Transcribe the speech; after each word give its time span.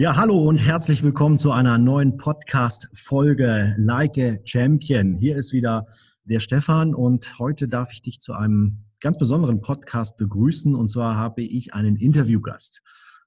Ja, 0.00 0.16
hallo 0.16 0.48
und 0.48 0.56
herzlich 0.56 1.02
willkommen 1.02 1.38
zu 1.38 1.52
einer 1.52 1.76
neuen 1.76 2.16
Podcast-Folge 2.16 3.74
Like 3.76 4.16
a 4.16 4.38
Champion. 4.46 5.14
Hier 5.14 5.36
ist 5.36 5.52
wieder 5.52 5.84
der 6.24 6.40
Stefan 6.40 6.94
und 6.94 7.38
heute 7.38 7.68
darf 7.68 7.92
ich 7.92 8.00
dich 8.00 8.18
zu 8.18 8.32
einem 8.32 8.86
ganz 9.00 9.18
besonderen 9.18 9.60
Podcast 9.60 10.16
begrüßen. 10.16 10.74
Und 10.74 10.88
zwar 10.88 11.16
habe 11.16 11.42
ich 11.42 11.74
einen 11.74 11.96
Interviewgast, 11.96 12.80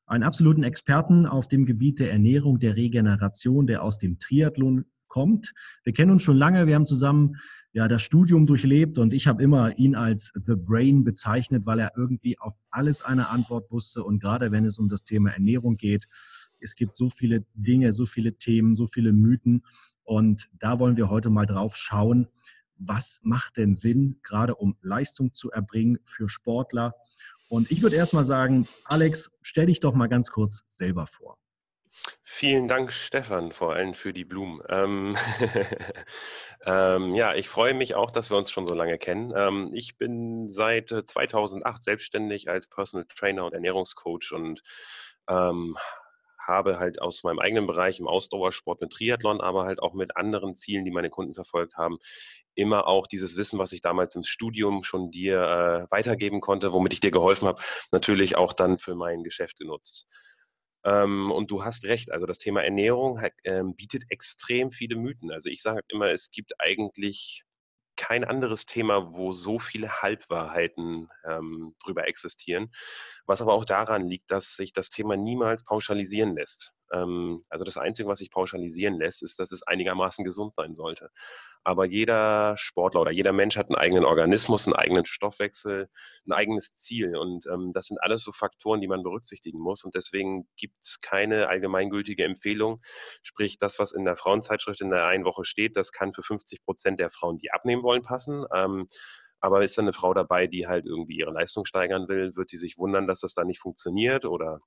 einen 0.08 0.24
absoluten 0.24 0.64
Experten 0.64 1.28
auf 1.28 1.48
dem 1.48 1.68
Gebiet 1.68 2.00
der 2.00 2.12
Ernährung, 2.12 2.58
der 2.58 2.76
Regeneration, 2.76 3.68
der 3.68 3.84
aus 3.84 4.00
dem 4.00 4.18
Triathlon 4.18 4.86
kommt. 5.08 5.54
Wir 5.84 5.94
kennen 5.94 6.10
uns 6.10 6.24
schon 6.24 6.38
lange, 6.38 6.66
wir 6.66 6.74
haben 6.74 6.88
zusammen 6.88 7.36
ja 7.72 7.88
das 7.88 8.02
Studium 8.02 8.48
durchlebt 8.48 8.98
und 8.98 9.14
ich 9.14 9.28
habe 9.28 9.44
immer 9.44 9.78
ihn 9.78 9.94
als 9.94 10.32
The 10.34 10.56
Brain 10.56 11.04
bezeichnet, 11.04 11.68
weil 11.68 11.80
er 11.80 11.92
irgendwie 11.96 12.40
auf 12.40 12.56
alles 12.72 13.04
eine 13.04 13.30
Antwort 13.30 13.70
wusste 13.70 14.04
und 14.04 14.20
gerade 14.20 14.52
wenn 14.52 14.66
es 14.66 14.80
um 14.80 14.90
das 14.90 15.04
Thema 15.04 15.30
Ernährung 15.30 15.78
geht, 15.78 16.08
es 16.64 16.76
gibt 16.76 16.96
so 16.96 17.10
viele 17.10 17.46
Dinge, 17.54 17.92
so 17.92 18.06
viele 18.06 18.38
Themen, 18.38 18.76
so 18.76 18.88
viele 18.88 19.14
Mythen. 19.14 19.64
Und 20.04 20.50
da 20.60 20.80
wollen 20.80 20.98
wir 20.98 21.10
heute 21.10 21.30
mal 21.30 21.46
drauf 21.46 21.76
schauen, 21.78 22.28
was 22.78 23.20
macht 23.24 23.58
denn 23.58 23.76
Sinn, 23.76 24.20
gerade 24.24 24.56
um 24.56 24.76
Leistung 24.82 25.34
zu 25.34 25.52
erbringen 25.52 26.00
für 26.06 26.28
Sportler. 26.30 26.96
Und 27.48 27.72
ich 27.72 27.82
würde 27.82 27.96
erst 27.96 28.14
mal 28.14 28.24
sagen, 28.24 28.68
Alex, 28.86 29.32
stell 29.42 29.68
dich 29.68 29.80
doch 29.80 29.94
mal 29.94 30.08
ganz 30.08 30.32
kurz 30.32 30.64
selber 30.68 31.08
vor. 31.08 31.38
Vielen 32.24 32.68
Dank, 32.68 32.92
Stefan, 32.92 33.52
vor 33.52 33.74
allem 33.74 33.94
für 33.94 34.12
die 34.12 34.26
Blumen. 34.26 34.62
Ähm, 34.68 35.16
ähm, 36.66 37.14
ja, 37.14 37.36
ich 37.36 37.48
freue 37.48 37.74
mich 37.74 37.96
auch, 37.96 38.12
dass 38.12 38.32
wir 38.32 38.38
uns 38.38 38.50
schon 38.50 38.66
so 38.66 38.74
lange 38.74 38.98
kennen. 38.98 39.32
Ähm, 39.36 39.72
ich 39.74 39.98
bin 39.98 40.50
seit 40.50 40.90
2008 40.90 41.84
selbstständig 41.84 42.50
als 42.50 42.68
Personal 42.68 43.06
Trainer 43.06 43.46
und 43.46 43.54
Ernährungscoach 43.54 44.32
und 44.34 44.64
ähm, 45.30 45.78
habe 46.48 46.80
halt 46.80 47.02
aus 47.02 47.24
meinem 47.24 47.40
eigenen 47.40 47.68
Bereich 47.68 48.00
im 48.00 48.08
Ausdauersport 48.08 48.82
mit 48.82 48.92
Triathlon, 48.92 49.42
aber 49.42 49.66
halt 49.66 49.82
auch 49.82 49.94
mit 49.94 50.16
anderen 50.18 50.56
Zielen, 50.56 50.86
die 50.86 50.92
meine 50.92 51.10
Kunden 51.10 51.34
verfolgt 51.34 51.76
haben, 51.76 51.98
immer 52.56 52.88
auch 52.88 53.08
dieses 53.08 53.36
Wissen, 53.36 53.60
was 53.60 53.74
ich 53.74 53.82
damals 53.82 54.16
im 54.16 54.24
Studium 54.24 54.84
schon 54.84 55.12
dir 55.12 55.42
äh, 55.42 55.92
weitergeben 55.92 56.42
konnte, 56.42 56.72
womit 56.72 56.94
ich 56.94 57.00
dir 57.00 57.12
geholfen 57.12 57.48
habe, 57.48 57.62
natürlich 57.92 58.38
auch 58.38 58.54
dann 58.54 58.78
für 58.78 58.96
mein 58.96 59.24
Geschäft 59.24 59.58
genutzt. 59.58 60.08
Ähm, 60.86 61.32
und 61.32 61.50
du 61.50 61.64
hast 61.64 61.86
recht, 61.86 62.12
also 62.12 62.26
das 62.26 62.40
Thema 62.40 62.64
Ernährung 62.64 63.20
äh, 63.44 63.64
bietet 63.64 64.04
extrem 64.10 64.72
viele 64.72 64.96
Mythen. 64.96 65.32
Also 65.32 65.50
ich 65.50 65.62
sage 65.62 65.82
immer, 65.88 66.12
es 66.12 66.30
gibt 66.32 66.54
eigentlich 66.60 67.44
kein 67.96 68.24
anderes 68.24 68.66
Thema, 68.66 69.14
wo 69.14 69.32
so 69.34 69.60
viele 69.60 70.02
Halbwahrheiten 70.02 71.10
ähm, 71.26 71.76
drüber 71.84 72.08
existieren. 72.08 72.72
Was 73.26 73.42
aber 73.42 73.54
auch 73.54 73.66
daran 73.66 74.08
liegt, 74.08 74.32
dass 74.32 74.56
sich 74.56 74.74
das 74.74 74.90
Thema 74.90 75.16
niemals 75.16 75.64
pauschalisieren 75.64 76.36
lässt. 76.36 76.74
Ähm, 76.94 77.44
also 77.50 77.66
das 77.66 77.78
Einzige, 77.78 78.08
was 78.08 78.20
sich 78.20 78.32
pauschalisieren 78.32 78.96
lässt, 78.98 79.24
ist, 79.24 79.40
dass 79.40 79.52
es 79.52 79.64
einigermaßen 79.64 80.24
gesund 80.24 80.56
sein 80.56 80.76
sollte. 80.76 81.10
Aber 81.66 81.86
jeder 81.86 82.56
Sportler 82.58 83.02
oder 83.02 83.12
jeder 83.12 83.34
Mensch 83.34 83.58
hat 83.58 83.70
einen 83.70 83.78
eigenen 83.78 84.06
Organismus, 84.06 84.68
einen 84.68 84.76
eigenen 84.76 85.06
Stoffwechsel, 85.06 85.90
ein 86.28 86.32
eigenes 86.34 86.76
Ziel. 86.76 87.16
Und 87.16 87.46
ähm, 87.48 87.72
das 87.74 87.88
sind 87.88 88.02
alles 88.02 88.24
so 88.24 88.32
Faktoren, 88.32 88.82
die 88.82 88.88
man 88.88 89.04
berücksichtigen 89.04 89.60
muss. 89.60 89.84
Und 89.84 89.96
deswegen 89.96 90.48
gibt 90.58 90.76
es 90.82 91.00
keine 91.02 91.48
allgemeingültige 91.48 92.24
Empfehlung. 92.26 92.82
Sprich, 93.22 93.58
das, 93.58 93.80
was 93.80 93.92
in 93.92 94.06
der 94.06 94.16
Frauenzeitschrift 94.18 94.82
in 94.82 94.90
der 94.90 95.06
einen 95.08 95.26
Woche 95.26 95.46
steht, 95.46 95.78
das 95.78 95.92
kann 95.92 96.14
für 96.14 96.24
50 96.24 96.64
Prozent 96.64 97.00
der 97.00 97.10
Frauen, 97.10 97.38
die 97.40 97.52
abnehmen 97.52 97.84
wollen, 97.84 98.04
passen. 98.04 98.46
Ähm, 98.54 98.88
aber 99.40 99.64
ist 99.64 99.78
da 99.78 99.82
eine 99.82 99.94
Frau 99.94 100.14
dabei, 100.14 100.48
die 100.48 100.68
halt 100.68 100.86
irgendwie 100.86 101.18
ihre 101.18 101.32
Leistung 101.32 101.66
steigern 101.66 102.08
will, 102.08 102.36
wird 102.36 102.54
die 102.54 102.58
sich 102.58 102.78
wundern, 102.78 103.08
dass 103.08 103.20
das 103.20 103.34
da 103.34 103.44
nicht 103.44 103.60
funktioniert 103.60 104.24
oder 104.24 104.62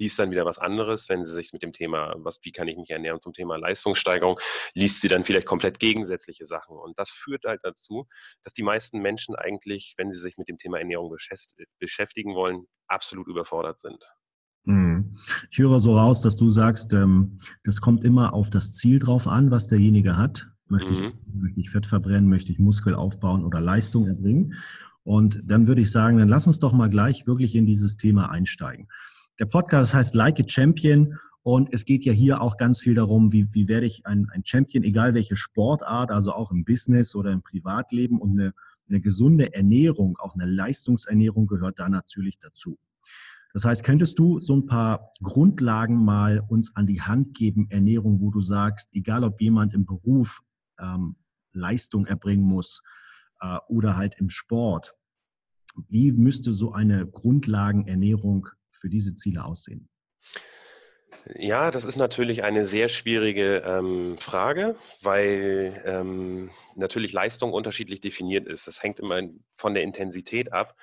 liest 0.00 0.18
dann 0.18 0.30
wieder 0.30 0.44
was 0.44 0.58
anderes, 0.58 1.08
wenn 1.08 1.24
sie 1.24 1.32
sich 1.32 1.52
mit 1.52 1.62
dem 1.62 1.72
Thema, 1.72 2.14
was, 2.18 2.40
wie 2.42 2.50
kann 2.50 2.66
ich 2.66 2.76
mich 2.76 2.90
ernähren 2.90 3.20
zum 3.20 3.32
Thema 3.32 3.56
Leistungssteigerung, 3.56 4.40
liest 4.74 5.00
sie 5.02 5.08
dann 5.08 5.24
vielleicht 5.24 5.46
komplett 5.46 5.78
gegensätzliche 5.78 6.46
Sachen. 6.46 6.76
Und 6.76 6.98
das 6.98 7.10
führt 7.10 7.44
halt 7.44 7.60
dazu, 7.62 8.08
dass 8.42 8.52
die 8.52 8.62
meisten 8.62 9.00
Menschen 9.00 9.36
eigentlich, 9.36 9.94
wenn 9.98 10.10
sie 10.10 10.18
sich 10.18 10.38
mit 10.38 10.48
dem 10.48 10.58
Thema 10.58 10.78
Ernährung 10.78 11.14
beschäftigen 11.78 12.34
wollen, 12.34 12.64
absolut 12.88 13.28
überfordert 13.28 13.78
sind. 13.78 14.02
Hm. 14.64 15.12
Ich 15.50 15.58
höre 15.58 15.78
so 15.78 15.96
raus, 15.96 16.20
dass 16.20 16.36
du 16.36 16.48
sagst, 16.48 16.92
ähm, 16.92 17.38
das 17.64 17.80
kommt 17.80 18.04
immer 18.04 18.34
auf 18.34 18.50
das 18.50 18.74
Ziel 18.74 18.98
drauf 18.98 19.26
an, 19.26 19.50
was 19.50 19.68
derjenige 19.68 20.16
hat. 20.16 20.48
Möchte, 20.68 20.92
mhm. 20.92 21.04
ich, 21.26 21.34
möchte 21.34 21.60
ich 21.60 21.70
Fett 21.70 21.86
verbrennen, 21.86 22.28
möchte 22.28 22.52
ich 22.52 22.58
Muskel 22.58 22.94
aufbauen 22.94 23.44
oder 23.44 23.60
Leistung 23.60 24.06
erbringen? 24.06 24.54
Und 25.02 25.40
dann 25.44 25.66
würde 25.66 25.80
ich 25.80 25.90
sagen, 25.90 26.18
dann 26.18 26.28
lass 26.28 26.46
uns 26.46 26.58
doch 26.58 26.72
mal 26.72 26.88
gleich 26.88 27.26
wirklich 27.26 27.56
in 27.56 27.66
dieses 27.66 27.96
Thema 27.96 28.30
einsteigen. 28.30 28.86
Der 29.38 29.46
Podcast 29.46 29.94
heißt 29.94 30.14
Like 30.14 30.40
a 30.40 30.44
Champion 30.46 31.18
und 31.42 31.72
es 31.72 31.84
geht 31.84 32.04
ja 32.04 32.12
hier 32.12 32.42
auch 32.42 32.56
ganz 32.56 32.80
viel 32.80 32.94
darum, 32.94 33.32
wie, 33.32 33.54
wie 33.54 33.68
werde 33.68 33.86
ich 33.86 34.04
ein, 34.06 34.28
ein 34.30 34.44
Champion, 34.44 34.84
egal 34.84 35.14
welche 35.14 35.36
Sportart, 35.36 36.10
also 36.10 36.32
auch 36.32 36.50
im 36.50 36.64
Business 36.64 37.14
oder 37.14 37.32
im 37.32 37.42
Privatleben 37.42 38.20
und 38.20 38.32
eine, 38.32 38.52
eine 38.88 39.00
gesunde 39.00 39.54
Ernährung, 39.54 40.18
auch 40.18 40.34
eine 40.34 40.46
Leistungsernährung 40.46 41.46
gehört 41.46 41.78
da 41.78 41.88
natürlich 41.88 42.38
dazu. 42.38 42.78
Das 43.52 43.64
heißt, 43.64 43.82
könntest 43.82 44.18
du 44.18 44.38
so 44.38 44.54
ein 44.54 44.66
paar 44.66 45.10
Grundlagen 45.22 46.04
mal 46.04 46.44
uns 46.48 46.76
an 46.76 46.86
die 46.86 47.00
Hand 47.00 47.34
geben, 47.34 47.66
Ernährung, 47.70 48.20
wo 48.20 48.30
du 48.30 48.40
sagst, 48.40 48.88
egal 48.92 49.24
ob 49.24 49.40
jemand 49.40 49.74
im 49.74 49.86
Beruf 49.86 50.40
ähm, 50.78 51.16
Leistung 51.52 52.06
erbringen 52.06 52.44
muss 52.44 52.82
äh, 53.40 53.58
oder 53.68 53.96
halt 53.96 54.14
im 54.18 54.30
Sport, 54.30 54.94
wie 55.88 56.12
müsste 56.12 56.52
so 56.52 56.72
eine 56.72 57.06
Grundlagenernährung 57.06 58.48
für 58.70 58.88
diese 58.88 59.14
Ziele 59.14 59.44
aussehen? 59.44 59.88
Ja, 61.34 61.70
das 61.70 61.84
ist 61.84 61.96
natürlich 61.96 62.44
eine 62.44 62.66
sehr 62.66 62.88
schwierige 62.88 63.62
ähm, 63.66 64.16
Frage, 64.18 64.76
weil 65.02 65.82
ähm, 65.84 66.50
natürlich 66.76 67.12
Leistung 67.12 67.52
unterschiedlich 67.52 68.00
definiert 68.00 68.46
ist. 68.46 68.66
Das 68.66 68.82
hängt 68.82 69.00
immer 69.00 69.20
von 69.56 69.74
der 69.74 69.82
Intensität 69.82 70.52
ab. 70.52 70.76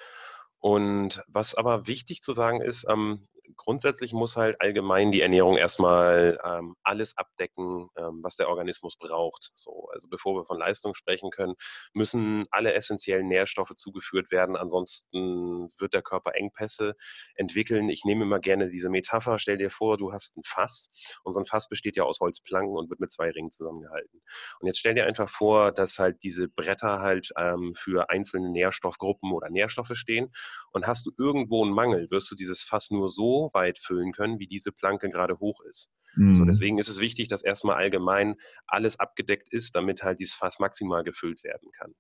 Und 0.60 1.24
was 1.28 1.56
aber 1.56 1.88
wichtig 1.88 2.22
zu 2.22 2.34
sagen 2.34 2.62
ist, 2.62 2.86
ähm, 2.90 3.28
grundsätzlich 3.56 4.14
muss 4.14 4.36
halt 4.36 4.60
allgemein 4.62 5.12
die 5.12 5.22
Ernährung 5.22 5.58
erstmal 5.58 6.40
ähm, 6.44 6.76
alles 6.84 7.18
abdecken, 7.18 7.90
ähm, 7.98 8.20
was 8.22 8.36
der 8.36 8.50
Organismus 8.50 8.98
braucht. 8.98 9.52
So, 9.56 9.90
also 9.94 10.08
bevor 10.08 10.36
wir 10.36 10.46
von 10.46 10.58
Leistung 10.58 10.94
sprechen 10.94 11.30
können, 11.30 11.56
müssen 11.94 12.46
alle 12.52 12.74
essentiellen 12.74 13.28
Nährstoffe 13.28 13.74
zugeführt 13.76 14.32
werden. 14.32 14.56
Ansonsten 14.56 15.70
wird 15.80 15.94
der 15.94 16.02
Körper 16.02 16.36
Engpässe 16.36 16.96
entwickeln. 17.36 17.90
Ich 17.90 18.04
nehme 18.06 18.24
immer 18.24 18.40
gerne 18.40 18.68
diese 18.68 18.90
Metapher. 18.90 19.40
Stell 19.40 19.58
dir 19.58 19.70
vor, 19.70 19.98
du 19.98 20.12
hast 20.12 20.38
ein 20.38 20.44
Fass 20.44 20.90
und 21.24 21.34
so 21.34 21.40
ein 21.40 21.46
Fass 21.46 21.70
besteht 21.70 21.96
ja 21.96 22.04
aus 22.04 22.20
Holzplanken 22.20 22.76
und 22.76 22.90
wird 22.90 23.00
mit 23.00 23.12
zwei 23.12 23.30
Ringen 23.30 23.52
zusammengehalten. 23.52 24.22
Und 24.60 24.68
jetzt 24.68 24.80
stell 24.80 24.96
dir 24.96 25.06
einfach 25.06 25.30
vor, 25.30 25.72
dass 25.72 26.00
halt 26.00 26.24
diese 26.24 26.48
Bretter 26.48 27.00
halt 27.00 27.30
ähm, 27.38 27.74
für 27.76 28.10
einzelne 28.10 28.50
Nährstoffgruppen 28.50 29.32
oder 29.32 29.50
Nährstoffe 29.50 29.94
stehen 29.94 30.32
und 30.72 30.88
hast 30.88 31.06
du 31.06 31.12
irgendwo 31.18 31.64
einen 31.64 31.74
Mangel, 31.74 32.10
wirst 32.12 32.30
du 32.32 32.36
dieses 32.36 32.62
Fass 32.62 32.92
nur 32.92 33.10
so 33.10 33.37
weit 33.54 33.80
füllen 33.80 34.12
können, 34.12 34.40
wie 34.40 34.48
diese 34.48 34.72
Planke 34.72 35.10
gerade 35.10 35.40
hoch 35.40 35.62
ist. 35.70 35.90
Mhm. 36.16 36.36
So, 36.36 36.46
deswegen 36.46 36.78
ist 36.78 36.90
es 36.90 37.00
wichtig, 37.00 37.28
dass 37.28 37.44
erstmal 37.44 37.78
allgemein 37.78 38.36
alles 38.66 39.00
abgedeckt 39.00 39.52
ist, 39.52 39.76
damit 39.76 40.04
halt 40.04 40.20
dieses 40.20 40.36
Fass 40.36 40.60
maximal 40.60 41.04
gefüllt 41.04 41.44
werden 41.44 41.70
kann. 41.78 41.94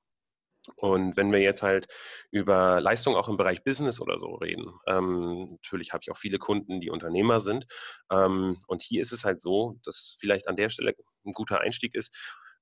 Und 0.75 1.15
wenn 1.15 1.31
wir 1.31 1.39
jetzt 1.39 1.63
halt 1.63 1.87
über 2.29 2.81
Leistung 2.81 3.15
auch 3.15 3.29
im 3.29 3.37
Bereich 3.37 3.63
Business 3.63 4.01
oder 4.01 4.19
so 4.19 4.35
reden, 4.35 4.69
ähm, 4.85 5.51
natürlich 5.51 5.93
habe 5.93 6.01
ich 6.03 6.11
auch 6.11 6.17
viele 6.17 6.39
Kunden, 6.39 6.81
die 6.81 6.89
Unternehmer 6.89 7.41
sind. 7.41 7.65
Ähm, 8.11 8.57
und 8.67 8.81
hier 8.81 9.01
ist 9.01 9.13
es 9.13 9.23
halt 9.23 9.41
so, 9.41 9.79
dass 9.83 10.17
vielleicht 10.19 10.47
an 10.47 10.57
der 10.57 10.69
Stelle 10.69 10.93
ein 11.25 11.31
guter 11.31 11.61
Einstieg 11.61 11.95
ist. 11.95 12.13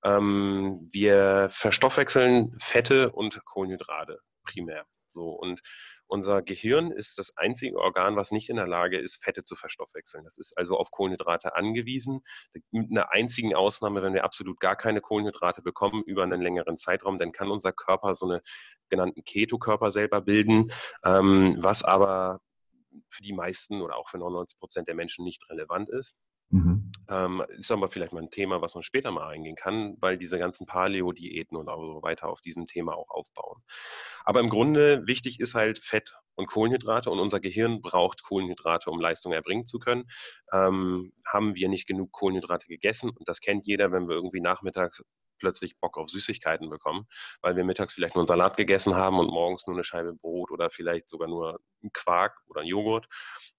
Ähm, 0.04 0.78
wir 0.92 1.48
verstoffwechseln 1.50 2.56
Fette 2.60 3.12
und 3.12 3.44
Kohlenhydrate 3.46 4.20
primär. 4.44 4.86
So 5.10 5.30
und 5.30 5.62
unser 6.08 6.42
Gehirn 6.42 6.92
ist 6.92 7.18
das 7.18 7.36
einzige 7.38 7.78
Organ, 7.78 8.16
was 8.16 8.32
nicht 8.32 8.50
in 8.50 8.58
der 8.58 8.68
Lage 8.68 9.00
ist, 9.00 9.24
Fette 9.24 9.44
zu 9.44 9.56
verstoffwechseln. 9.56 10.24
Das 10.24 10.38
ist 10.38 10.58
also 10.58 10.78
auf 10.78 10.92
Kohlenhydrate 10.92 11.56
angewiesen. 11.56 12.22
Mit 12.72 12.92
einer 12.92 13.12
einzigen 13.12 13.56
Ausnahme, 13.56 14.04
wenn 14.04 14.14
wir 14.14 14.24
absolut 14.24 14.60
gar 14.60 14.76
keine 14.76 15.02
Kohlenhydrate 15.02 15.62
bekommen 15.62 16.04
über 16.04 16.24
einen 16.24 16.42
längeren 16.42 16.78
Zeitraum, 16.78 17.20
dann 17.20 17.32
kann 17.32 17.50
unser 17.50 17.74
Körper 17.74 18.14
so 18.14 18.28
eine 18.28 18.42
genannten 18.90 19.24
Ketokörper 19.24 19.92
selber 19.92 20.22
bilden, 20.22 20.72
ähm, 21.04 21.56
was 21.58 21.84
aber 21.84 22.40
für 23.10 23.24
die 23.24 23.34
meisten 23.34 23.82
oder 23.82 23.98
auch 23.98 24.10
für 24.10 24.18
99 24.18 24.60
Prozent 24.60 24.88
der 24.88 24.96
Menschen 24.96 25.26
nicht 25.26 25.50
relevant 25.50 25.90
ist. 25.90 26.16
Mhm. 26.50 26.92
Ähm, 27.10 27.44
ist 27.58 27.72
aber 27.72 27.90
vielleicht 27.90 28.14
mal 28.14 28.22
ein 28.22 28.32
Thema, 28.32 28.62
was 28.62 28.76
man 28.76 28.84
später 28.84 29.12
mal 29.12 29.28
eingehen 29.28 29.56
kann, 29.56 29.98
weil 30.00 30.18
diese 30.18 30.40
ganzen 30.40 30.66
Paleo-Diäten 30.66 31.58
und 31.58 31.66
so 31.68 32.02
weiter 32.02 32.30
auf 32.30 32.42
diesem 32.42 32.68
Thema 32.68 32.96
auch 32.96 33.10
aufbauen. 33.10 33.62
Aber 34.24 34.40
im 34.40 34.50
Grunde 34.50 35.06
wichtig 35.08 35.40
ist 35.40 35.56
halt 35.56 35.80
Fett 35.80 36.16
und 36.36 36.48
Kohlenhydrate 36.48 37.10
und 37.10 37.20
unser 37.20 37.40
Gehirn 37.40 37.82
braucht 37.82 38.24
Kohlenhydrate, 38.24 38.90
um 38.90 39.00
Leistung 39.00 39.34
erbringen 39.34 39.66
zu 39.66 39.80
können. 39.80 40.06
Ähm, 40.52 41.14
haben 41.26 41.56
wir 41.56 41.70
nicht 41.70 41.88
genug 41.88 42.12
Kohlenhydrate 42.12 42.68
gegessen 42.68 43.10
und 43.10 43.28
das 43.28 43.42
kennt 43.42 43.66
jeder, 43.66 43.92
wenn 43.92 44.08
wir 44.08 44.16
irgendwie 44.16 44.42
nachmittags 44.42 45.04
plötzlich 45.38 45.78
Bock 45.80 45.98
auf 45.98 46.10
Süßigkeiten 46.10 46.70
bekommen, 46.70 47.08
weil 47.42 47.56
wir 47.56 47.64
mittags 47.64 47.94
vielleicht 47.94 48.16
nur 48.16 48.22
einen 48.22 48.28
Salat 48.28 48.58
gegessen 48.58 48.96
haben 48.96 49.20
und 49.20 49.28
morgens 49.28 49.68
nur 49.68 49.76
eine 49.76 49.84
Scheibe 49.84 50.14
Brot 50.14 50.52
oder 50.52 50.70
vielleicht 50.70 51.10
sogar 51.10 51.28
nur 51.28 51.60
einen 51.82 51.92
Quark 51.94 52.38
oder 52.48 52.62
einen 52.62 52.70
Joghurt, 52.70 53.08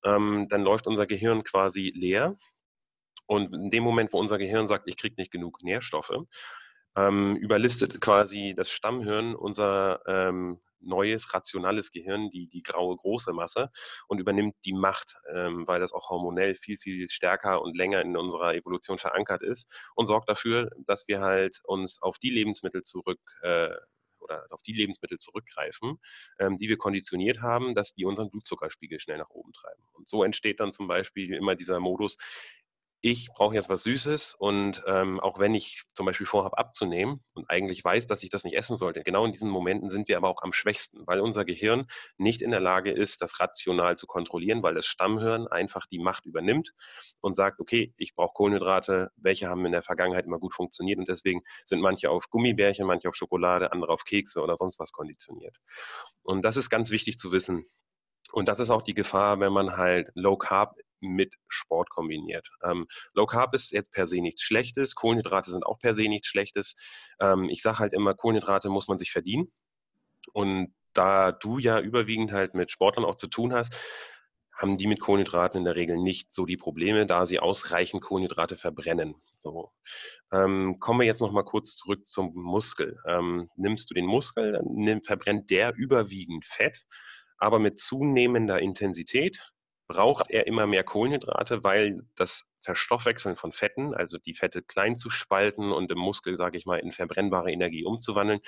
ähm, 0.04 0.46
dann 0.48 0.62
läuft 0.62 0.86
unser 0.86 1.06
Gehirn 1.06 1.44
quasi 1.44 1.92
leer. 1.94 2.36
Und 3.26 3.52
in 3.54 3.70
dem 3.70 3.82
Moment, 3.82 4.12
wo 4.12 4.18
unser 4.18 4.38
Gehirn 4.38 4.68
sagt, 4.68 4.88
ich 4.88 4.96
kriege 4.96 5.16
nicht 5.18 5.32
genug 5.32 5.62
Nährstoffe, 5.62 6.12
ähm, 6.96 7.36
überlistet 7.36 8.00
quasi 8.00 8.54
das 8.56 8.70
Stammhirn 8.70 9.34
unser 9.34 10.00
ähm, 10.06 10.60
neues, 10.80 11.32
rationales 11.34 11.90
Gehirn, 11.90 12.30
die, 12.30 12.48
die 12.48 12.62
graue 12.62 12.96
große 12.96 13.32
Masse 13.32 13.70
und 14.08 14.18
übernimmt 14.18 14.54
die 14.64 14.72
Macht, 14.72 15.16
ähm, 15.34 15.66
weil 15.66 15.80
das 15.80 15.92
auch 15.92 16.10
hormonell 16.10 16.54
viel, 16.54 16.78
viel 16.78 17.10
stärker 17.10 17.62
und 17.62 17.76
länger 17.76 18.00
in 18.02 18.16
unserer 18.16 18.54
Evolution 18.54 18.98
verankert 18.98 19.42
ist 19.42 19.70
und 19.94 20.06
sorgt 20.06 20.28
dafür, 20.28 20.70
dass 20.86 21.06
wir 21.08 21.20
halt 21.20 21.60
uns 21.64 22.00
auf 22.00 22.18
die 22.18 22.30
Lebensmittel 22.30 22.82
zurück 22.82 23.20
äh, 23.42 23.70
oder 24.20 24.46
auf 24.50 24.62
die 24.62 24.72
Lebensmittel 24.72 25.18
zurückgreifen, 25.18 25.98
ähm, 26.38 26.56
die 26.56 26.68
wir 26.68 26.78
konditioniert 26.78 27.42
haben, 27.42 27.74
dass 27.74 27.94
die 27.94 28.04
unseren 28.04 28.30
Blutzuckerspiegel 28.30 28.98
schnell 28.98 29.18
nach 29.18 29.30
oben 29.30 29.52
treiben. 29.52 29.82
Und 29.92 30.08
so 30.08 30.24
entsteht 30.24 30.60
dann 30.60 30.72
zum 30.72 30.88
Beispiel 30.88 31.34
immer 31.34 31.54
dieser 31.54 31.80
Modus, 31.80 32.16
ich 33.00 33.28
brauche 33.34 33.54
jetzt 33.54 33.68
was 33.68 33.82
Süßes 33.82 34.34
und 34.38 34.82
ähm, 34.86 35.20
auch 35.20 35.38
wenn 35.38 35.54
ich 35.54 35.82
zum 35.94 36.06
Beispiel 36.06 36.26
vorhabe 36.26 36.58
abzunehmen 36.58 37.22
und 37.34 37.48
eigentlich 37.50 37.84
weiß, 37.84 38.06
dass 38.06 38.22
ich 38.22 38.30
das 38.30 38.44
nicht 38.44 38.56
essen 38.56 38.76
sollte, 38.76 39.02
genau 39.02 39.24
in 39.24 39.32
diesen 39.32 39.50
Momenten 39.50 39.88
sind 39.88 40.08
wir 40.08 40.16
aber 40.16 40.28
auch 40.28 40.42
am 40.42 40.52
schwächsten, 40.52 41.06
weil 41.06 41.20
unser 41.20 41.44
Gehirn 41.44 41.86
nicht 42.16 42.42
in 42.42 42.50
der 42.50 42.60
Lage 42.60 42.90
ist, 42.90 43.22
das 43.22 43.38
rational 43.38 43.96
zu 43.96 44.06
kontrollieren, 44.06 44.62
weil 44.62 44.74
das 44.74 44.86
Stammhirn 44.86 45.46
einfach 45.46 45.86
die 45.86 45.98
Macht 45.98 46.26
übernimmt 46.26 46.72
und 47.20 47.36
sagt, 47.36 47.60
okay, 47.60 47.94
ich 47.96 48.14
brauche 48.14 48.32
Kohlenhydrate, 48.34 49.10
welche 49.16 49.48
haben 49.48 49.64
in 49.66 49.72
der 49.72 49.82
Vergangenheit 49.82 50.24
immer 50.24 50.38
gut 50.38 50.54
funktioniert 50.54 50.98
und 50.98 51.08
deswegen 51.08 51.42
sind 51.64 51.80
manche 51.80 52.10
auf 52.10 52.30
Gummibärchen, 52.30 52.86
manche 52.86 53.08
auf 53.08 53.14
Schokolade, 53.14 53.72
andere 53.72 53.92
auf 53.92 54.04
Kekse 54.04 54.40
oder 54.40 54.56
sonst 54.56 54.78
was 54.78 54.92
konditioniert. 54.92 55.56
Und 56.22 56.44
das 56.44 56.56
ist 56.56 56.70
ganz 56.70 56.90
wichtig 56.90 57.18
zu 57.18 57.30
wissen. 57.30 57.66
Und 58.32 58.48
das 58.48 58.60
ist 58.60 58.70
auch 58.70 58.82
die 58.82 58.94
Gefahr, 58.94 59.38
wenn 59.40 59.52
man 59.52 59.76
halt 59.76 60.10
Low 60.14 60.36
Carb 60.36 60.76
mit 61.00 61.34
Sport 61.48 61.90
kombiniert. 61.90 62.48
Ähm, 62.62 62.86
Low 63.14 63.26
Carb 63.26 63.54
ist 63.54 63.72
jetzt 63.72 63.92
per 63.92 64.06
se 64.06 64.20
nichts 64.20 64.42
Schlechtes, 64.42 64.94
Kohlenhydrate 64.94 65.50
sind 65.50 65.64
auch 65.66 65.78
per 65.78 65.94
se 65.94 66.08
nichts 66.08 66.28
Schlechtes. 66.28 66.74
Ähm, 67.20 67.48
ich 67.48 67.62
sage 67.62 67.78
halt 67.78 67.92
immer, 67.92 68.14
Kohlenhydrate 68.14 68.68
muss 68.68 68.88
man 68.88 68.98
sich 68.98 69.12
verdienen. 69.12 69.52
Und 70.32 70.74
da 70.92 71.32
du 71.32 71.58
ja 71.58 71.80
überwiegend 71.80 72.32
halt 72.32 72.54
mit 72.54 72.70
Sportlern 72.70 73.04
auch 73.04 73.16
zu 73.16 73.28
tun 73.28 73.52
hast, 73.52 73.74
haben 74.56 74.78
die 74.78 74.86
mit 74.86 75.00
Kohlenhydraten 75.00 75.58
in 75.58 75.64
der 75.64 75.76
Regel 75.76 75.98
nicht 75.98 76.32
so 76.32 76.46
die 76.46 76.56
Probleme, 76.56 77.06
da 77.06 77.26
sie 77.26 77.38
ausreichend 77.38 78.02
Kohlenhydrate 78.02 78.56
verbrennen. 78.56 79.14
So. 79.36 79.70
Ähm, 80.32 80.78
kommen 80.80 81.00
wir 81.00 81.06
jetzt 81.06 81.20
noch 81.20 81.30
mal 81.30 81.44
kurz 81.44 81.76
zurück 81.76 82.06
zum 82.06 82.32
Muskel. 82.34 82.98
Ähm, 83.06 83.50
nimmst 83.56 83.90
du 83.90 83.94
den 83.94 84.06
Muskel, 84.06 84.52
dann 84.52 84.64
nimm, 84.66 85.02
verbrennt 85.02 85.50
der 85.50 85.74
überwiegend 85.74 86.46
Fett, 86.46 86.86
aber 87.38 87.58
mit 87.58 87.78
zunehmender 87.78 88.58
Intensität 88.60 89.38
braucht 89.86 90.30
er 90.30 90.46
immer 90.46 90.66
mehr 90.66 90.84
Kohlenhydrate, 90.84 91.64
weil 91.64 92.02
das 92.16 92.44
Verstoffwechseln 92.60 93.36
von 93.36 93.52
Fetten, 93.52 93.94
also 93.94 94.18
die 94.18 94.34
Fette 94.34 94.62
klein 94.62 94.96
zu 94.96 95.10
spalten 95.10 95.72
und 95.72 95.90
im 95.92 95.98
Muskel, 95.98 96.36
sage 96.36 96.58
ich 96.58 96.66
mal, 96.66 96.78
in 96.78 96.92
verbrennbare 96.92 97.52
Energie 97.52 97.84
umzuwandeln, 97.84 98.40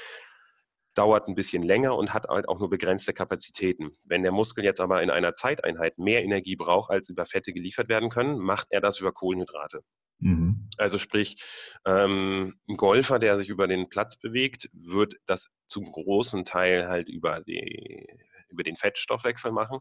dauert 0.94 1.28
ein 1.28 1.36
bisschen 1.36 1.62
länger 1.62 1.96
und 1.96 2.12
hat 2.12 2.26
halt 2.28 2.48
auch 2.48 2.58
nur 2.58 2.70
begrenzte 2.70 3.12
Kapazitäten. 3.12 3.92
Wenn 4.06 4.24
der 4.24 4.32
Muskel 4.32 4.64
jetzt 4.64 4.80
aber 4.80 5.00
in 5.02 5.10
einer 5.10 5.34
Zeiteinheit 5.34 5.96
mehr 5.98 6.24
Energie 6.24 6.56
braucht, 6.56 6.90
als 6.90 7.08
über 7.08 7.24
Fette 7.24 7.52
geliefert 7.52 7.88
werden 7.88 8.08
können, 8.08 8.38
macht 8.38 8.66
er 8.70 8.80
das 8.80 8.98
über 8.98 9.12
Kohlenhydrate. 9.12 9.82
Mhm. 10.18 10.68
Also 10.76 10.98
sprich, 10.98 11.36
ähm, 11.84 12.58
ein 12.68 12.76
Golfer, 12.76 13.20
der 13.20 13.38
sich 13.38 13.48
über 13.48 13.68
den 13.68 13.88
Platz 13.88 14.16
bewegt, 14.16 14.68
wird 14.72 15.14
das 15.26 15.48
zum 15.68 15.84
großen 15.84 16.44
Teil 16.44 16.88
halt 16.88 17.08
über, 17.08 17.42
die, 17.42 18.08
über 18.48 18.64
den 18.64 18.76
Fettstoffwechsel 18.76 19.52
machen. 19.52 19.78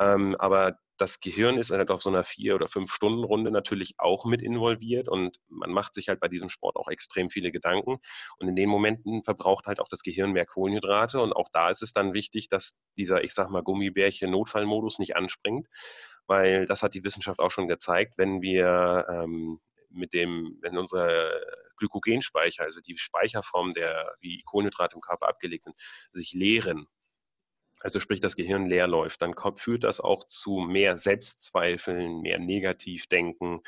Ähm, 0.00 0.36
aber 0.38 0.78
das 0.96 1.20
Gehirn 1.20 1.58
ist 1.58 1.70
halt 1.70 1.90
auf 1.90 2.02
so 2.02 2.10
einer 2.10 2.24
vier- 2.24 2.54
oder 2.54 2.68
fünf 2.68 2.92
Stunden 2.92 3.24
Runde 3.24 3.50
natürlich 3.50 3.94
auch 3.98 4.24
mit 4.24 4.42
involviert 4.42 5.08
und 5.08 5.38
man 5.48 5.70
macht 5.70 5.94
sich 5.94 6.08
halt 6.08 6.20
bei 6.20 6.28
diesem 6.28 6.48
Sport 6.48 6.76
auch 6.76 6.88
extrem 6.88 7.30
viele 7.30 7.52
Gedanken 7.52 7.98
und 8.38 8.48
in 8.48 8.56
den 8.56 8.68
Momenten 8.68 9.22
verbraucht 9.22 9.66
halt 9.66 9.80
auch 9.80 9.88
das 9.88 10.02
Gehirn 10.02 10.32
mehr 10.32 10.46
Kohlenhydrate 10.46 11.20
und 11.20 11.32
auch 11.32 11.48
da 11.52 11.70
ist 11.70 11.82
es 11.82 11.92
dann 11.92 12.14
wichtig, 12.14 12.48
dass 12.48 12.78
dieser, 12.96 13.24
ich 13.24 13.34
sag 13.34 13.50
mal, 13.50 13.62
Gummibärchen 13.62 14.30
Notfallmodus 14.30 14.98
nicht 14.98 15.16
anspringt, 15.16 15.68
weil 16.26 16.66
das 16.66 16.82
hat 16.82 16.94
die 16.94 17.04
Wissenschaft 17.04 17.40
auch 17.40 17.50
schon 17.50 17.68
gezeigt, 17.68 18.14
wenn 18.16 18.42
wir 18.42 19.06
ähm, 19.10 19.60
mit 19.90 20.12
dem, 20.12 20.58
wenn 20.62 20.78
unsere 20.78 21.40
Glykogenspeicher, 21.76 22.64
also 22.64 22.80
die 22.80 22.96
Speicherform 22.96 23.72
der, 23.74 24.14
wie 24.20 24.42
Kohlenhydrate 24.44 24.94
im 24.94 25.00
Körper 25.00 25.28
abgelegt 25.28 25.64
sind, 25.64 25.76
sich 26.12 26.32
leeren, 26.32 26.86
also 27.80 28.00
sprich 28.00 28.20
das 28.20 28.36
Gehirn 28.36 28.68
leer 28.68 28.86
läuft, 28.86 29.22
dann 29.22 29.34
kommt, 29.34 29.60
führt 29.60 29.84
das 29.84 30.00
auch 30.00 30.24
zu 30.24 30.58
mehr 30.58 30.98
Selbstzweifeln, 30.98 32.20
mehr 32.22 32.38
Negativdenken, 32.38 33.60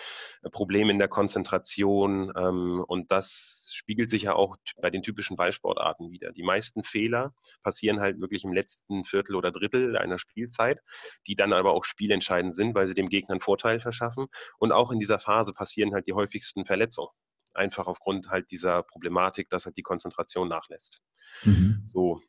äh, 0.43 0.51
Probleme 0.51 0.91
in 0.91 0.99
der 0.99 1.09
Konzentration 1.09 2.33
ähm, 2.37 2.85
und 2.87 3.11
das 3.13 3.71
spiegelt 3.73 4.11
sich 4.11 4.23
ja 4.23 4.35
auch 4.35 4.57
bei 4.81 4.91
den 4.91 5.03
typischen 5.03 5.37
Ballsportarten 5.37 6.11
wieder. 6.11 6.33
Die 6.33 6.43
meisten 6.43 6.83
Fehler 6.83 7.35
passieren 7.63 8.01
halt 8.01 8.21
wirklich 8.21 8.45
im 8.45 8.53
letzten 8.53 9.05
Viertel 9.05 9.37
oder 9.37 9.53
Drittel 9.53 9.97
einer 9.97 10.19
Spielzeit, 10.19 10.81
die 11.27 11.37
dann 11.37 11.53
aber 11.53 11.73
auch 11.73 11.85
spielentscheidend 11.85 12.55
sind, 12.55 12.75
weil 12.75 12.89
sie 12.89 12.95
dem 12.95 13.09
Gegner 13.09 13.33
einen 13.33 13.41
Vorteil 13.41 13.81
verschaffen 13.81 14.27
und 14.59 14.73
auch 14.73 14.91
in 14.91 14.99
dieser 14.99 15.19
Phase 15.19 15.53
passieren 15.53 15.93
halt 15.95 16.07
die 16.07 16.15
häufigsten 16.15 16.65
Verletzungen 16.65 17.11
einfach 17.55 17.87
aufgrund 17.87 18.29
halt 18.29 18.51
dieser 18.51 18.83
Problematik, 18.83 19.49
dass 19.51 19.67
halt 19.67 19.77
die 19.77 19.83
Konzentration 19.83 20.49
nachlässt. 20.49 21.03
Mhm. 21.43 21.83
So, 21.87 22.23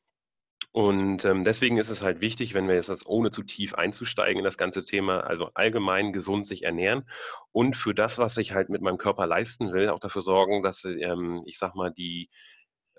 und 0.71 1.25
ähm, 1.25 1.43
deswegen 1.43 1.77
ist 1.77 1.89
es 1.89 2.03
halt 2.03 2.21
wichtig, 2.21 2.53
wenn 2.53 2.67
wir 2.67 2.75
jetzt 2.75 2.89
das 2.89 3.05
ohne 3.05 3.31
zu 3.31 3.41
tief 3.43 3.73
einzusteigen 3.73 4.39
in 4.39 4.43
das 4.43 4.57
ganze 4.57 4.83
Thema, 4.83 5.21
also 5.21 5.49
allgemein 5.55 6.13
gesund 6.13 6.45
sich 6.45 6.63
ernähren 6.63 7.09
und 7.51 7.75
für 7.75 7.95
das, 7.95 8.19
was 8.19 8.37
ich 8.37 8.53
halt 8.53 8.69
mit 8.69 8.81
meinem 8.81 8.99
Körper 8.99 9.25
leisten 9.25 9.73
will, 9.73 9.89
auch 9.89 9.99
dafür 9.99 10.21
sorgen, 10.21 10.61
dass 10.61 10.85
ähm, 10.85 11.41
ich 11.45 11.57
sag 11.57 11.75
mal 11.75 11.91
die 11.91 12.29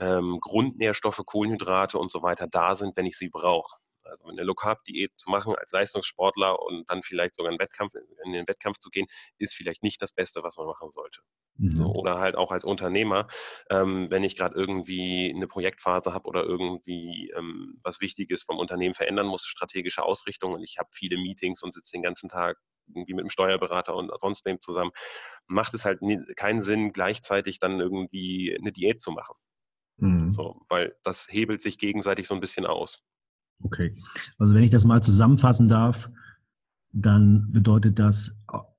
ähm, 0.01 0.39
Grundnährstoffe, 0.41 1.23
Kohlenhydrate 1.25 1.99
und 1.99 2.11
so 2.11 2.23
weiter 2.23 2.49
da 2.49 2.75
sind, 2.75 2.97
wenn 2.97 3.07
ich 3.07 3.17
sie 3.17 3.29
brauche. 3.29 3.77
Also 4.11 4.27
eine 4.27 4.43
Low-Carb-Diät 4.43 5.13
zu 5.17 5.31
machen 5.31 5.55
als 5.57 5.73
Leistungssportler 5.73 6.61
und 6.61 6.89
dann 6.91 7.03
vielleicht 7.03 7.35
sogar 7.35 7.53
in, 7.53 7.59
Wettkampf, 7.59 7.95
in 8.25 8.33
den 8.33 8.47
Wettkampf 8.49 8.79
zu 8.79 8.91
gehen, 8.91 9.07
ist 9.39 9.55
vielleicht 9.55 9.83
nicht 9.83 10.03
das 10.03 10.13
Beste, 10.13 10.43
was 10.43 10.57
man 10.57 10.67
machen 10.67 10.91
sollte. 10.91 11.21
Mhm. 11.57 11.73
So, 11.73 11.85
oder 11.87 12.19
halt 12.19 12.37
auch 12.37 12.51
als 12.51 12.65
Unternehmer, 12.65 13.29
ähm, 13.71 14.11
wenn 14.11 14.25
ich 14.25 14.37
gerade 14.37 14.55
irgendwie 14.55 15.33
eine 15.35 15.47
Projektphase 15.47 16.13
habe 16.13 16.29
oder 16.29 16.45
irgendwie 16.45 17.33
ähm, 17.37 17.79
was 17.83 18.01
Wichtiges 18.01 18.43
vom 18.43 18.59
Unternehmen 18.59 18.95
verändern 18.95 19.27
muss, 19.27 19.45
strategische 19.45 20.03
Ausrichtung 20.03 20.53
und 20.53 20.63
ich 20.63 20.79
habe 20.79 20.89
viele 20.93 21.17
Meetings 21.17 21.63
und 21.63 21.73
sitze 21.73 21.93
den 21.93 22.03
ganzen 22.03 22.29
Tag 22.29 22.59
irgendwie 22.95 23.15
mit 23.15 23.25
dem 23.25 23.31
Steuerberater 23.31 23.95
und 23.95 24.11
sonst 24.21 24.45
wem 24.45 24.61
zusammen, 24.61 24.91
macht 25.47 25.75
es 25.75 25.85
halt 25.85 26.03
nie, 26.03 26.19
keinen 26.37 26.63
Sinn, 26.63 26.93
gleichzeitig 26.93 27.59
dann 27.59 27.81
irgendwie 27.81 28.57
eine 28.59 28.73
Diät 28.73 29.01
zu 29.01 29.13
machen. 29.13 29.37
Mhm. 29.99 30.33
So, 30.33 30.55
weil 30.69 30.97
das 31.03 31.29
hebelt 31.31 31.63
sich 31.63 31.79
gegenseitig 31.79 32.27
so 32.27 32.35
ein 32.35 32.41
bisschen 32.41 32.67
aus. 32.67 33.05
Okay. 33.63 33.95
Also 34.39 34.55
wenn 34.55 34.63
ich 34.63 34.71
das 34.71 34.85
mal 34.85 35.03
zusammenfassen 35.03 35.69
darf, 35.69 36.11
dann 36.93 37.53
bedeutet 37.53 37.99
das, 37.99 38.33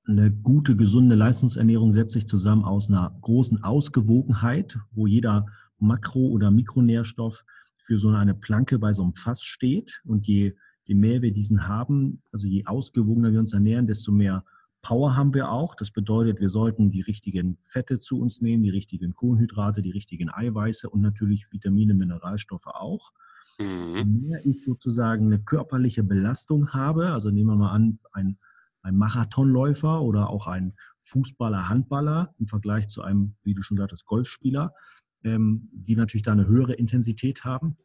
eine 0.06 0.30
gute, 0.32 0.76
gesunde 0.76 1.14
Leistungsernährung 1.14 1.92
setzt 1.92 2.12
sich 2.12 2.26
zusammen 2.26 2.64
aus 2.64 2.88
einer 2.88 3.16
großen 3.20 3.62
Ausgewogenheit, 3.62 4.78
wo 4.92 5.06
jeder 5.06 5.46
Makro- 5.78 6.30
oder 6.30 6.50
Mikronährstoff 6.50 7.44
für 7.76 7.98
so 7.98 8.10
eine 8.10 8.34
Planke 8.34 8.78
bei 8.78 8.92
so 8.92 9.02
einem 9.02 9.14
Fass 9.14 9.42
steht. 9.42 10.02
Und 10.04 10.26
je, 10.26 10.54
je 10.84 10.94
mehr 10.94 11.22
wir 11.22 11.32
diesen 11.32 11.68
haben, 11.68 12.22
also 12.32 12.46
je 12.46 12.66
ausgewogener 12.66 13.32
wir 13.32 13.40
uns 13.40 13.52
ernähren, 13.52 13.86
desto 13.86 14.12
mehr 14.12 14.44
Power 14.82 15.16
haben 15.16 15.32
wir 15.32 15.50
auch. 15.50 15.74
Das 15.74 15.90
bedeutet, 15.90 16.40
wir 16.40 16.50
sollten 16.50 16.90
die 16.90 17.00
richtigen 17.00 17.58
Fette 17.62 17.98
zu 17.98 18.20
uns 18.20 18.40
nehmen, 18.40 18.62
die 18.62 18.70
richtigen 18.70 19.14
Kohlenhydrate, 19.14 19.80
die 19.80 19.92
richtigen 19.92 20.28
Eiweiße 20.28 20.90
und 20.90 21.00
natürlich 21.00 21.46
Vitamine, 21.50 21.94
Mineralstoffe 21.94 22.66
auch. 22.66 23.12
Mhm. 23.58 23.96
Je 23.96 24.04
mehr 24.04 24.46
ich 24.46 24.62
sozusagen 24.62 25.26
eine 25.26 25.40
körperliche 25.40 26.02
Belastung 26.02 26.72
habe, 26.72 27.12
also 27.12 27.30
nehmen 27.30 27.50
wir 27.50 27.56
mal 27.56 27.70
an, 27.70 28.00
ein, 28.12 28.38
ein 28.82 28.96
Marathonläufer 28.96 30.02
oder 30.02 30.28
auch 30.28 30.48
ein 30.48 30.74
Fußballer, 30.98 31.68
Handballer 31.68 32.34
im 32.38 32.48
Vergleich 32.48 32.88
zu 32.88 33.02
einem, 33.02 33.36
wie 33.44 33.54
du 33.54 33.62
schon 33.62 33.76
sagtest, 33.76 34.04
Golfspieler, 34.06 34.74
ähm, 35.22 35.68
die 35.72 35.94
natürlich 35.94 36.24
da 36.24 36.32
eine 36.32 36.48
höhere 36.48 36.74
Intensität 36.74 37.44
haben 37.44 37.76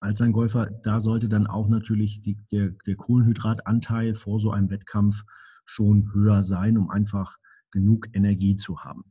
als 0.00 0.20
ein 0.22 0.32
Golfer, 0.32 0.70
da 0.70 1.00
sollte 1.00 1.28
dann 1.28 1.46
auch 1.46 1.68
natürlich 1.68 2.22
die, 2.22 2.38
der, 2.50 2.70
der 2.86 2.96
Kohlenhydratanteil 2.96 4.14
vor 4.14 4.40
so 4.40 4.50
einem 4.50 4.70
Wettkampf 4.70 5.24
schon 5.70 6.12
höher 6.12 6.42
sein, 6.42 6.76
um 6.76 6.90
einfach 6.90 7.38
genug 7.70 8.08
Energie 8.12 8.56
zu 8.56 8.80
haben. 8.80 9.04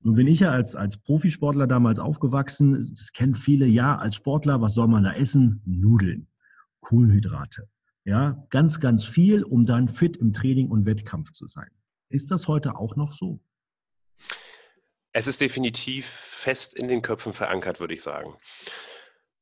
Nun 0.00 0.14
bin 0.14 0.26
ich 0.26 0.40
ja 0.40 0.50
als, 0.50 0.74
als 0.74 0.96
Profisportler 0.96 1.66
damals 1.66 1.98
aufgewachsen. 1.98 2.72
Das 2.72 3.12
kennen 3.12 3.34
viele. 3.34 3.66
Ja, 3.66 3.96
als 3.96 4.14
Sportler, 4.14 4.60
was 4.60 4.74
soll 4.74 4.88
man 4.88 5.04
da 5.04 5.12
essen? 5.12 5.60
Nudeln, 5.66 6.28
Kohlenhydrate. 6.80 7.68
Ja, 8.04 8.46
ganz, 8.50 8.80
ganz 8.80 9.04
viel, 9.04 9.42
um 9.42 9.66
dann 9.66 9.88
fit 9.88 10.16
im 10.16 10.32
Training 10.32 10.70
und 10.70 10.86
Wettkampf 10.86 11.32
zu 11.32 11.46
sein. 11.46 11.68
Ist 12.08 12.30
das 12.30 12.46
heute 12.46 12.76
auch 12.76 12.96
noch 12.96 13.12
so? 13.12 13.40
Es 15.12 15.26
ist 15.26 15.40
definitiv 15.40 16.06
fest 16.06 16.78
in 16.78 16.88
den 16.88 17.02
Köpfen 17.02 17.32
verankert, 17.32 17.80
würde 17.80 17.94
ich 17.94 18.02
sagen. 18.02 18.34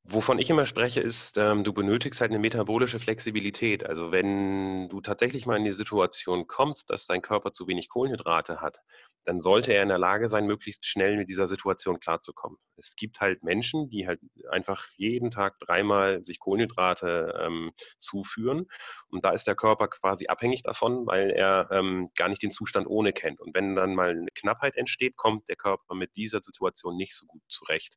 Wovon 0.07 0.39
ich 0.39 0.51
immer 0.51 0.67
spreche, 0.67 1.01
ist, 1.01 1.39
ähm, 1.39 1.65
du 1.65 1.73
benötigst 1.73 2.21
halt 2.21 2.31
eine 2.31 2.39
metabolische 2.39 2.99
Flexibilität. 2.99 3.87
Also 3.87 4.13
wenn 4.13 4.87
du 4.91 5.01
tatsächlich 5.01 5.47
mal 5.47 5.57
in 5.57 5.65
die 5.65 5.73
Situation 5.73 6.47
kommst, 6.47 6.91
dass 6.91 7.07
dein 7.07 7.23
Körper 7.23 7.53
zu 7.53 7.67
wenig 7.69 7.89
Kohlenhydrate 7.89 8.61
hat, 8.61 8.81
dann 9.25 9.41
sollte 9.41 9.73
er 9.73 9.83
in 9.83 9.89
der 9.89 9.97
Lage 9.97 10.29
sein, 10.29 10.47
möglichst 10.47 10.85
schnell 10.85 11.17
mit 11.17 11.31
dieser 11.31 11.49
Situation 11.49 12.01
klarzukommen. 12.01 12.59
Es 12.77 12.97
gibt 12.97 13.23
halt 13.23 13.43
Menschen, 13.45 13.89
die 13.89 14.07
halt 14.07 14.21
einfach 14.51 14.87
jeden 14.97 15.31
Tag 15.31 15.59
dreimal 15.61 16.23
sich 16.23 16.39
Kohlenhydrate 16.39 17.41
ähm, 17.41 17.73
zuführen. 17.97 18.67
Und 19.09 19.25
da 19.25 19.31
ist 19.31 19.47
der 19.47 19.57
Körper 19.57 19.89
quasi 19.89 20.27
abhängig 20.27 20.63
davon, 20.63 21.07
weil 21.07 21.31
er 21.31 21.71
ähm, 21.71 22.11
gar 22.15 22.29
nicht 22.29 22.43
den 22.43 22.51
Zustand 22.51 22.87
ohne 22.87 23.15
kennt. 23.15 23.41
Und 23.41 23.55
wenn 23.55 23.75
dann 23.75 23.95
mal 23.95 24.11
eine 24.11 24.29
Knappheit 24.35 24.77
entsteht, 24.77 25.17
kommt 25.17 25.49
der 25.49 25.57
Körper 25.57 25.95
mit 25.95 26.15
dieser 26.17 26.43
Situation 26.43 26.95
nicht 26.99 27.17
so 27.17 27.25
gut 27.25 27.43
zurecht. 27.49 27.97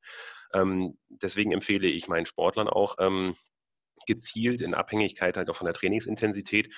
Ähm, 0.53 0.97
deswegen 1.09 1.51
empfehle 1.51 1.87
ich 1.87 2.07
meinen 2.07 2.25
Sportlern 2.25 2.67
auch, 2.67 2.95
ähm, 2.99 3.35
gezielt 4.05 4.61
in 4.61 4.73
Abhängigkeit 4.73 5.37
halt 5.37 5.49
auch 5.49 5.55
von 5.55 5.65
der 5.65 5.73
Trainingsintensität 5.73 6.73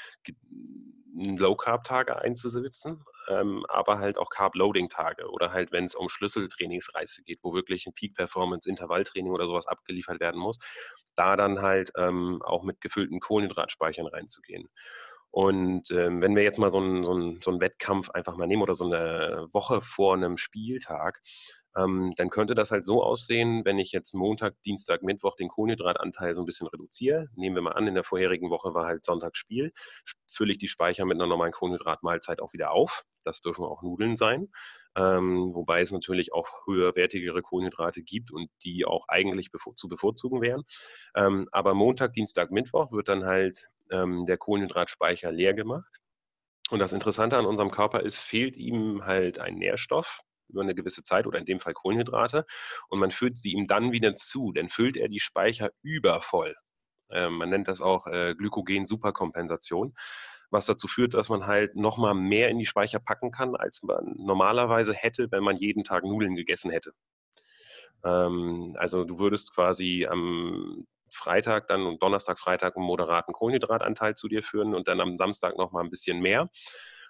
Low-Carb-Tage 1.16 2.22
einzusetzen, 2.22 3.04
ähm, 3.28 3.66
aber 3.68 4.00
halt 4.00 4.18
auch 4.18 4.30
Carb-Loading-Tage 4.30 5.30
oder 5.30 5.52
halt, 5.52 5.72
wenn 5.72 5.86
es 5.86 5.96
um 5.96 6.08
Schlüsseltrainingsreize 6.10 7.24
geht, 7.24 7.40
wo 7.44 7.54
wirklich 7.54 7.86
ein 7.86 7.94
Peak-Performance-Intervalltraining 7.94 9.32
oder 9.32 9.48
sowas 9.48 9.68
abgeliefert 9.68 10.20
werden 10.20 10.40
muss, 10.40 10.60
da 11.16 11.36
dann 11.36 11.62
halt 11.62 11.92
ähm, 11.98 12.42
auch 12.44 12.64
mit 12.64 12.80
gefüllten 12.82 13.20
Kohlenhydratspeichern 13.20 14.08
reinzugehen. 14.08 14.70
Und 15.32 15.92
ähm, 15.92 16.22
wenn 16.22 16.36
wir 16.36 16.44
jetzt 16.44 16.58
mal 16.58 16.72
so 16.72 16.80
einen, 16.80 17.04
so, 17.04 17.36
so 17.42 17.52
einen 17.52 17.62
Wettkampf 17.62 18.10
einfach 18.12 18.36
mal 18.36 18.48
nehmen 18.48 18.64
oder 18.64 18.76
so 18.76 18.86
eine 18.86 19.48
Woche 19.52 19.82
vor 19.82 20.16
einem 20.16 20.38
Spieltag, 20.38 21.22
ähm, 21.78 22.14
dann 22.18 22.30
könnte 22.30 22.56
das 22.56 22.72
halt 22.72 22.86
so 22.86 23.04
aussehen, 23.04 23.64
wenn 23.66 23.80
ich 23.80 23.92
jetzt 23.92 24.14
Montag, 24.14 24.60
Dienstag, 24.64 25.04
Mittwoch 25.04 25.36
den 25.36 25.50
Kohlenhydratanteil 25.50 26.34
so 26.36 26.42
ein 26.42 26.46
bisschen 26.46 26.68
reduziere. 26.68 27.28
Nehmen 27.36 27.56
wir 27.56 27.62
mal 27.62 27.74
an, 27.74 27.88
in 27.88 27.94
der 27.94 28.04
vorherigen 28.04 28.50
Woche 28.50 28.74
war 28.74 28.86
halt 28.86 29.04
Sonntagsspiel, 29.04 29.72
fülle 30.28 30.52
ich 30.52 30.58
die 30.58 30.68
Speicher 30.68 31.06
mit 31.06 31.16
einer 31.16 31.28
normalen 31.28 31.52
Kohlenhydratmahlzeit 31.52 32.42
auch 32.42 32.54
wieder 32.54 32.72
auf. 32.72 33.04
Das 33.24 33.42
dürfen 33.42 33.66
auch 33.66 33.84
Nudeln 33.84 34.16
sein, 34.16 34.50
ähm, 34.96 35.52
wobei 35.54 35.82
es 35.82 35.92
natürlich 35.92 36.34
auch 36.34 36.48
höherwertigere 36.66 37.42
Kohlenhydrate 37.42 38.02
gibt 38.02 38.32
und 38.32 38.50
die 38.64 38.86
auch 38.86 39.06
eigentlich 39.08 39.52
bevor, 39.52 39.76
zu 39.76 39.88
bevorzugen 39.88 40.42
wären. 40.42 40.64
Ähm, 41.16 41.48
aber 41.52 41.74
Montag, 41.74 42.14
Dienstag, 42.14 42.52
Mittwoch 42.52 42.92
wird 42.92 43.10
dann 43.10 43.26
halt 43.26 43.70
ähm, 43.92 44.26
der 44.26 44.38
Kohlenhydratspeicher 44.38 45.32
leer 45.32 45.54
gemacht. 45.54 46.00
Und 46.70 46.80
das 46.80 46.94
Interessante 46.94 47.38
an 47.38 47.46
unserem 47.46 47.72
Körper 47.72 48.02
ist, 48.02 48.20
fehlt 48.20 48.56
ihm 48.56 49.04
halt 49.06 49.40
ein 49.40 49.56
Nährstoff, 49.56 50.22
über 50.50 50.62
eine 50.62 50.76
gewisse 50.76 51.04
Zeit 51.04 51.28
oder 51.28 51.40
in 51.40 51.46
dem 51.46 51.60
Fall 51.60 51.74
Kohlenhydrate 51.74 52.46
und 52.90 53.00
man 53.00 53.12
führt 53.12 53.38
sie 53.38 53.52
ihm 53.52 53.68
dann 53.68 53.92
wieder 53.92 54.16
zu, 54.16 54.52
dann 54.52 54.70
füllt 54.70 54.98
er 54.98 55.08
die 55.08 55.20
Speicher 55.20 55.72
übervoll. 55.82 56.56
Ähm, 57.12 57.36
man 57.36 57.50
nennt 57.50 57.68
das 57.68 57.82
auch 57.82 58.08
äh, 58.08 58.36
Glykogen-Superkompensation, 58.36 59.96
was 60.52 60.66
dazu 60.66 60.88
führt, 60.88 61.14
dass 61.14 61.30
man 61.30 61.48
halt 61.48 61.76
nochmal 61.76 62.14
mehr 62.14 62.50
in 62.50 62.60
die 62.60 62.66
Speicher 62.66 63.00
packen 63.00 63.32
kann, 63.32 63.56
als 63.56 63.84
man 63.84 64.16
normalerweise 64.18 64.94
hätte, 64.94 65.32
wenn 65.32 65.44
man 65.44 65.58
jeden 65.58 65.84
Tag 65.84 66.04
Nudeln 66.04 66.36
gegessen 66.36 66.72
hätte. 66.72 66.94
Ähm, 68.04 68.76
also 68.78 69.04
du 69.04 69.20
würdest 69.20 69.54
quasi 69.54 70.08
am 70.10 70.86
Freitag 71.12 71.68
dann 71.68 71.86
und 71.86 72.04
Donnerstag, 72.04 72.40
Freitag 72.40 72.76
einen 72.76 72.86
moderaten 72.86 73.34
Kohlenhydratanteil 73.34 74.16
zu 74.16 74.28
dir 74.28 74.44
führen 74.44 74.76
und 74.76 74.88
dann 74.88 75.02
am 75.02 75.18
Samstag 75.18 75.58
nochmal 75.58 75.84
ein 75.84 75.90
bisschen 75.90 76.20
mehr 76.20 76.50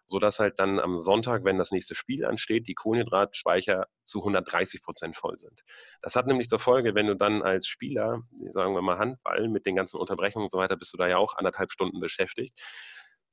sodass 0.09 0.39
halt 0.39 0.59
dann 0.59 0.79
am 0.79 0.97
Sonntag, 0.97 1.43
wenn 1.43 1.57
das 1.57 1.71
nächste 1.71 1.95
Spiel 1.95 2.25
ansteht, 2.25 2.67
die 2.67 2.73
Kohlenhydratspeicher 2.73 3.87
zu 4.03 4.19
130 4.19 4.81
Prozent 4.81 5.15
voll 5.15 5.37
sind. 5.37 5.61
Das 6.01 6.15
hat 6.15 6.27
nämlich 6.27 6.49
zur 6.49 6.59
Folge, 6.59 6.95
wenn 6.95 7.07
du 7.07 7.15
dann 7.15 7.43
als 7.43 7.67
Spieler, 7.67 8.23
sagen 8.49 8.73
wir 8.73 8.81
mal 8.81 8.97
Handball, 8.97 9.47
mit 9.49 9.65
den 9.65 9.75
ganzen 9.75 9.97
Unterbrechungen 9.97 10.45
und 10.45 10.51
so 10.51 10.57
weiter, 10.57 10.75
bist 10.77 10.93
du 10.93 10.97
da 10.97 11.07
ja 11.07 11.17
auch 11.17 11.37
anderthalb 11.37 11.71
Stunden 11.71 11.99
beschäftigt, 11.99 12.59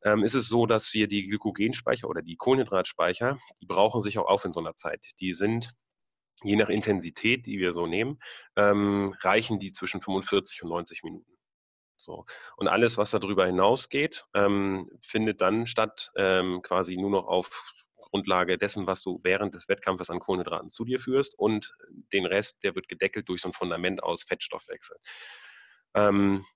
ähm, 0.04 0.22
ist 0.22 0.34
es 0.34 0.48
so, 0.48 0.66
dass 0.66 0.92
wir 0.92 1.08
die 1.08 1.26
Glykogenspeicher 1.26 2.08
oder 2.08 2.22
die 2.22 2.36
Kohlenhydratspeicher, 2.36 3.38
die 3.60 3.66
brauchen 3.66 4.02
sich 4.02 4.18
auch 4.18 4.26
auf 4.26 4.44
in 4.44 4.52
so 4.52 4.60
einer 4.60 4.76
Zeit. 4.76 5.00
Die 5.20 5.32
sind 5.32 5.72
je 6.42 6.56
nach 6.56 6.68
Intensität, 6.68 7.46
die 7.46 7.58
wir 7.58 7.72
so 7.72 7.86
nehmen, 7.86 8.18
ähm, 8.56 9.14
reichen 9.20 9.58
die 9.58 9.72
zwischen 9.72 10.02
45 10.02 10.62
und 10.62 10.68
90 10.68 11.02
Minuten. 11.02 11.35
So. 12.06 12.24
Und 12.56 12.68
alles, 12.68 12.96
was 12.96 13.10
darüber 13.10 13.44
hinausgeht, 13.46 14.24
ähm, 14.32 14.90
findet 15.00 15.40
dann 15.40 15.66
statt, 15.66 16.12
ähm, 16.16 16.62
quasi 16.62 16.96
nur 16.96 17.10
noch 17.10 17.26
auf 17.26 17.74
Grundlage 17.96 18.56
dessen, 18.56 18.86
was 18.86 19.02
du 19.02 19.20
während 19.24 19.54
des 19.54 19.68
Wettkampfes 19.68 20.08
an 20.08 20.20
Kohlenhydraten 20.20 20.70
zu 20.70 20.84
dir 20.84 21.00
führst 21.00 21.38
und 21.38 21.74
den 22.12 22.24
Rest, 22.24 22.62
der 22.62 22.74
wird 22.74 22.88
gedeckelt 22.88 23.28
durch 23.28 23.42
so 23.42 23.48
ein 23.48 23.52
Fundament 23.52 24.02
aus 24.02 24.22
Fettstoffwechsel. 24.22 24.96
Ähm, 25.94 26.46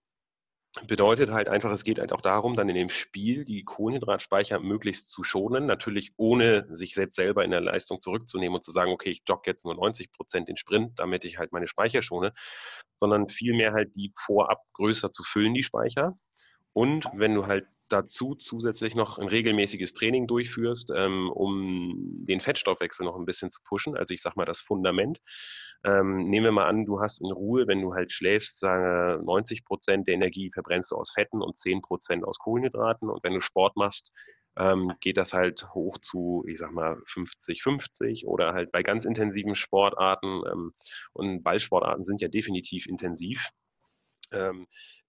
Bedeutet 0.87 1.31
halt 1.31 1.49
einfach, 1.49 1.73
es 1.73 1.83
geht 1.83 1.99
halt 1.99 2.12
auch 2.12 2.21
darum, 2.21 2.55
dann 2.55 2.69
in 2.69 2.77
dem 2.77 2.91
Spiel 2.91 3.45
die 3.45 3.65
Kohlenhydratspeicher 3.65 4.61
möglichst 4.61 5.11
zu 5.11 5.25
schonen. 5.25 5.67
Natürlich 5.67 6.12
ohne 6.17 6.65
sich 6.77 6.95
selbst 6.95 7.17
selber 7.17 7.45
in 7.45 7.50
der 7.50 7.61
Leistung 7.61 8.00
zurückzunehmen 8.00 8.55
und 8.55 8.62
zu 8.62 8.71
sagen, 8.71 8.93
okay, 8.93 9.11
ich 9.11 9.23
jogge 9.29 9.50
jetzt 9.50 9.65
nur 9.65 9.75
90 9.75 10.12
Prozent 10.12 10.49
den 10.49 10.57
Sprint, 10.57 10.97
damit 11.00 11.25
ich 11.25 11.39
halt 11.39 11.50
meine 11.50 11.67
Speicher 11.67 12.03
schone, 12.03 12.33
sondern 12.97 13.29
vielmehr 13.29 13.73
halt 13.73 13.97
die 13.97 14.12
vorab 14.17 14.62
größer 14.75 15.11
zu 15.11 15.25
füllen, 15.25 15.55
die 15.55 15.65
Speicher. 15.65 16.17
Und 16.73 17.07
wenn 17.15 17.35
du 17.35 17.47
halt 17.49 17.67
dazu 17.92 18.35
zusätzlich 18.35 18.94
noch 18.94 19.18
ein 19.18 19.28
regelmäßiges 19.28 19.92
Training 19.92 20.26
durchführst, 20.26 20.90
ähm, 20.94 21.30
um 21.30 22.25
den 22.26 22.40
Fettstoffwechsel 22.40 23.04
noch 23.04 23.16
ein 23.16 23.26
bisschen 23.26 23.50
zu 23.50 23.61
pushen, 23.64 23.97
also 23.97 24.14
ich 24.14 24.23
sag 24.23 24.37
mal 24.37 24.47
das 24.47 24.61
Fundament. 24.61 25.20
Ähm, 25.85 26.28
nehmen 26.28 26.44
wir 26.44 26.52
mal 26.52 26.68
an, 26.68 26.85
du 26.85 27.00
hast 27.00 27.20
in 27.20 27.30
Ruhe, 27.30 27.66
wenn 27.66 27.80
du 27.80 27.94
halt 27.94 28.12
schläfst, 28.12 28.59
sage 28.61 29.23
90 29.25 29.64
Prozent 29.64 30.09
der 30.09 30.14
Energie 30.14 30.50
verbrennst 30.52 30.90
du 30.90 30.97
aus 30.97 31.12
Fetten 31.12 31.42
und 31.42 31.56
10 31.56 31.80
Prozent 31.80 32.25
aus 32.25 32.38
Kohlenhydraten. 32.38 33.09
Und 33.09 33.25
wenn 33.25 33.32
du 33.32 33.40
Sport 33.40 33.76
machst, 33.76 34.12
ähm, 34.56 34.92
geht 35.00 35.16
das 35.16 35.32
halt 35.32 35.73
hoch 35.75 35.99
zu, 35.99 36.44
ich 36.47 36.59
sag 36.59 36.73
mal, 36.73 36.97
50-50 37.06 38.26
oder 38.26 38.52
halt 38.52 38.73
bei 38.73 38.82
ganz 38.82 39.04
intensiven 39.04 39.54
Sportarten 39.54 40.42
ähm, 40.50 40.75
und 41.12 41.42
Ballsportarten 41.42 42.04
sind 42.04 42.20
ja 42.20 42.28
definitiv 42.28 42.87
intensiv. 42.87 43.49
Ähm, 44.32 44.66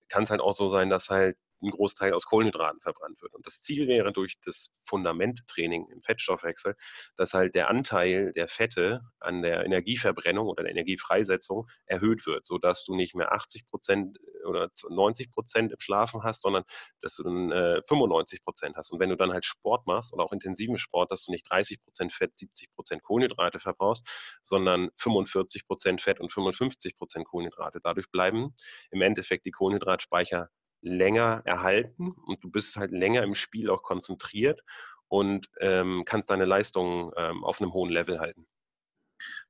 kann 0.09 0.23
es 0.23 0.29
halt 0.29 0.41
auch 0.41 0.53
so 0.53 0.69
sein, 0.69 0.89
dass 0.89 1.09
halt 1.09 1.37
ein 1.61 1.71
Großteil 1.71 2.13
aus 2.13 2.25
Kohlenhydraten 2.25 2.81
verbrannt 2.81 3.21
wird. 3.21 3.33
Und 3.33 3.45
das 3.45 3.61
Ziel 3.61 3.87
wäre 3.87 4.11
durch 4.11 4.39
das 4.43 4.71
Fundamenttraining 4.85 5.87
im 5.89 6.01
Fettstoffwechsel, 6.01 6.75
dass 7.17 7.33
halt 7.33 7.55
der 7.55 7.69
Anteil 7.69 8.31
der 8.33 8.47
Fette 8.47 9.01
an 9.19 9.41
der 9.41 9.65
Energieverbrennung 9.65 10.47
oder 10.47 10.63
der 10.63 10.71
Energiefreisetzung 10.71 11.67
erhöht 11.85 12.25
wird, 12.25 12.45
sodass 12.45 12.83
du 12.83 12.95
nicht 12.95 13.15
mehr 13.15 13.31
80 13.31 13.67
Prozent 13.67 14.19
oder 14.45 14.69
90 14.87 15.31
Prozent 15.31 15.71
im 15.71 15.79
Schlafen 15.79 16.23
hast, 16.23 16.41
sondern 16.41 16.63
dass 17.01 17.15
du 17.15 17.23
dann 17.23 17.51
äh, 17.51 17.81
95 17.87 18.43
Prozent 18.43 18.75
hast. 18.75 18.91
Und 18.91 18.99
wenn 18.99 19.09
du 19.09 19.15
dann 19.15 19.31
halt 19.31 19.45
Sport 19.45 19.85
machst 19.87 20.13
oder 20.13 20.23
auch 20.23 20.31
intensiven 20.31 20.77
Sport, 20.77 21.11
dass 21.11 21.25
du 21.25 21.31
nicht 21.31 21.49
30 21.49 21.83
Prozent 21.83 22.13
Fett, 22.13 22.35
70 22.35 22.73
Prozent 22.73 23.03
Kohlenhydrate 23.03 23.59
verbrauchst, 23.59 24.07
sondern 24.43 24.89
45 24.97 25.67
Prozent 25.67 26.01
Fett 26.01 26.19
und 26.19 26.31
55 26.31 26.97
Prozent 26.97 27.27
Kohlenhydrate. 27.27 27.79
Dadurch 27.83 28.09
bleiben 28.11 28.55
im 28.91 29.01
Endeffekt 29.01 29.45
die 29.45 29.51
Kohlenhydratspeicher 29.51 30.49
länger 30.81 31.41
erhalten 31.45 32.11
und 32.11 32.43
du 32.43 32.49
bist 32.49 32.75
halt 32.77 32.91
länger 32.91 33.23
im 33.23 33.35
Spiel 33.35 33.69
auch 33.69 33.83
konzentriert 33.83 34.61
und 35.07 35.47
ähm, 35.59 36.03
kannst 36.05 36.29
deine 36.29 36.45
Leistung 36.45 37.11
ähm, 37.17 37.43
auf 37.43 37.61
einem 37.61 37.73
hohen 37.73 37.91
Level 37.91 38.19
halten. 38.19 38.45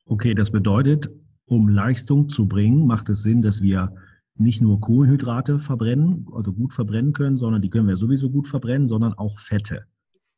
Okay, 0.06 0.34
das 0.34 0.52
bedeutet, 0.52 1.10
um 1.46 1.70
Leistung 1.70 2.28
zu 2.28 2.48
bringen, 2.48 2.88
macht 2.88 3.10
es 3.10 3.24
Sinn, 3.24 3.42
dass 3.42 3.62
wir 3.62 3.96
nicht 4.36 4.62
nur 4.62 4.82
Kohlenhydrate 4.82 5.60
verbrennen, 5.60 6.28
also 6.34 6.52
gut 6.54 6.74
verbrennen 6.74 7.14
können, 7.14 7.38
sondern 7.38 7.62
die 7.62 7.70
können 7.70 7.88
wir 7.88 7.96
sowieso 7.96 8.30
gut 8.30 8.48
verbrennen, 8.48 8.88
sondern 8.88 9.14
auch 9.14 9.40
Fette. 9.40 9.86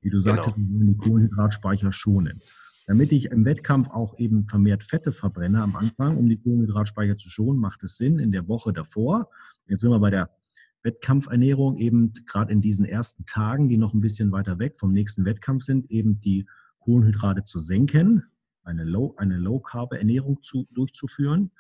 Wie 0.01 0.09
du 0.09 0.19
sagtest, 0.19 0.55
genau. 0.55 0.67
wir 0.67 0.79
wollen 0.79 0.87
die 0.87 0.97
Kohlenhydratspeicher 0.97 1.91
schonen. 1.91 2.41
Damit 2.85 3.13
ich 3.13 3.31
im 3.31 3.45
Wettkampf 3.45 3.89
auch 3.89 4.17
eben 4.19 4.45
vermehrt 4.45 4.83
Fette 4.83 5.13
verbrenne 5.13 5.61
am 5.63 5.75
Anfang, 5.77 6.17
um 6.17 6.27
die 6.27 6.37
Kohlenhydratspeicher 6.37 7.17
zu 7.17 7.29
schonen, 7.29 7.59
macht 7.59 7.83
es 7.83 7.95
Sinn, 7.95 8.19
in 8.19 8.31
der 8.31 8.49
Woche 8.49 8.73
davor, 8.73 9.29
jetzt 9.67 9.81
sind 9.81 9.91
wir 9.91 9.99
bei 9.99 10.09
der 10.09 10.29
Wettkampfernährung 10.83 11.77
eben 11.77 12.11
gerade 12.25 12.51
in 12.51 12.61
diesen 12.61 12.85
ersten 12.85 13.25
Tagen, 13.25 13.69
die 13.69 13.77
noch 13.77 13.93
ein 13.93 14.01
bisschen 14.01 14.31
weiter 14.31 14.59
weg 14.59 14.75
vom 14.77 14.89
nächsten 14.89 15.25
Wettkampf 15.25 15.63
sind, 15.63 15.89
eben 15.89 16.17
die 16.17 16.45
Kohlenhydrate 16.79 17.43
zu 17.43 17.59
senken, 17.59 18.23
eine 18.63 18.83
Low, 18.83 19.15
eine 19.17 19.37
Low 19.37 19.59
Carb 19.59 19.93
Ernährung 19.93 20.41
zu, 20.41 20.67
durchzuführen. 20.71 21.51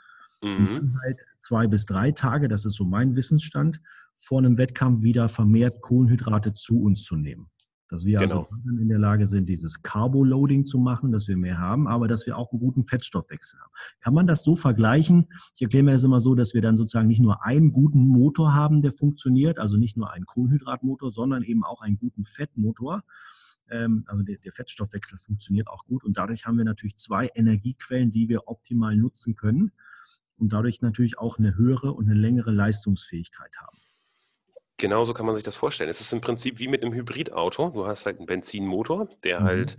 Mhm. 0.41 0.57
Und 0.57 0.75
dann 0.75 0.99
halt 1.01 1.21
zwei 1.39 1.67
bis 1.67 1.85
drei 1.85 2.11
Tage, 2.11 2.47
das 2.47 2.65
ist 2.65 2.73
so 2.73 2.85
mein 2.85 3.15
Wissensstand, 3.15 3.81
vor 4.13 4.39
einem 4.39 4.57
Wettkampf 4.57 5.01
wieder 5.01 5.29
vermehrt 5.29 5.81
Kohlenhydrate 5.81 6.53
zu 6.53 6.81
uns 6.81 7.03
zu 7.03 7.15
nehmen. 7.15 7.49
Dass 7.93 8.05
wir 8.05 8.19
also 8.19 8.47
genau. 8.47 8.49
also 8.65 8.81
in 8.81 8.89
der 8.89 8.97
Lage 8.97 9.27
sind, 9.27 9.47
dieses 9.47 9.83
Carbo-Loading 9.83 10.65
zu 10.65 10.79
machen, 10.79 11.11
dass 11.11 11.27
wir 11.27 11.37
mehr 11.37 11.59
haben, 11.59 11.87
aber 11.87 12.07
dass 12.07 12.25
wir 12.25 12.39
auch 12.39 12.51
einen 12.51 12.59
guten 12.59 12.81
Fettstoffwechsel 12.81 13.59
haben. 13.59 13.71
Kann 13.99 14.15
man 14.15 14.25
das 14.25 14.43
so 14.43 14.55
vergleichen? 14.55 15.27
Ich 15.53 15.61
erkläre 15.61 15.83
mir 15.83 15.91
das 15.91 16.03
immer 16.03 16.19
so, 16.19 16.33
dass 16.33 16.55
wir 16.55 16.61
dann 16.63 16.75
sozusagen 16.75 17.07
nicht 17.07 17.21
nur 17.21 17.45
einen 17.45 17.71
guten 17.71 18.07
Motor 18.07 18.55
haben, 18.55 18.81
der 18.81 18.93
funktioniert, 18.93 19.59
also 19.59 19.77
nicht 19.77 19.95
nur 19.95 20.11
einen 20.11 20.25
Kohlenhydratmotor, 20.25 21.11
sondern 21.11 21.43
eben 21.43 21.63
auch 21.63 21.81
einen 21.81 21.99
guten 21.99 22.23
Fettmotor. 22.23 23.03
Ähm, 23.69 24.05
also 24.07 24.23
der, 24.23 24.39
der 24.39 24.53
Fettstoffwechsel 24.53 25.19
funktioniert 25.19 25.67
auch 25.67 25.85
gut 25.85 26.03
und 26.03 26.17
dadurch 26.17 26.47
haben 26.47 26.57
wir 26.57 26.65
natürlich 26.65 26.95
zwei 26.95 27.29
Energiequellen, 27.35 28.09
die 28.09 28.27
wir 28.27 28.47
optimal 28.47 28.95
nutzen 28.95 29.35
können 29.35 29.71
und 30.35 30.51
dadurch 30.51 30.81
natürlich 30.81 31.19
auch 31.19 31.37
eine 31.37 31.55
höhere 31.55 31.93
und 31.93 32.09
eine 32.09 32.19
längere 32.19 32.49
Leistungsfähigkeit 32.49 33.55
haben. 33.61 33.77
Genauso 34.83 35.13
kann 35.13 35.25
man 35.25 35.33
sich 35.33 35.45
das 35.45 35.55
vorstellen. 35.55 35.89
Es 35.89 36.01
ist 36.01 36.11
im 36.11 36.19
Prinzip 36.19 36.59
wie 36.59 36.67
mit 36.67 36.83
einem 36.83 36.93
Hybridauto. 36.93 37.69
Du 37.69 37.87
hast 37.87 38.05
halt 38.05 38.17
einen 38.17 38.25
Benzinmotor, 38.25 39.07
der 39.23 39.39
mhm. 39.39 39.43
halt 39.45 39.77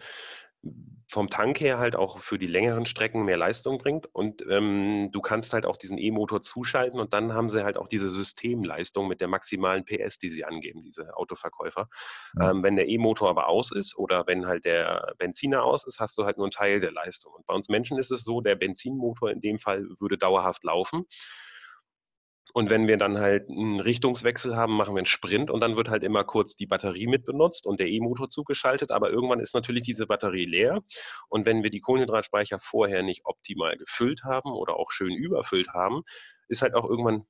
vom 1.10 1.28
Tank 1.28 1.60
her 1.60 1.78
halt 1.78 1.94
auch 1.94 2.20
für 2.20 2.38
die 2.38 2.46
längeren 2.46 2.86
Strecken 2.86 3.26
mehr 3.26 3.36
Leistung 3.36 3.76
bringt 3.76 4.06
und 4.14 4.42
ähm, 4.48 5.10
du 5.12 5.20
kannst 5.20 5.52
halt 5.52 5.66
auch 5.66 5.76
diesen 5.76 5.98
E-Motor 5.98 6.40
zuschalten 6.40 6.98
und 7.00 7.12
dann 7.12 7.34
haben 7.34 7.50
sie 7.50 7.64
halt 7.64 7.76
auch 7.76 7.86
diese 7.86 8.08
Systemleistung 8.08 9.06
mit 9.06 9.20
der 9.20 9.28
maximalen 9.28 9.84
PS, 9.84 10.16
die 10.18 10.30
sie 10.30 10.46
angeben, 10.46 10.82
diese 10.82 11.14
Autoverkäufer. 11.18 11.90
Ja. 12.38 12.52
Ähm, 12.52 12.62
wenn 12.62 12.76
der 12.76 12.88
E-Motor 12.88 13.28
aber 13.28 13.48
aus 13.48 13.72
ist 13.72 13.98
oder 13.98 14.26
wenn 14.26 14.46
halt 14.46 14.64
der 14.64 15.12
Benziner 15.18 15.64
aus 15.64 15.86
ist, 15.86 16.00
hast 16.00 16.16
du 16.16 16.24
halt 16.24 16.38
nur 16.38 16.46
einen 16.46 16.52
Teil 16.52 16.80
der 16.80 16.92
Leistung. 16.92 17.34
Und 17.34 17.44
bei 17.44 17.52
uns 17.52 17.68
Menschen 17.68 17.98
ist 17.98 18.10
es 18.10 18.24
so, 18.24 18.40
der 18.40 18.54
Benzinmotor 18.54 19.30
in 19.30 19.42
dem 19.42 19.58
Fall 19.58 19.84
würde 20.00 20.16
dauerhaft 20.16 20.64
laufen 20.64 21.04
und 22.52 22.70
wenn 22.70 22.86
wir 22.86 22.98
dann 22.98 23.18
halt 23.18 23.48
einen 23.48 23.80
Richtungswechsel 23.80 24.54
haben, 24.54 24.76
machen 24.76 24.94
wir 24.94 24.98
einen 24.98 25.06
Sprint 25.06 25.50
und 25.50 25.60
dann 25.60 25.76
wird 25.76 25.88
halt 25.88 26.04
immer 26.04 26.24
kurz 26.24 26.54
die 26.54 26.66
Batterie 26.66 27.06
mit 27.06 27.24
benutzt 27.24 27.66
und 27.66 27.80
der 27.80 27.88
E-Motor 27.88 28.30
zugeschaltet. 28.30 28.90
Aber 28.90 29.10
irgendwann 29.10 29.40
ist 29.40 29.54
natürlich 29.54 29.82
diese 29.82 30.06
Batterie 30.06 30.44
leer. 30.44 30.82
Und 31.28 31.46
wenn 31.46 31.62
wir 31.62 31.70
die 31.70 31.80
Kohlenhydratspeicher 31.80 32.58
vorher 32.60 33.02
nicht 33.02 33.22
optimal 33.24 33.76
gefüllt 33.76 34.22
haben 34.24 34.52
oder 34.52 34.76
auch 34.76 34.92
schön 34.92 35.14
überfüllt 35.14 35.70
haben, 35.72 36.02
ist 36.48 36.62
halt 36.62 36.74
auch 36.74 36.88
irgendwann 36.88 37.24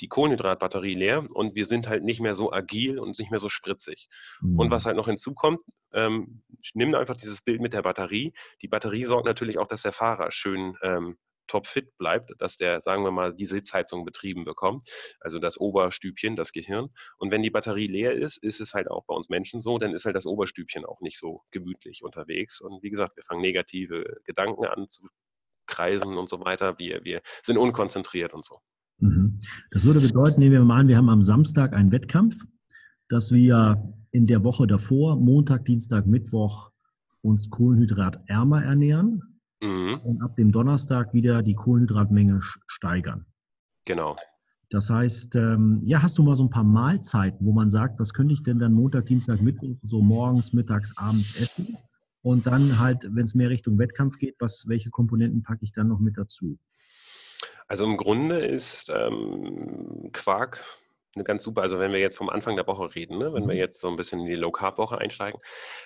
die 0.00 0.08
Kohlenhydratbatterie 0.08 0.94
leer 0.94 1.28
und 1.30 1.54
wir 1.54 1.64
sind 1.64 1.88
halt 1.88 2.04
nicht 2.04 2.20
mehr 2.20 2.34
so 2.34 2.52
agil 2.52 2.98
und 2.98 3.18
nicht 3.18 3.30
mehr 3.30 3.40
so 3.40 3.48
spritzig. 3.48 4.08
Mhm. 4.40 4.58
Und 4.58 4.70
was 4.70 4.86
halt 4.86 4.96
noch 4.96 5.06
hinzukommt, 5.06 5.60
ähm, 5.92 6.42
nimm 6.74 6.94
einfach 6.94 7.16
dieses 7.16 7.42
Bild 7.42 7.60
mit 7.60 7.72
der 7.72 7.82
Batterie. 7.82 8.32
Die 8.62 8.68
Batterie 8.68 9.04
sorgt 9.04 9.26
natürlich 9.26 9.58
auch, 9.58 9.66
dass 9.66 9.82
der 9.82 9.92
Fahrer 9.92 10.30
schön 10.30 10.76
ähm, 10.82 11.18
topfit 11.48 11.96
bleibt, 11.98 12.32
dass 12.38 12.56
der, 12.56 12.80
sagen 12.80 13.02
wir 13.02 13.10
mal, 13.10 13.34
die 13.34 13.46
Sitzheizung 13.46 14.04
betrieben 14.04 14.44
bekommt, 14.44 14.88
also 15.20 15.38
das 15.38 15.58
Oberstübchen, 15.58 16.36
das 16.36 16.52
Gehirn. 16.52 16.90
Und 17.18 17.30
wenn 17.30 17.42
die 17.42 17.50
Batterie 17.50 17.86
leer 17.86 18.14
ist, 18.14 18.36
ist 18.38 18.60
es 18.60 18.74
halt 18.74 18.90
auch 18.90 19.04
bei 19.06 19.14
uns 19.14 19.28
Menschen 19.28 19.60
so, 19.60 19.78
dann 19.78 19.94
ist 19.94 20.04
halt 20.04 20.16
das 20.16 20.26
Oberstübchen 20.26 20.84
auch 20.84 21.00
nicht 21.00 21.18
so 21.18 21.42
gemütlich 21.50 22.02
unterwegs. 22.04 22.60
Und 22.60 22.82
wie 22.82 22.90
gesagt, 22.90 23.16
wir 23.16 23.24
fangen 23.24 23.40
negative 23.40 24.20
Gedanken 24.24 24.64
an 24.64 24.86
zu 24.88 25.08
kreisen 25.66 26.16
und 26.16 26.28
so 26.28 26.40
weiter. 26.40 26.78
Wir, 26.78 27.04
wir 27.04 27.20
sind 27.42 27.58
unkonzentriert 27.58 28.32
und 28.34 28.44
so. 28.44 28.60
Mhm. 28.98 29.36
Das 29.70 29.84
würde 29.84 30.00
bedeuten, 30.00 30.40
nehmen 30.40 30.52
wir 30.52 30.60
mal 30.60 30.80
an, 30.80 30.88
wir 30.88 30.96
haben 30.96 31.10
am 31.10 31.22
Samstag 31.22 31.72
einen 31.72 31.92
Wettkampf, 31.92 32.44
dass 33.08 33.32
wir 33.32 33.94
in 34.10 34.26
der 34.26 34.44
Woche 34.44 34.66
davor, 34.66 35.16
Montag, 35.16 35.64
Dienstag, 35.64 36.06
Mittwoch, 36.06 36.70
uns 37.20 37.50
kohlenhydratärmer 37.50 38.62
ernähren 38.62 39.37
mhm. 39.60 40.00
und 40.04 40.22
ab 40.22 40.36
dem 40.36 40.52
Donnerstag 40.52 41.12
wieder 41.14 41.42
die 41.42 41.54
Kohlenhydratmenge 41.54 42.40
steigern. 42.66 43.26
Genau. 43.84 44.16
Das 44.70 44.90
heißt, 44.90 45.34
ähm, 45.36 45.80
ja, 45.82 46.02
hast 46.02 46.18
du 46.18 46.22
mal 46.22 46.36
so 46.36 46.44
ein 46.44 46.50
paar 46.50 46.64
Mahlzeiten, 46.64 47.46
wo 47.46 47.52
man 47.52 47.70
sagt, 47.70 47.98
was 47.98 48.12
könnte 48.12 48.34
ich 48.34 48.42
denn 48.42 48.58
dann 48.58 48.74
Montag, 48.74 49.06
Dienstag, 49.06 49.40
Mittwoch 49.40 49.76
so 49.82 50.02
morgens, 50.02 50.52
mittags, 50.52 50.94
abends 50.96 51.34
essen? 51.40 51.78
Und 52.20 52.46
dann 52.46 52.78
halt, 52.78 53.04
wenn 53.08 53.24
es 53.24 53.34
mehr 53.34 53.48
Richtung 53.48 53.78
Wettkampf 53.78 54.18
geht, 54.18 54.36
was, 54.40 54.64
welche 54.66 54.90
Komponenten 54.90 55.42
packe 55.42 55.60
ich 55.62 55.72
dann 55.72 55.88
noch 55.88 56.00
mit 56.00 56.18
dazu? 56.18 56.58
Also 57.66 57.86
im 57.86 57.96
Grunde 57.96 58.44
ist 58.44 58.90
ähm, 58.90 60.10
Quark 60.12 60.62
ganz 61.24 61.44
super, 61.44 61.62
also 61.62 61.78
wenn 61.78 61.92
wir 61.92 62.00
jetzt 62.00 62.16
vom 62.16 62.28
Anfang 62.28 62.56
der 62.56 62.66
Woche 62.66 62.94
reden, 62.94 63.18
ne, 63.18 63.32
wenn 63.32 63.46
wir 63.46 63.54
mhm. 63.54 63.60
jetzt 63.60 63.80
so 63.80 63.88
ein 63.88 63.96
bisschen 63.96 64.20
in 64.20 64.26
die 64.26 64.34
Low-Carb-Woche 64.34 64.98
einsteigen, 64.98 65.40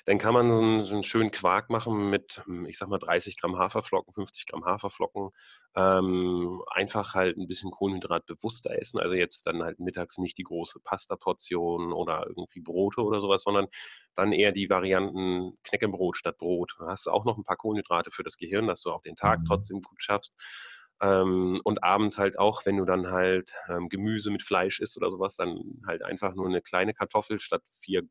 dann 0.06 0.18
kann 0.18 0.34
man 0.34 0.50
so 0.50 0.62
einen, 0.62 0.84
so 0.84 0.94
einen, 0.94 1.02
schönen 1.02 1.30
Quark 1.30 1.70
machen 1.70 2.10
mit, 2.10 2.42
hm, 2.44 2.66
ich 2.66 2.78
sag 2.78 2.88
mal, 2.88 2.98
30 2.98 3.40
Gramm 3.40 3.58
Haferflocken, 3.58 4.12
50 4.14 4.46
Gramm 4.46 4.64
Haferflocken, 4.64 5.30
ähm, 5.74 6.62
einfach 6.70 7.14
halt 7.14 7.36
ein 7.36 7.48
bisschen 7.48 7.70
Kohlenhydrat 7.70 8.26
bewusster 8.26 8.78
essen, 8.78 9.00
also 9.00 9.14
jetzt 9.14 9.46
dann 9.46 9.62
halt 9.62 9.78
mittags 9.80 10.18
nicht 10.18 10.38
die 10.38 10.44
große 10.44 10.80
Pasta-Portion 10.84 11.92
oder 11.92 12.26
irgendwie 12.26 12.60
Brote 12.60 13.02
oder 13.02 13.20
sowas, 13.20 13.42
sondern 13.42 13.68
dann 14.14 14.32
eher 14.32 14.52
die 14.52 14.68
Varianten 14.68 15.58
Knäckebrot 15.64 16.16
statt 16.16 16.38
Brot. 16.38 16.74
Da 16.78 16.88
hast 16.88 17.06
du 17.06 17.10
auch 17.10 17.24
noch 17.24 17.38
ein 17.38 17.44
paar 17.44 17.56
Kohlenhydrate 17.56 18.10
für 18.10 18.22
das 18.22 18.36
Gehirn, 18.36 18.66
dass 18.66 18.82
du 18.82 18.90
auch 18.90 19.02
den 19.02 19.16
Tag 19.16 19.40
mhm. 19.40 19.44
trotzdem 19.46 19.80
gut 19.80 20.02
schaffst. 20.02 20.34
Ähm, 21.02 21.60
und 21.64 21.82
abends 21.82 22.16
halt 22.16 22.38
auch, 22.38 22.64
wenn 22.64 22.76
du 22.76 22.84
dann 22.84 23.10
halt 23.10 23.52
ähm, 23.68 23.88
Gemüse 23.88 24.30
mit 24.30 24.42
Fleisch 24.42 24.80
isst 24.80 24.96
oder 24.96 25.10
sowas, 25.10 25.36
dann 25.36 25.82
halt 25.86 26.02
einfach 26.02 26.34
nur 26.34 26.46
eine 26.46 26.62
kleine 26.62 26.94
Kartoffel 26.94 27.40
statt 27.40 27.62
vier 27.80 28.02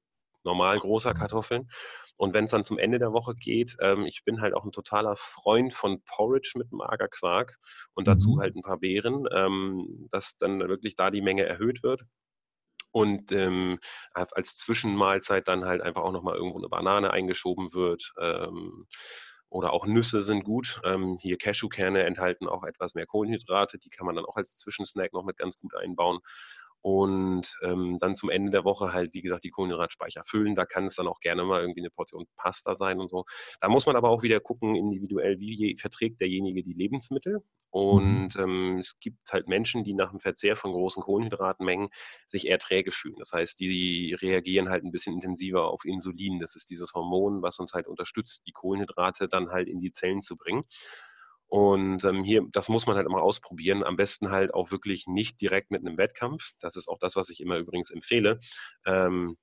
normal 0.43 0.79
großer 0.79 1.13
Kartoffeln. 1.13 1.69
Und 2.17 2.33
wenn 2.33 2.45
es 2.45 2.51
dann 2.51 2.65
zum 2.65 2.77
Ende 2.77 2.99
der 2.99 3.13
Woche 3.13 3.33
geht, 3.33 3.77
ähm, 3.79 4.05
ich 4.05 4.23
bin 4.25 4.41
halt 4.41 4.53
auch 4.53 4.65
ein 4.65 4.71
totaler 4.71 5.15
Freund 5.15 5.73
von 5.73 6.03
Porridge 6.03 6.53
mit 6.55 6.71
Magerquark 6.71 7.57
und 7.93 8.07
dazu 8.07 8.31
mhm. 8.31 8.39
halt 8.39 8.55
ein 8.55 8.61
paar 8.61 8.77
Beeren, 8.77 9.25
ähm, 9.31 10.07
dass 10.11 10.37
dann 10.37 10.59
wirklich 10.59 10.95
da 10.95 11.09
die 11.11 11.21
Menge 11.21 11.45
erhöht 11.45 11.83
wird. 11.83 12.01
Und 12.91 13.31
ähm, 13.31 13.79
als 14.13 14.57
Zwischenmahlzeit 14.57 15.47
dann 15.47 15.63
halt 15.63 15.81
einfach 15.81 16.01
auch 16.01 16.11
nochmal 16.11 16.35
irgendwo 16.35 16.57
eine 16.57 16.67
Banane 16.67 17.11
eingeschoben 17.11 17.73
wird. 17.73 18.11
Ähm, 18.19 18.85
oder 19.51 19.73
auch 19.73 19.85
Nüsse 19.85 20.23
sind 20.23 20.43
gut. 20.43 20.81
Ähm, 20.83 21.17
hier 21.21 21.37
Cashewkerne 21.37 22.03
enthalten 22.03 22.47
auch 22.47 22.63
etwas 22.63 22.95
mehr 22.95 23.05
Kohlenhydrate, 23.05 23.77
die 23.77 23.89
kann 23.89 24.05
man 24.05 24.15
dann 24.15 24.25
auch 24.25 24.37
als 24.37 24.57
Zwischensnack 24.57 25.13
noch 25.13 25.23
mit 25.23 25.37
ganz 25.37 25.59
gut 25.59 25.75
einbauen 25.75 26.19
und 26.81 27.55
ähm, 27.63 27.97
dann 27.99 28.15
zum 28.15 28.29
Ende 28.29 28.51
der 28.51 28.63
Woche 28.63 28.91
halt, 28.91 29.13
wie 29.13 29.21
gesagt, 29.21 29.43
die 29.43 29.51
Kohlenhydratspeicher 29.51 30.23
füllen. 30.25 30.55
Da 30.55 30.65
kann 30.65 30.87
es 30.87 30.95
dann 30.95 31.07
auch 31.07 31.19
gerne 31.19 31.43
mal 31.43 31.61
irgendwie 31.61 31.81
eine 31.81 31.91
Portion 31.91 32.25
Pasta 32.37 32.75
sein 32.75 32.99
und 32.99 33.07
so. 33.07 33.25
Da 33.59 33.69
muss 33.69 33.85
man 33.85 33.95
aber 33.95 34.09
auch 34.09 34.23
wieder 34.23 34.39
gucken, 34.39 34.75
individuell, 34.75 35.39
wie 35.39 35.77
verträgt 35.77 36.21
derjenige 36.21 36.63
die 36.63 36.73
Lebensmittel. 36.73 37.35
Mhm. 37.35 37.41
Und 37.69 38.35
ähm, 38.37 38.77
es 38.79 38.99
gibt 38.99 39.31
halt 39.31 39.47
Menschen, 39.47 39.83
die 39.83 39.93
nach 39.93 40.09
dem 40.09 40.19
Verzehr 40.19 40.55
von 40.55 40.71
großen 40.71 41.03
Kohlenhydratmengen 41.03 41.89
sich 42.27 42.47
eher 42.47 42.59
träge 42.59 42.91
fühlen. 42.91 43.15
Das 43.19 43.31
heißt, 43.31 43.59
die 43.59 44.15
reagieren 44.19 44.69
halt 44.69 44.83
ein 44.83 44.91
bisschen 44.91 45.13
intensiver 45.13 45.67
auf 45.67 45.85
Insulin. 45.85 46.39
Das 46.39 46.55
ist 46.55 46.69
dieses 46.69 46.93
Hormon, 46.93 47.41
was 47.41 47.59
uns 47.59 47.73
halt 47.73 47.87
unterstützt, 47.87 48.43
die 48.47 48.51
Kohlenhydrate 48.51 49.27
dann 49.27 49.51
halt 49.51 49.67
in 49.67 49.79
die 49.79 49.91
Zellen 49.91 50.21
zu 50.21 50.35
bringen. 50.35 50.63
Und 51.51 52.05
ähm, 52.05 52.23
hier, 52.23 52.47
das 52.53 52.69
muss 52.69 52.87
man 52.87 52.95
halt 52.95 53.05
immer 53.05 53.21
ausprobieren. 53.21 53.83
Am 53.83 53.97
besten 53.97 54.31
halt 54.31 54.53
auch 54.53 54.71
wirklich 54.71 55.05
nicht 55.05 55.41
direkt 55.41 55.69
mit 55.69 55.85
einem 55.85 55.97
Wettkampf. 55.97 56.51
Das 56.61 56.77
ist 56.77 56.87
auch 56.87 56.97
das, 56.97 57.17
was 57.17 57.27
ich 57.27 57.41
immer 57.41 57.57
übrigens 57.57 57.91
empfehle. 57.91 58.39
Ähm, 58.85 59.35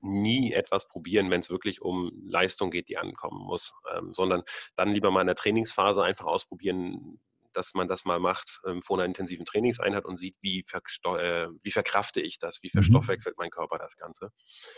nie 0.00 0.52
etwas 0.52 0.86
probieren, 0.86 1.32
wenn 1.32 1.40
es 1.40 1.50
wirklich 1.50 1.82
um 1.82 2.12
Leistung 2.24 2.70
geht, 2.70 2.88
die 2.88 2.98
ankommen 2.98 3.44
muss, 3.44 3.74
ähm, 3.96 4.14
sondern 4.14 4.44
dann 4.76 4.90
lieber 4.90 5.10
mal 5.10 5.22
in 5.22 5.26
der 5.26 5.34
Trainingsphase 5.34 6.04
einfach 6.04 6.26
ausprobieren, 6.26 7.18
dass 7.52 7.74
man 7.74 7.88
das 7.88 8.04
mal 8.04 8.20
macht 8.20 8.60
ähm, 8.64 8.80
vor 8.80 8.96
einer 8.96 9.06
intensiven 9.06 9.44
Trainingseinheit 9.44 10.04
und 10.04 10.18
sieht, 10.18 10.36
wie, 10.40 10.60
äh, 10.60 11.48
wie 11.64 11.70
verkrafte 11.72 12.20
ich 12.20 12.38
das, 12.38 12.62
wie 12.62 12.68
mhm. 12.68 12.78
verstoffwechselt 12.78 13.38
mein 13.38 13.50
Körper 13.50 13.78
das 13.78 13.96
Ganze. 13.96 14.30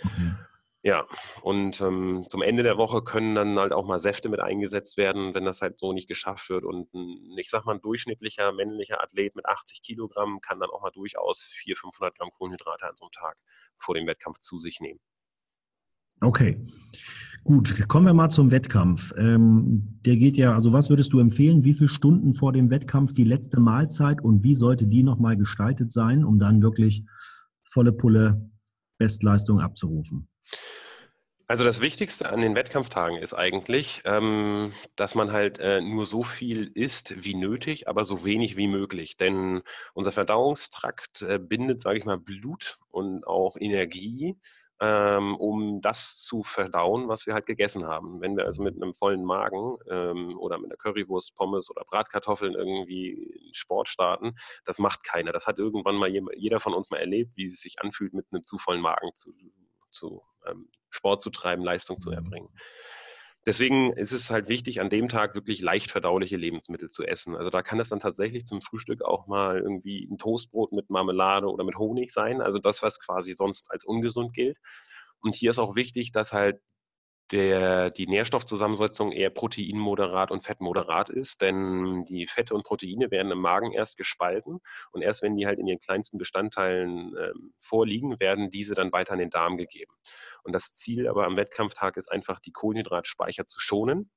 Mhm. 0.02 0.38
Ja, 0.86 1.04
und 1.42 1.80
ähm, 1.80 2.24
zum 2.30 2.42
Ende 2.42 2.62
der 2.62 2.76
Woche 2.76 3.02
können 3.02 3.34
dann 3.34 3.58
halt 3.58 3.72
auch 3.72 3.84
mal 3.84 3.98
Säfte 3.98 4.28
mit 4.28 4.38
eingesetzt 4.38 4.96
werden, 4.96 5.34
wenn 5.34 5.44
das 5.44 5.60
halt 5.60 5.80
so 5.80 5.92
nicht 5.92 6.06
geschafft 6.06 6.48
wird. 6.48 6.62
Und 6.64 6.94
ein, 6.94 7.36
ich 7.38 7.50
sag 7.50 7.64
mal, 7.64 7.74
ein 7.74 7.80
durchschnittlicher 7.80 8.52
männlicher 8.52 9.02
Athlet 9.02 9.34
mit 9.34 9.46
80 9.46 9.82
Kilogramm 9.82 10.40
kann 10.40 10.60
dann 10.60 10.70
auch 10.70 10.82
mal 10.82 10.92
durchaus 10.92 11.42
400, 11.42 11.80
500 11.80 12.16
Gramm 12.16 12.30
Kohlenhydrate 12.30 12.86
an 12.86 12.94
so 12.94 13.06
einem 13.06 13.10
Tag 13.10 13.36
vor 13.78 13.96
dem 13.96 14.06
Wettkampf 14.06 14.38
zu 14.38 14.60
sich 14.60 14.78
nehmen. 14.78 15.00
Okay. 16.20 16.64
Gut, 17.42 17.88
kommen 17.88 18.06
wir 18.06 18.14
mal 18.14 18.28
zum 18.28 18.52
Wettkampf. 18.52 19.12
Ähm, 19.16 19.86
der 20.06 20.14
geht 20.14 20.36
ja, 20.36 20.54
also 20.54 20.72
was 20.72 20.88
würdest 20.88 21.12
du 21.12 21.18
empfehlen? 21.18 21.64
Wie 21.64 21.74
viele 21.74 21.88
Stunden 21.88 22.32
vor 22.32 22.52
dem 22.52 22.70
Wettkampf 22.70 23.12
die 23.12 23.24
letzte 23.24 23.58
Mahlzeit 23.58 24.22
und 24.22 24.44
wie 24.44 24.54
sollte 24.54 24.86
die 24.86 25.02
nochmal 25.02 25.36
gestaltet 25.36 25.90
sein, 25.90 26.24
um 26.24 26.38
dann 26.38 26.62
wirklich 26.62 27.02
volle 27.64 27.92
Pulle 27.92 28.48
Bestleistung 28.98 29.58
abzurufen? 29.58 30.28
Also 31.48 31.64
das 31.64 31.80
Wichtigste 31.80 32.28
an 32.28 32.40
den 32.40 32.56
Wettkampftagen 32.56 33.18
ist 33.18 33.32
eigentlich, 33.32 34.02
ähm, 34.04 34.72
dass 34.96 35.14
man 35.14 35.30
halt 35.30 35.60
äh, 35.60 35.80
nur 35.80 36.04
so 36.04 36.24
viel 36.24 36.72
isst 36.74 37.24
wie 37.24 37.36
nötig, 37.36 37.86
aber 37.88 38.04
so 38.04 38.24
wenig 38.24 38.56
wie 38.56 38.66
möglich. 38.66 39.16
Denn 39.16 39.62
unser 39.94 40.10
Verdauungstrakt 40.10 41.22
äh, 41.22 41.38
bindet, 41.38 41.80
sage 41.80 41.98
ich 41.98 42.04
mal, 42.04 42.18
Blut 42.18 42.78
und 42.90 43.24
auch 43.28 43.56
Energie, 43.60 44.36
ähm, 44.80 45.36
um 45.36 45.80
das 45.80 46.18
zu 46.18 46.42
verdauen, 46.42 47.06
was 47.06 47.26
wir 47.26 47.34
halt 47.34 47.46
gegessen 47.46 47.86
haben. 47.86 48.20
Wenn 48.20 48.36
wir 48.36 48.44
also 48.44 48.64
mit 48.64 48.74
einem 48.74 48.92
vollen 48.92 49.24
Magen 49.24 49.76
ähm, 49.88 50.36
oder 50.38 50.58
mit 50.58 50.72
einer 50.72 50.76
Currywurst, 50.76 51.36
Pommes 51.36 51.70
oder 51.70 51.84
Bratkartoffeln 51.84 52.54
irgendwie 52.54 53.50
Sport 53.52 53.88
starten, 53.88 54.34
das 54.64 54.80
macht 54.80 55.04
keiner. 55.04 55.30
Das 55.30 55.46
hat 55.46 55.58
irgendwann 55.58 55.94
mal 55.94 56.10
jeder 56.10 56.58
von 56.58 56.74
uns 56.74 56.90
mal 56.90 56.98
erlebt, 56.98 57.36
wie 57.36 57.44
es 57.44 57.60
sich 57.60 57.80
anfühlt, 57.80 58.14
mit 58.14 58.26
einem 58.32 58.42
zu 58.42 58.58
vollen 58.58 58.80
Magen 58.80 59.12
zu 59.14 59.32
zu 59.96 60.22
Sport 60.90 61.22
zu 61.22 61.30
treiben, 61.30 61.62
Leistung 61.62 61.98
zu 62.00 62.10
erbringen. 62.10 62.48
Deswegen 63.46 63.92
ist 63.92 64.10
es 64.10 64.30
halt 64.30 64.48
wichtig, 64.48 64.80
an 64.80 64.90
dem 64.90 65.08
Tag 65.08 65.36
wirklich 65.36 65.60
leicht 65.60 65.92
verdauliche 65.92 66.36
Lebensmittel 66.36 66.90
zu 66.90 67.04
essen. 67.04 67.36
Also 67.36 67.48
da 67.48 67.62
kann 67.62 67.78
es 67.78 67.90
dann 67.90 68.00
tatsächlich 68.00 68.44
zum 68.44 68.60
Frühstück 68.60 69.02
auch 69.02 69.28
mal 69.28 69.60
irgendwie 69.60 70.04
ein 70.10 70.18
Toastbrot 70.18 70.72
mit 70.72 70.90
Marmelade 70.90 71.46
oder 71.46 71.62
mit 71.62 71.76
Honig 71.76 72.12
sein. 72.12 72.40
Also 72.40 72.58
das, 72.58 72.82
was 72.82 72.98
quasi 72.98 73.34
sonst 73.34 73.70
als 73.70 73.84
ungesund 73.84 74.34
gilt. 74.34 74.58
Und 75.20 75.36
hier 75.36 75.50
ist 75.50 75.60
auch 75.60 75.76
wichtig, 75.76 76.10
dass 76.10 76.32
halt 76.32 76.60
der, 77.32 77.90
die 77.90 78.06
Nährstoffzusammensetzung 78.06 79.12
eher 79.12 79.30
proteinmoderat 79.30 80.30
und 80.30 80.44
fettmoderat 80.44 81.10
ist, 81.10 81.42
denn 81.42 82.04
die 82.04 82.26
Fette 82.26 82.54
und 82.54 82.64
Proteine 82.64 83.10
werden 83.10 83.32
im 83.32 83.40
Magen 83.40 83.72
erst 83.72 83.96
gespalten 83.96 84.60
und 84.92 85.02
erst 85.02 85.22
wenn 85.22 85.36
die 85.36 85.46
halt 85.46 85.58
in 85.58 85.66
ihren 85.66 85.78
kleinsten 85.78 86.18
Bestandteilen 86.18 87.16
äh, 87.16 87.32
vorliegen, 87.58 88.20
werden 88.20 88.50
diese 88.50 88.74
dann 88.74 88.92
weiter 88.92 89.14
in 89.14 89.18
den 89.18 89.30
Darm 89.30 89.56
gegeben. 89.56 89.92
Und 90.42 90.52
das 90.52 90.74
Ziel 90.74 91.08
aber 91.08 91.26
am 91.26 91.36
Wettkampftag 91.36 91.96
ist 91.96 92.10
einfach, 92.10 92.38
die 92.40 92.52
Kohlenhydratspeicher 92.52 93.46
zu 93.46 93.58
schonen 93.60 94.10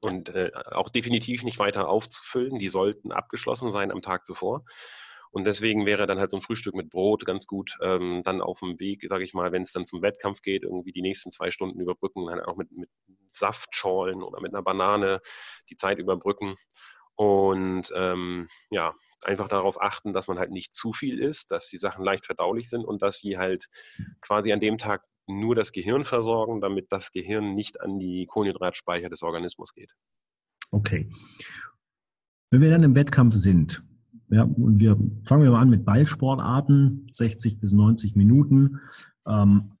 und 0.00 0.30
äh, 0.30 0.50
auch 0.70 0.88
definitiv 0.88 1.42
nicht 1.42 1.58
weiter 1.58 1.88
aufzufüllen. 1.88 2.58
Die 2.58 2.68
sollten 2.68 3.12
abgeschlossen 3.12 3.70
sein 3.70 3.90
am 3.90 4.02
Tag 4.02 4.24
zuvor. 4.24 4.64
Und 5.32 5.44
deswegen 5.44 5.86
wäre 5.86 6.06
dann 6.06 6.18
halt 6.18 6.30
so 6.30 6.36
ein 6.36 6.42
Frühstück 6.42 6.74
mit 6.74 6.90
Brot 6.90 7.24
ganz 7.24 7.46
gut. 7.46 7.78
Ähm, 7.80 8.20
dann 8.22 8.42
auf 8.42 8.60
dem 8.60 8.78
Weg, 8.78 9.02
sage 9.08 9.24
ich 9.24 9.32
mal, 9.32 9.50
wenn 9.50 9.62
es 9.62 9.72
dann 9.72 9.86
zum 9.86 10.02
Wettkampf 10.02 10.42
geht, 10.42 10.62
irgendwie 10.62 10.92
die 10.92 11.00
nächsten 11.00 11.30
zwei 11.30 11.50
Stunden 11.50 11.80
überbrücken, 11.80 12.26
dann 12.26 12.40
auch 12.40 12.56
mit, 12.56 12.70
mit 12.70 12.90
Saftschorlen 13.30 14.22
oder 14.22 14.42
mit 14.42 14.52
einer 14.52 14.62
Banane 14.62 15.20
die 15.70 15.76
Zeit 15.76 15.98
überbrücken. 15.98 16.56
Und 17.14 17.92
ähm, 17.96 18.48
ja, 18.70 18.94
einfach 19.24 19.48
darauf 19.48 19.80
achten, 19.80 20.12
dass 20.12 20.28
man 20.28 20.38
halt 20.38 20.50
nicht 20.50 20.74
zu 20.74 20.92
viel 20.92 21.18
isst, 21.18 21.50
dass 21.50 21.66
die 21.68 21.78
Sachen 21.78 22.04
leicht 22.04 22.26
verdaulich 22.26 22.68
sind 22.68 22.84
und 22.84 23.00
dass 23.00 23.18
sie 23.18 23.38
halt 23.38 23.68
quasi 24.20 24.52
an 24.52 24.60
dem 24.60 24.76
Tag 24.76 25.02
nur 25.26 25.54
das 25.54 25.72
Gehirn 25.72 26.04
versorgen, 26.04 26.60
damit 26.60 26.90
das 26.90 27.10
Gehirn 27.10 27.54
nicht 27.54 27.80
an 27.80 27.98
die 27.98 28.26
Kohlenhydratspeicher 28.26 29.08
des 29.08 29.22
Organismus 29.22 29.72
geht. 29.72 29.94
Okay. 30.70 31.08
Wenn 32.50 32.60
wir 32.60 32.70
dann 32.70 32.82
im 32.82 32.94
Wettkampf 32.94 33.34
sind, 33.36 33.82
ja, 34.32 34.44
und 34.44 34.80
wir 34.80 34.96
fangen 35.26 35.42
wir 35.42 35.50
mal 35.50 35.60
an 35.60 35.68
mit 35.68 35.84
Ballsportarten, 35.84 37.06
60 37.10 37.60
bis 37.60 37.72
90 37.72 38.16
Minuten. 38.16 38.80
Ähm, 39.28 39.72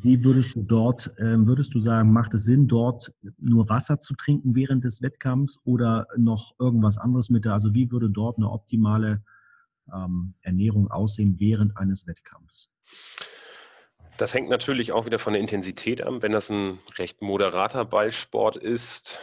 wie 0.00 0.24
würdest 0.24 0.56
du 0.56 0.62
dort, 0.62 1.10
ähm, 1.18 1.46
würdest 1.46 1.74
du 1.74 1.80
sagen, 1.80 2.10
macht 2.10 2.32
es 2.32 2.44
Sinn, 2.44 2.66
dort 2.66 3.12
nur 3.38 3.68
Wasser 3.68 4.00
zu 4.00 4.14
trinken 4.14 4.54
während 4.54 4.84
des 4.84 5.02
Wettkampfs 5.02 5.58
oder 5.64 6.06
noch 6.16 6.54
irgendwas 6.58 6.96
anderes 6.96 7.28
mit 7.28 7.44
der, 7.44 7.52
also 7.52 7.74
wie 7.74 7.90
würde 7.92 8.08
dort 8.08 8.38
eine 8.38 8.50
optimale 8.50 9.22
ähm, 9.94 10.32
Ernährung 10.40 10.90
aussehen 10.90 11.36
während 11.38 11.76
eines 11.76 12.06
Wettkampfs? 12.06 12.70
Das 14.16 14.32
hängt 14.32 14.48
natürlich 14.48 14.92
auch 14.92 15.04
wieder 15.04 15.18
von 15.18 15.34
der 15.34 15.40
Intensität 15.40 16.02
an. 16.02 16.22
Wenn 16.22 16.32
das 16.32 16.50
ein 16.50 16.78
recht 16.96 17.20
moderater 17.20 17.84
Ballsport 17.84 18.56
ist, 18.56 19.18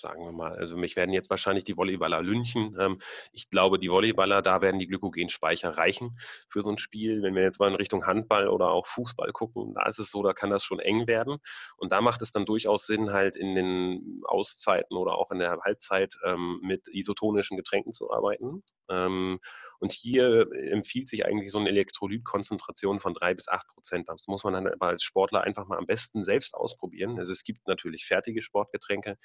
sagen 0.00 0.24
wir 0.24 0.32
mal, 0.32 0.56
also 0.56 0.76
mich 0.76 0.96
werden 0.96 1.12
jetzt 1.12 1.30
wahrscheinlich 1.30 1.64
die 1.64 1.76
Volleyballer 1.76 2.22
lünchen. 2.22 2.76
Ähm, 2.78 2.98
ich 3.32 3.50
glaube, 3.50 3.78
die 3.78 3.90
Volleyballer, 3.90 4.42
da 4.42 4.60
werden 4.60 4.78
die 4.78 4.86
Glykogenspeicher 4.86 5.76
reichen 5.76 6.18
für 6.48 6.62
so 6.62 6.70
ein 6.70 6.78
Spiel. 6.78 7.22
Wenn 7.22 7.34
wir 7.34 7.42
jetzt 7.42 7.60
mal 7.60 7.68
in 7.68 7.74
Richtung 7.74 8.06
Handball 8.06 8.48
oder 8.48 8.70
auch 8.70 8.86
Fußball 8.86 9.32
gucken, 9.32 9.74
da 9.74 9.86
ist 9.86 9.98
es 9.98 10.10
so, 10.10 10.22
da 10.22 10.32
kann 10.32 10.50
das 10.50 10.64
schon 10.64 10.80
eng 10.80 11.06
werden. 11.06 11.38
Und 11.76 11.92
da 11.92 12.00
macht 12.00 12.22
es 12.22 12.32
dann 12.32 12.46
durchaus 12.46 12.86
Sinn, 12.86 13.12
halt 13.12 13.36
in 13.36 13.54
den 13.54 14.22
Auszeiten 14.24 14.96
oder 14.96 15.16
auch 15.16 15.30
in 15.30 15.38
der 15.38 15.58
Halbzeit 15.60 16.16
ähm, 16.24 16.60
mit 16.62 16.88
isotonischen 16.88 17.56
Getränken 17.56 17.92
zu 17.92 18.12
arbeiten. 18.12 18.62
Ähm, 18.88 19.40
und 19.80 19.92
hier 19.92 20.48
empfiehlt 20.70 21.08
sich 21.08 21.24
eigentlich 21.26 21.52
so 21.52 21.58
eine 21.58 21.68
Elektrolytkonzentration 21.68 23.00
von 23.00 23.14
drei 23.14 23.34
bis 23.34 23.48
acht 23.48 23.66
Prozent. 23.68 24.08
Das 24.08 24.26
muss 24.26 24.44
man 24.44 24.54
dann 24.54 24.66
aber 24.66 24.88
als 24.88 25.02
Sportler 25.02 25.42
einfach 25.42 25.66
mal 25.66 25.78
am 25.78 25.86
besten 25.86 26.24
selbst 26.24 26.54
ausprobieren. 26.54 27.18
Also 27.18 27.32
es 27.32 27.44
gibt 27.44 27.66
natürlich 27.66 28.04
fertige 28.04 28.42
Sportgetränke. 28.42 29.18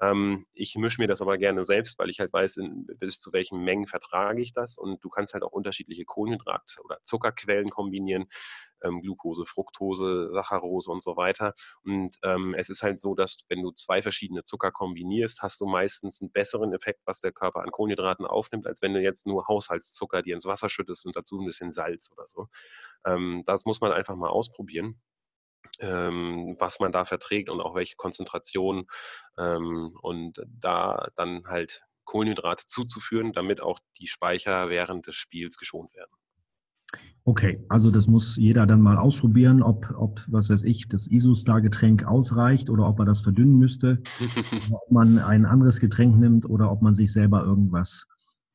Ähm, 0.00 0.46
ich 0.52 0.74
mische 0.76 1.00
mir 1.00 1.08
das 1.08 1.22
aber 1.22 1.38
gerne 1.38 1.64
selbst, 1.64 1.98
weil 1.98 2.10
ich 2.10 2.20
halt 2.20 2.32
weiß, 2.32 2.58
bis 2.98 3.20
zu 3.20 3.32
welchen 3.32 3.62
Mengen 3.62 3.86
vertrage 3.86 4.42
ich 4.42 4.52
das. 4.52 4.78
Und 4.78 5.02
du 5.04 5.08
kannst 5.08 5.34
halt 5.34 5.44
auch 5.44 5.52
unterschiedliche 5.52 6.04
Kohlenhydrat- 6.04 6.78
oder 6.84 6.98
Zuckerquellen 7.04 7.70
kombinieren 7.70 8.26
ähm, 8.82 9.00
Glucose, 9.02 9.44
Fructose, 9.46 10.30
Saccharose 10.32 10.90
und 10.90 11.02
so 11.02 11.16
weiter. 11.16 11.54
Und 11.84 12.16
ähm, 12.22 12.54
es 12.54 12.68
ist 12.68 12.82
halt 12.82 12.98
so, 12.98 13.14
dass 13.14 13.38
wenn 13.48 13.62
du 13.62 13.70
zwei 13.72 14.02
verschiedene 14.02 14.44
Zucker 14.44 14.70
kombinierst, 14.70 15.42
hast 15.42 15.60
du 15.60 15.66
meistens 15.66 16.20
einen 16.20 16.32
besseren 16.32 16.72
Effekt, 16.72 17.00
was 17.04 17.20
der 17.20 17.32
Körper 17.32 17.62
an 17.62 17.70
Kohlenhydraten 17.70 18.26
aufnimmt, 18.26 18.66
als 18.66 18.82
wenn 18.82 18.94
du 18.94 19.00
jetzt 19.00 19.26
nur 19.26 19.46
Haushaltszucker 19.48 20.22
dir 20.22 20.34
ins 20.34 20.46
Wasser 20.46 20.68
schüttest 20.68 21.06
und 21.06 21.16
dazu 21.16 21.38
ein 21.40 21.46
bisschen 21.46 21.72
Salz 21.72 22.10
oder 22.12 22.26
so. 22.26 22.48
Ähm, 23.04 23.42
das 23.46 23.64
muss 23.64 23.80
man 23.80 23.92
einfach 23.92 24.16
mal 24.16 24.30
ausprobieren 24.30 25.00
ähm, 25.80 26.56
was 26.58 26.80
man 26.80 26.92
da 26.92 27.04
verträgt 27.04 27.48
und 27.48 27.60
auch 27.60 27.74
welche 27.74 27.96
Konzentrationen 27.96 28.86
ähm, 29.38 29.96
und 30.02 30.42
da 30.46 31.08
dann 31.16 31.46
halt 31.46 31.82
Kohlenhydrate 32.04 32.66
zuzuführen, 32.66 33.32
damit 33.32 33.60
auch 33.60 33.78
die 33.98 34.08
Speicher 34.08 34.68
während 34.68 35.06
des 35.06 35.16
Spiels 35.16 35.56
geschont 35.56 35.94
werden. 35.94 36.10
Okay, 37.24 37.64
also 37.68 37.90
das 37.90 38.06
muss 38.06 38.36
jeder 38.36 38.66
dann 38.66 38.80
mal 38.80 38.96
ausprobieren, 38.96 39.62
ob, 39.62 39.92
ob 39.96 40.22
was 40.28 40.48
weiß 40.48 40.62
ich, 40.62 40.88
das 40.88 41.06
Isostar-Getränk 41.06 42.04
ausreicht 42.04 42.70
oder 42.70 42.88
ob 42.88 42.98
er 42.98 43.04
das 43.04 43.20
verdünnen 43.20 43.58
müsste, 43.58 44.02
ob 44.70 44.90
man 44.90 45.18
ein 45.18 45.44
anderes 45.44 45.80
Getränk 45.80 46.18
nimmt 46.18 46.48
oder 46.48 46.72
ob 46.72 46.80
man 46.80 46.94
sich 46.94 47.12
selber 47.12 47.44
irgendwas 47.44 48.06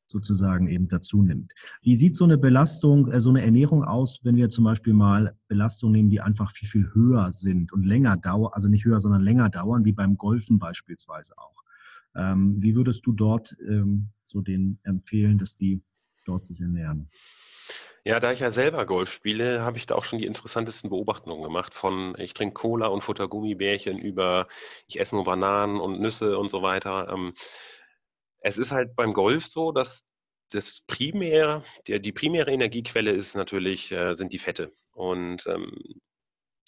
sozusagen 0.07 0.67
eben 0.67 0.87
dazu 0.87 1.21
nimmt. 1.21 1.51
Wie 1.81 1.95
sieht 1.95 2.15
so 2.15 2.23
eine 2.23 2.37
Belastung, 2.37 3.11
äh, 3.11 3.19
so 3.19 3.29
eine 3.29 3.41
Ernährung 3.41 3.83
aus, 3.83 4.19
wenn 4.23 4.35
wir 4.35 4.49
zum 4.49 4.63
Beispiel 4.63 4.93
mal 4.93 5.35
Belastungen 5.47 5.93
nehmen, 5.93 6.09
die 6.09 6.21
einfach 6.21 6.51
viel, 6.51 6.69
viel 6.69 6.93
höher 6.93 7.33
sind 7.33 7.73
und 7.73 7.83
länger 7.83 8.17
dauern, 8.17 8.51
also 8.53 8.67
nicht 8.67 8.85
höher, 8.85 8.99
sondern 8.99 9.21
länger 9.21 9.49
dauern, 9.49 9.85
wie 9.85 9.93
beim 9.93 10.17
Golfen 10.17 10.59
beispielsweise 10.59 11.37
auch. 11.37 11.55
Ähm, 12.15 12.55
wie 12.59 12.75
würdest 12.75 13.05
du 13.05 13.13
dort 13.13 13.55
ähm, 13.67 14.09
so 14.23 14.41
den 14.41 14.79
empfehlen, 14.83 15.37
dass 15.37 15.55
die 15.55 15.81
dort 16.25 16.45
sich 16.45 16.61
ernähren? 16.61 17.09
Ja, 18.07 18.19
da 18.19 18.31
ich 18.31 18.39
ja 18.39 18.51
selber 18.51 18.85
Golf 18.85 19.11
spiele, 19.11 19.61
habe 19.63 19.77
ich 19.77 19.87
da 19.87 19.95
auch 19.95 20.03
schon 20.03 20.19
die 20.19 20.27
interessantesten 20.27 20.91
Beobachtungen 20.91 21.41
gemacht. 21.41 21.73
Von 21.73 22.15
ich 22.19 22.35
trinke 22.35 22.53
Cola 22.53 22.85
und 22.87 23.01
futter 23.01 23.27
Gummibärchen 23.27 23.97
über 23.97 24.47
ich 24.87 24.99
esse 24.99 25.15
nur 25.15 25.23
Bananen 25.23 25.79
und 25.79 25.99
Nüsse 25.99 26.37
und 26.37 26.49
so 26.49 26.61
weiter. 26.61 27.09
Ähm, 27.09 27.33
es 28.41 28.59
ist 28.59 28.71
halt 28.71 28.95
beim 28.95 29.11
Golf 29.13 29.47
so, 29.47 29.71
dass 29.71 30.05
das 30.51 30.83
primär, 30.85 31.63
die 31.87 32.11
primäre 32.11 32.51
Energiequelle 32.51 33.11
ist 33.11 33.35
natürlich, 33.35 33.91
äh, 33.91 34.13
sind 34.13 34.33
die 34.33 34.39
Fette. 34.39 34.71
Und 34.93 35.47
ähm, 35.47 35.71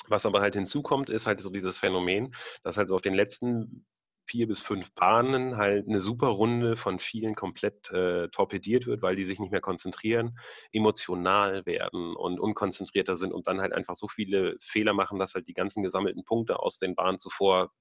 was 0.08 0.26
aber 0.26 0.42
halt 0.42 0.56
hinzukommt, 0.56 1.10
ist 1.12 1.28
halt 1.28 1.40
so 1.42 1.52
dieses 1.52 1.78
Phänomen, 1.78 2.34
dass 2.64 2.78
halt 2.78 2.88
so 2.88 2.96
auf 2.96 3.02
den 3.02 3.14
letzten 3.14 3.86
vier 4.28 4.48
bis 4.48 4.62
fünf 4.62 4.94
Bahnen 4.94 5.58
halt 5.58 5.88
eine 5.88 6.02
super 6.02 6.28
Runde 6.28 6.76
von 6.76 7.00
vielen 7.00 7.34
komplett 7.36 7.90
äh, 7.92 8.28
torpediert 8.30 8.86
wird, 8.86 9.02
weil 9.02 9.16
die 9.16 9.24
sich 9.24 9.40
nicht 9.40 9.52
mehr 9.52 9.62
konzentrieren, 9.62 10.38
emotional 10.72 11.66
werden 11.66 12.16
und 12.16 12.40
unkonzentrierter 12.40 13.16
sind 13.16 13.32
und 13.32 13.48
dann 13.48 13.62
halt 13.62 13.74
einfach 13.74 13.96
so 13.96 14.08
viele 14.08 14.58
Fehler 14.60 14.94
machen, 14.94 15.18
dass 15.18 15.34
halt 15.34 15.48
die 15.48 15.54
ganzen 15.54 15.84
gesammelten 15.84 16.26
Punkte 16.26 16.60
aus 16.60 16.78
den 16.78 16.96
Bahnen 16.96 17.20
zuvor 17.20 17.72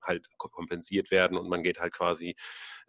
halt 0.00 0.26
kompensiert 0.38 1.10
werden 1.10 1.36
und 1.36 1.48
man 1.48 1.64
geht 1.64 1.80
halt 1.80 1.92
quasi 1.92 2.36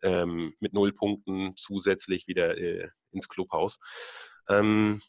ähm, 0.04 0.54
mit 0.60 0.74
null 0.74 0.94
Punkten 0.94 1.54
zusätzlich 1.58 2.28
wieder 2.28 2.58
äh, 2.58 2.90
ins 3.12 3.28
Clubhaus. 3.28 3.80
Ähm, 4.48 5.02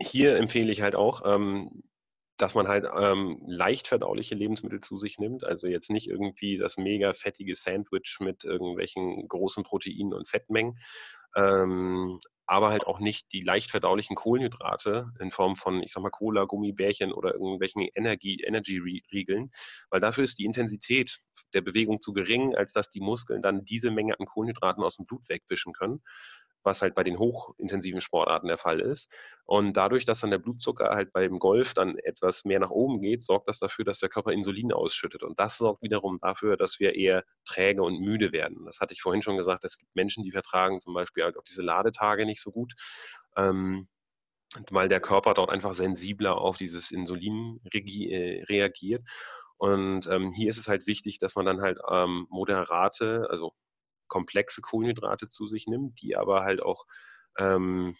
hier 0.00 0.36
empfehle 0.36 0.72
ich 0.72 0.82
halt 0.82 0.94
auch, 0.94 1.22
ähm, 1.24 1.82
dass 2.38 2.54
man 2.54 2.68
halt 2.68 2.86
ähm, 2.96 3.42
leicht 3.46 3.88
verdauliche 3.88 4.34
Lebensmittel 4.34 4.80
zu 4.80 4.96
sich 4.96 5.18
nimmt. 5.18 5.44
Also 5.44 5.66
jetzt 5.66 5.90
nicht 5.90 6.08
irgendwie 6.08 6.56
das 6.56 6.76
mega 6.76 7.12
fettige 7.12 7.54
Sandwich 7.54 8.18
mit 8.20 8.44
irgendwelchen 8.44 9.26
großen 9.28 9.64
Proteinen 9.64 10.14
und 10.14 10.28
Fettmengen, 10.28 10.78
ähm, 11.36 12.20
aber 12.46 12.70
halt 12.70 12.86
auch 12.86 13.00
nicht 13.00 13.30
die 13.32 13.42
leicht 13.42 13.70
verdaulichen 13.70 14.16
Kohlenhydrate 14.16 15.12
in 15.20 15.30
Form 15.30 15.56
von, 15.56 15.82
ich 15.82 15.92
sag 15.92 16.02
mal, 16.02 16.10
Cola, 16.10 16.44
Gummibärchen 16.44 17.12
oder 17.12 17.34
irgendwelchen 17.34 17.82
Energy-Riegeln, 17.82 19.50
weil 19.90 20.00
dafür 20.00 20.24
ist 20.24 20.38
die 20.38 20.46
Intensität 20.46 21.18
der 21.52 21.60
Bewegung 21.60 22.00
zu 22.00 22.14
gering, 22.14 22.54
als 22.54 22.72
dass 22.72 22.88
die 22.88 23.00
Muskeln 23.00 23.42
dann 23.42 23.64
diese 23.66 23.90
Menge 23.90 24.18
an 24.18 24.26
Kohlenhydraten 24.26 24.82
aus 24.82 24.96
dem 24.96 25.04
Blut 25.04 25.28
wegwischen 25.28 25.74
können 25.74 26.02
was 26.62 26.82
halt 26.82 26.94
bei 26.94 27.04
den 27.04 27.18
hochintensiven 27.18 28.00
Sportarten 28.00 28.48
der 28.48 28.58
Fall 28.58 28.80
ist. 28.80 29.12
Und 29.44 29.76
dadurch, 29.76 30.04
dass 30.04 30.20
dann 30.20 30.30
der 30.30 30.38
Blutzucker 30.38 30.90
halt 30.90 31.12
beim 31.12 31.38
Golf 31.38 31.74
dann 31.74 31.98
etwas 31.98 32.44
mehr 32.44 32.60
nach 32.60 32.70
oben 32.70 33.00
geht, 33.00 33.22
sorgt 33.22 33.48
das 33.48 33.58
dafür, 33.58 33.84
dass 33.84 34.00
der 34.00 34.08
Körper 34.08 34.32
Insulin 34.32 34.72
ausschüttet. 34.72 35.22
Und 35.22 35.38
das 35.38 35.58
sorgt 35.58 35.82
wiederum 35.82 36.18
dafür, 36.20 36.56
dass 36.56 36.80
wir 36.80 36.94
eher 36.94 37.24
träge 37.44 37.82
und 37.82 38.00
müde 38.00 38.32
werden. 38.32 38.64
Das 38.64 38.80
hatte 38.80 38.92
ich 38.92 39.02
vorhin 39.02 39.22
schon 39.22 39.36
gesagt, 39.36 39.64
es 39.64 39.78
gibt 39.78 39.94
Menschen, 39.94 40.24
die 40.24 40.32
vertragen 40.32 40.80
zum 40.80 40.94
Beispiel 40.94 41.24
halt 41.24 41.36
auch 41.36 41.44
diese 41.44 41.62
Ladetage 41.62 42.26
nicht 42.26 42.42
so 42.42 42.50
gut. 42.52 42.74
Ähm, 43.36 43.88
weil 44.70 44.88
der 44.88 45.00
Körper 45.00 45.34
dort 45.34 45.50
einfach 45.50 45.74
sensibler 45.74 46.38
auf 46.38 46.56
dieses 46.56 46.90
Insulin 46.90 47.60
äh, 47.72 48.44
reagiert. 48.48 49.04
Und 49.58 50.06
ähm, 50.06 50.32
hier 50.32 50.48
ist 50.50 50.58
es 50.58 50.68
halt 50.68 50.86
wichtig, 50.86 51.18
dass 51.18 51.34
man 51.34 51.44
dann 51.44 51.60
halt 51.60 51.78
ähm, 51.90 52.26
moderate, 52.30 53.26
also 53.28 53.54
komplexe 54.08 54.60
Kohlenhydrate 54.62 55.28
zu 55.28 55.46
sich 55.46 55.66
nimmt, 55.66 56.00
die 56.02 56.16
aber 56.16 56.42
halt 56.42 56.62
auch 56.62 56.84
ähm, 57.38 57.96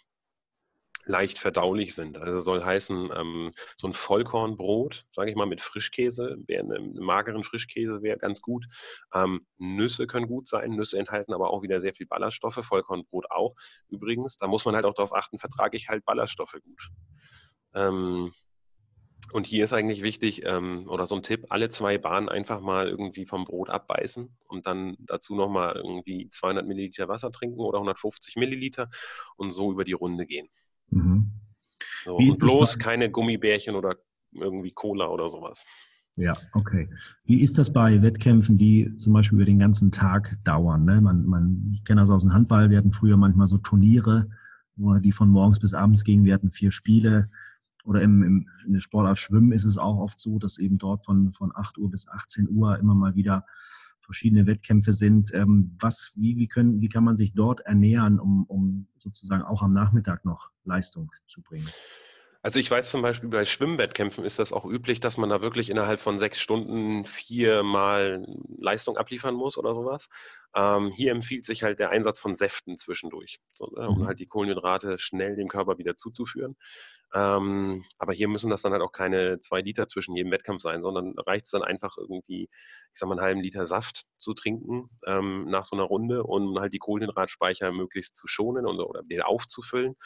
leicht 1.09 1.39
verdaulich 1.39 1.95
sind. 1.95 2.19
Also 2.19 2.41
soll 2.41 2.65
heißen, 2.65 3.11
ähm, 3.15 3.53
so 3.77 3.87
ein 3.87 3.95
Vollkornbrot, 3.95 5.07
sage 5.11 5.31
ich 5.31 5.37
mal, 5.37 5.47
mit 5.47 5.61
Frischkäse, 5.61 6.37
wäre 6.47 6.65
eine, 6.65 6.77
eine 6.77 7.01
mageren 7.01 7.45
Frischkäse 7.45 8.03
wäre 8.03 8.19
ganz 8.19 8.41
gut. 8.41 8.67
Ähm, 9.15 9.47
Nüsse 9.57 10.07
können 10.07 10.29
gut 10.29 10.49
sein. 10.49 10.73
Nüsse 10.73 10.99
enthalten 10.99 11.33
aber 11.33 11.51
auch 11.51 11.63
wieder 11.63 11.81
sehr 11.81 11.95
viel 11.95 12.07
Ballaststoffe. 12.07 12.61
Vollkornbrot 12.63 13.31
auch. 13.31 13.55
Übrigens, 13.89 14.37
da 14.37 14.47
muss 14.47 14.65
man 14.65 14.75
halt 14.75 14.85
auch 14.85 14.95
darauf 14.95 15.15
achten, 15.15 15.39
vertrage 15.39 15.77
ich 15.77 15.89
halt 15.89 16.05
Ballaststoffe 16.05 16.57
gut. 16.63 16.91
Ähm, 17.75 18.31
und 19.33 19.47
hier 19.47 19.65
ist 19.65 19.73
eigentlich 19.73 20.03
wichtig, 20.03 20.45
ähm, 20.45 20.87
oder 20.89 21.07
so 21.07 21.15
ein 21.15 21.23
Tipp, 21.23 21.47
alle 21.51 21.71
zwei 21.71 21.99
Bahnen 21.99 22.29
einfach 22.29 22.61
mal 22.61 22.89
irgendwie 22.89 23.27
vom 23.27 23.45
Brot 23.45 23.69
abbeißen 23.69 24.29
und 24.47 24.67
dann 24.67 24.97
dazu 25.01 25.35
nochmal 25.35 25.77
irgendwie 25.77 26.29
200 26.31 26.67
Milliliter 26.67 27.09
Wasser 27.09 27.31
trinken 27.31 27.61
oder 27.61 27.79
150 27.79 28.37
Milliliter 28.37 28.91
und 29.37 29.53
so 29.53 29.71
über 29.71 29.85
die 29.85 29.93
Runde 29.93 30.27
gehen. 30.27 30.49
Mhm. 30.91 31.31
So, 32.05 32.17
und 32.17 32.39
bloß 32.39 32.79
keine 32.79 33.11
Gummibärchen 33.11 33.75
oder 33.75 33.97
irgendwie 34.33 34.73
Cola 34.73 35.09
oder 35.09 35.29
sowas. 35.29 35.65
Ja, 36.17 36.37
okay. 36.53 36.89
Wie 37.25 37.43
ist 37.43 37.59
das 37.59 37.73
bei 37.73 38.03
Wettkämpfen, 38.03 38.57
die 38.57 38.93
zum 38.97 39.13
Beispiel 39.13 39.39
über 39.39 39.47
den 39.47 39.61
ganzen 39.61 39.93
Tag 39.93 40.37
dauern? 40.43 40.85
Ne? 40.85 41.01
Man, 41.01 41.25
man, 41.27 41.71
ich 41.73 41.85
kenne 41.85 42.01
das 42.01 42.11
aus 42.11 42.23
dem 42.23 42.33
Handball, 42.33 42.71
wir 42.71 42.79
hatten 42.79 42.91
früher 42.91 43.17
manchmal 43.17 43.47
so 43.47 43.59
Turniere, 43.59 44.29
wo 44.75 44.95
die 44.95 45.13
von 45.13 45.29
morgens 45.29 45.61
bis 45.61 45.75
abends 45.75 46.03
gingen. 46.03 46.25
Wir 46.25 46.35
hatten 46.35 46.51
vier 46.51 46.73
Spiele. 46.73 47.31
Oder 47.89 48.03
im, 48.03 48.23
im, 48.23 48.49
in 48.67 48.75
der 48.75 48.81
Sportart 48.81 49.19
Schwimmen 49.19 49.51
ist 49.51 49.65
es 49.65 49.79
auch 49.79 49.97
oft 49.97 50.21
so, 50.21 50.39
dass 50.39 50.59
eben 50.59 50.77
dort 50.77 51.03
von, 51.07 51.33
von 51.33 51.53
8 51.55 51.79
Uhr 51.79 51.91
bis 51.91 52.07
18 52.07 52.47
Uhr 52.51 52.79
immer 52.79 52.95
mal 52.95 53.15
wieder 53.15 53.47
verschiedene 53.99 54.47
Wettkämpfe 54.47 54.93
sind. 54.93 55.33
Ähm, 55.33 55.75
was, 55.81 56.13
wie, 56.15 56.37
wie, 56.37 56.49
können, 56.49 56.83
wie 56.83 56.91
kann 56.91 57.03
man 57.03 57.17
sich 57.17 57.33
dort 57.33 57.61
ernähren, 57.61 58.21
um, 58.21 58.45
um 58.45 58.89
sozusagen 58.99 59.43
auch 59.43 59.63
am 59.63 59.71
Nachmittag 59.71 60.27
noch 60.27 60.51
Leistung 60.65 61.11
zu 61.27 61.41
bringen? 61.41 61.69
Also 62.41 62.61
ich 62.61 62.71
weiß 62.71 62.91
zum 62.91 63.03
Beispiel 63.03 63.29
bei 63.29 63.45
Schwimmwettkämpfen 63.45 64.25
ist 64.25 64.39
das 64.39 64.53
auch 64.53 64.65
üblich, 64.65 65.01
dass 65.01 65.17
man 65.17 65.29
da 65.29 65.43
wirklich 65.43 65.71
innerhalb 65.71 65.99
von 65.99 66.21
sechs 66.21 66.41
Stunden 66.41 67.05
viermal 67.05 68.25
Leistung 68.59 68.97
abliefern 68.97 69.35
muss 69.35 69.59
oder 69.59 69.75
sowas. 69.75 70.09
Ähm, 70.55 70.91
hier 70.91 71.11
empfiehlt 71.11 71.45
sich 71.45 71.65
halt 71.65 71.81
der 71.81 71.91
Einsatz 71.91 72.21
von 72.21 72.37
Säften 72.37 72.79
zwischendurch, 72.79 73.41
so, 73.51 73.67
ne, 73.67 73.89
um 73.89 74.01
mhm. 74.01 74.07
halt 74.07 74.21
die 74.21 74.27
Kohlenhydrate 74.27 74.99
schnell 75.01 75.35
dem 75.35 75.49
Körper 75.49 75.79
wieder 75.79 75.97
zuzuführen. 75.97 76.57
Ähm, 77.15 77.85
aber 77.99 78.13
hier 78.13 78.29
müssen 78.29 78.51
das 78.51 78.63
dann 78.63 78.73
halt 78.73 78.83
auch 78.83 78.93
keine 78.93 79.41
zwei 79.41 79.61
Liter 79.61 79.89
zwischen 79.89 80.15
jedem 80.15 80.31
Wettkampf 80.31 80.63
sein, 80.63 80.83
sondern 80.83 81.15
reicht 81.19 81.47
es 81.47 81.51
dann 81.51 81.63
einfach 81.63 81.97
irgendwie, 81.97 82.49
ich 82.93 82.99
sag 82.99 83.09
mal, 83.09 83.15
einen 83.15 83.25
halben 83.25 83.41
Liter 83.41 83.67
Saft 83.67 84.05
zu 84.19 84.35
trinken 84.35 84.91
ähm, 85.07 85.47
nach 85.49 85.65
so 85.65 85.75
einer 85.75 85.85
Runde, 85.85 86.23
um 86.25 86.59
halt 86.59 86.73
die 86.73 86.79
Kohlenhydratspeicher 86.79 87.73
möglichst 87.73 88.15
zu 88.15 88.27
schonen 88.27 88.67
und, 88.67 88.79
oder 88.79 89.03
wieder 89.09 89.27
aufzufüllen. 89.27 89.97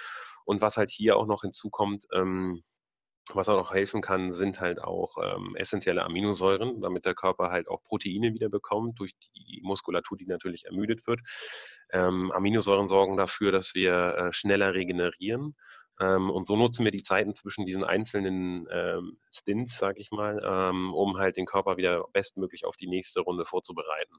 Und 0.45 0.61
was 0.61 0.77
halt 0.77 0.91
hier 0.91 1.17
auch 1.17 1.27
noch 1.27 1.43
hinzukommt, 1.43 2.05
ähm, 2.13 2.63
was 3.33 3.49
auch 3.49 3.57
noch 3.57 3.73
helfen 3.73 4.03
kann, 4.03 4.33
sind 4.33 4.61
halt 4.61 4.83
auch 4.83 5.17
ähm, 5.23 5.55
essentielle 5.57 6.05
Aminosäuren, 6.05 6.81
damit 6.81 7.05
der 7.05 7.15
Körper 7.15 7.51
halt 7.51 7.69
auch 7.69 7.83
Proteine 7.85 8.35
wieder 8.35 8.49
bekommt 8.49 8.99
durch 8.99 9.13
die 9.37 9.61
Muskulatur, 9.63 10.19
die 10.19 10.27
natürlich 10.27 10.65
ermüdet 10.67 11.07
wird. 11.07 11.21
Ähm, 11.91 12.33
Aminosäuren 12.33 12.89
sorgen 12.89 13.17
dafür, 13.17 13.53
dass 13.53 13.75
wir 13.75 13.93
äh, 14.17 14.33
schneller 14.33 14.75
regenerieren. 14.75 15.55
Ähm, 16.01 16.31
und 16.31 16.47
so 16.47 16.57
nutzen 16.57 16.85
wir 16.85 16.91
die 16.91 17.03
Zeiten 17.03 17.35
zwischen 17.35 17.67
diesen 17.67 17.85
einzelnen 17.85 18.67
ähm, 18.71 19.19
Stints, 19.31 19.79
sag 19.79 19.99
ich 19.99 20.11
mal, 20.11 20.41
ähm, 20.45 20.93
um 20.93 21.19
halt 21.19 21.37
den 21.37 21.47
Körper 21.47 21.77
wieder 21.77 22.05
bestmöglich 22.13 22.65
auf 22.65 22.77
die 22.77 22.89
nächste 22.89 23.21
Runde 23.21 23.45
vorzubereiten. 23.45 24.17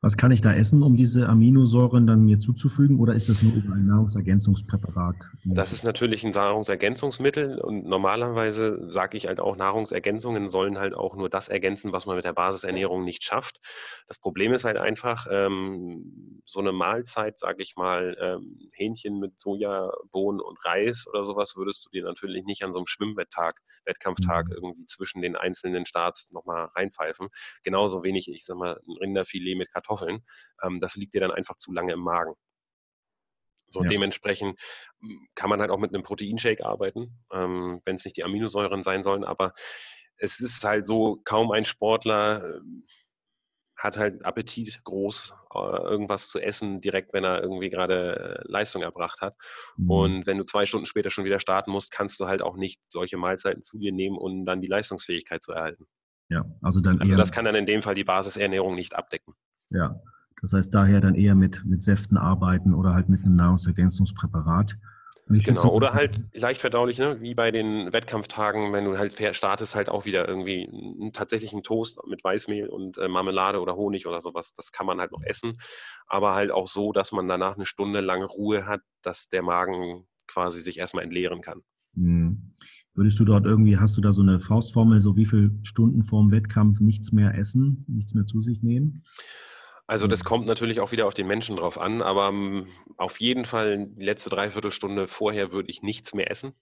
Was 0.00 0.16
kann 0.16 0.30
ich 0.32 0.40
da 0.40 0.54
essen, 0.54 0.82
um 0.82 0.96
diese 0.96 1.28
Aminosäuren 1.28 2.06
dann 2.06 2.24
mir 2.24 2.38
zuzufügen 2.38 3.00
oder 3.00 3.14
ist 3.14 3.28
das 3.28 3.42
nur 3.42 3.54
über 3.54 3.74
ein 3.74 3.86
Nahrungsergänzungspräparat? 3.86 5.16
Das 5.44 5.72
ist 5.72 5.84
natürlich 5.84 6.24
ein 6.24 6.32
Nahrungsergänzungsmittel 6.32 7.58
und 7.58 7.86
normalerweise 7.86 8.90
sage 8.90 9.16
ich 9.16 9.26
halt 9.26 9.40
auch, 9.40 9.56
Nahrungsergänzungen 9.56 10.48
sollen 10.48 10.78
halt 10.78 10.94
auch 10.94 11.16
nur 11.16 11.30
das 11.30 11.48
ergänzen, 11.48 11.92
was 11.92 12.06
man 12.06 12.16
mit 12.16 12.24
der 12.24 12.34
Basisernährung 12.34 13.04
nicht 13.04 13.24
schafft. 13.24 13.60
Das 14.08 14.18
Problem 14.18 14.52
ist 14.52 14.64
halt 14.64 14.76
einfach, 14.76 15.26
ähm, 15.30 16.42
so 16.46 16.60
eine 16.60 16.72
Mahlzeit, 16.72 17.38
sage 17.38 17.62
ich 17.62 17.76
mal, 17.76 18.16
ähm, 18.20 18.70
Hähnchen 18.72 19.18
mit 19.18 19.40
Sojabohnen 19.40 20.40
und 20.40 20.64
Reis 20.64 21.06
oder 21.08 21.24
sowas 21.24 21.56
würdest 21.56 21.86
du 21.86 21.90
dir 21.90 22.04
natürlich 22.04 22.44
nicht 22.44 22.62
an 22.62 22.72
so 22.72 22.80
einem 22.80 22.86
Schwimmwetttag, 22.86 23.54
Wettkampftag 23.84 24.46
mhm. 24.46 24.52
irgendwie 24.52 24.86
zwischen 24.86 25.22
den 25.22 25.36
einzelnen 25.36 25.86
Starts 25.86 26.30
nochmal 26.32 26.66
reinpfeifen. 26.74 27.28
Genauso 27.62 28.02
wenig, 28.02 28.28
ich 28.28 28.44
sag 28.44 28.56
mal, 28.56 28.80
ein 28.86 28.96
Rinderfilet 29.00 29.56
mit 29.56 29.63
Kartoffeln. 29.66 30.24
Ähm, 30.62 30.80
das 30.80 30.96
liegt 30.96 31.14
dir 31.14 31.20
dann 31.20 31.30
einfach 31.32 31.56
zu 31.56 31.72
lange 31.72 31.92
im 31.92 32.00
Magen. 32.00 32.34
So 33.68 33.82
ja. 33.82 33.88
dementsprechend 33.88 34.60
hm, 35.00 35.28
kann 35.34 35.50
man 35.50 35.60
halt 35.60 35.70
auch 35.70 35.78
mit 35.78 35.94
einem 35.94 36.02
Proteinshake 36.02 36.64
arbeiten, 36.64 37.18
ähm, 37.32 37.80
wenn 37.84 37.96
es 37.96 38.04
nicht 38.04 38.16
die 38.16 38.24
Aminosäuren 38.24 38.82
sein 38.82 39.02
sollen. 39.02 39.24
Aber 39.24 39.52
es 40.16 40.40
ist 40.40 40.64
halt 40.64 40.86
so, 40.86 41.20
kaum 41.24 41.50
ein 41.50 41.64
Sportler 41.64 42.56
äh, 42.56 42.60
hat 43.76 43.98
halt 43.98 44.24
Appetit 44.24 44.82
groß, 44.84 45.34
äh, 45.54 45.58
irgendwas 45.58 46.28
zu 46.28 46.40
essen, 46.40 46.80
direkt 46.80 47.12
wenn 47.12 47.24
er 47.24 47.42
irgendwie 47.42 47.68
gerade 47.68 48.40
äh, 48.46 48.50
Leistung 48.50 48.82
erbracht 48.82 49.20
hat. 49.20 49.34
Mhm. 49.76 49.90
Und 49.90 50.26
wenn 50.26 50.38
du 50.38 50.44
zwei 50.44 50.64
Stunden 50.64 50.86
später 50.86 51.10
schon 51.10 51.24
wieder 51.24 51.38
starten 51.38 51.70
musst, 51.70 51.90
kannst 51.90 52.18
du 52.18 52.26
halt 52.26 52.40
auch 52.40 52.56
nicht 52.56 52.80
solche 52.88 53.18
Mahlzeiten 53.18 53.62
zu 53.62 53.78
dir 53.78 53.92
nehmen, 53.92 54.16
um 54.16 54.46
dann 54.46 54.62
die 54.62 54.68
Leistungsfähigkeit 54.68 55.42
zu 55.42 55.52
erhalten. 55.52 55.86
Ja, 56.30 56.46
also 56.62 56.80
dann 56.80 57.00
also 57.00 57.16
das 57.16 57.32
kann 57.32 57.44
dann 57.44 57.54
in 57.54 57.66
dem 57.66 57.82
Fall 57.82 57.94
die 57.94 58.04
Basisernährung 58.04 58.74
nicht 58.74 58.94
abdecken. 58.94 59.34
Ja, 59.74 60.00
das 60.40 60.52
heißt 60.52 60.72
daher 60.72 61.00
dann 61.00 61.14
eher 61.14 61.34
mit, 61.34 61.64
mit 61.64 61.82
Säften 61.82 62.16
arbeiten 62.16 62.74
oder 62.74 62.94
halt 62.94 63.08
mit 63.08 63.24
einem 63.24 63.34
Nahrungsergänzungspräparat. 63.34 64.76
Genau, 65.26 65.72
oder 65.72 65.94
halt 65.94 66.20
leicht 66.34 66.60
verdaulich, 66.60 66.98
ne? 66.98 67.18
wie 67.22 67.34
bei 67.34 67.50
den 67.50 67.94
Wettkampftagen, 67.94 68.74
wenn 68.74 68.84
du 68.84 68.98
halt 68.98 69.14
startest, 69.34 69.74
halt 69.74 69.88
auch 69.88 70.04
wieder 70.04 70.28
irgendwie 70.28 70.68
einen 70.68 71.14
tatsächlichen 71.14 71.62
Toast 71.62 71.98
mit 72.06 72.22
Weißmehl 72.22 72.68
und 72.68 72.98
äh, 72.98 73.08
Marmelade 73.08 73.60
oder 73.60 73.74
Honig 73.74 74.06
oder 74.06 74.20
sowas. 74.20 74.52
Das 74.54 74.70
kann 74.70 74.84
man 74.84 75.00
halt 75.00 75.12
noch 75.12 75.22
essen, 75.22 75.56
aber 76.06 76.34
halt 76.34 76.50
auch 76.50 76.68
so, 76.68 76.92
dass 76.92 77.10
man 77.10 77.26
danach 77.26 77.56
eine 77.56 77.64
Stunde 77.64 78.00
lang 78.00 78.22
Ruhe 78.22 78.66
hat, 78.66 78.82
dass 79.00 79.30
der 79.30 79.42
Magen 79.42 80.06
quasi 80.26 80.60
sich 80.60 80.78
erstmal 80.78 81.04
entleeren 81.04 81.40
kann. 81.40 81.62
Hm. 81.94 82.52
Würdest 82.92 83.18
du 83.18 83.24
dort 83.24 83.46
irgendwie, 83.46 83.78
hast 83.78 83.96
du 83.96 84.02
da 84.02 84.12
so 84.12 84.20
eine 84.20 84.38
Faustformel, 84.38 85.00
so 85.00 85.16
wie 85.16 85.24
viele 85.24 85.50
Stunden 85.62 86.02
vorm 86.02 86.30
Wettkampf 86.32 86.80
nichts 86.80 87.12
mehr 87.12 87.36
essen, 87.36 87.82
nichts 87.88 88.12
mehr 88.12 88.26
zu 88.26 88.42
sich 88.42 88.62
nehmen? 88.62 89.04
Also 89.86 90.06
das 90.06 90.24
mhm. 90.24 90.28
kommt 90.28 90.46
natürlich 90.46 90.80
auch 90.80 90.92
wieder 90.92 91.06
auf 91.06 91.14
den 91.14 91.26
Menschen 91.26 91.56
drauf 91.56 91.78
an, 91.78 92.00
aber 92.00 92.28
um, 92.28 92.66
auf 92.96 93.20
jeden 93.20 93.44
Fall 93.44 93.86
die 93.86 94.04
letzte 94.04 94.30
Dreiviertelstunde 94.30 95.08
vorher 95.08 95.52
würde 95.52 95.70
ich 95.70 95.82
nichts 95.82 96.14
mehr 96.14 96.30
essen. 96.30 96.54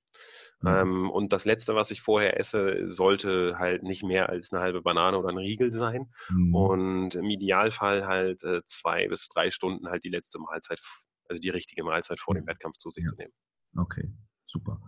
Mhm. 0.62 0.68
Ähm, 0.68 1.10
und 1.10 1.32
das 1.32 1.44
Letzte, 1.44 1.74
was 1.74 1.90
ich 1.90 2.02
vorher 2.02 2.38
esse, 2.38 2.90
sollte 2.90 3.56
halt 3.58 3.82
nicht 3.82 4.02
mehr 4.02 4.28
als 4.28 4.52
eine 4.52 4.62
halbe 4.62 4.82
Banane 4.82 5.18
oder 5.18 5.28
ein 5.28 5.38
Riegel 5.38 5.72
sein. 5.72 6.10
Mhm. 6.30 6.54
Und 6.54 7.14
im 7.14 7.30
Idealfall 7.30 8.06
halt 8.06 8.42
äh, 8.44 8.62
zwei 8.66 9.08
bis 9.08 9.28
drei 9.28 9.50
Stunden 9.50 9.88
halt 9.88 10.04
die 10.04 10.10
letzte 10.10 10.38
Mahlzeit, 10.38 10.80
also 11.28 11.40
die 11.40 11.50
richtige 11.50 11.84
Mahlzeit 11.84 12.18
vor 12.18 12.34
dem 12.34 12.46
Wettkampf 12.46 12.76
zu 12.78 12.90
sich 12.90 13.04
ja. 13.04 13.10
zu 13.10 13.16
nehmen. 13.16 13.32
Okay, 13.76 14.12
super. 14.44 14.80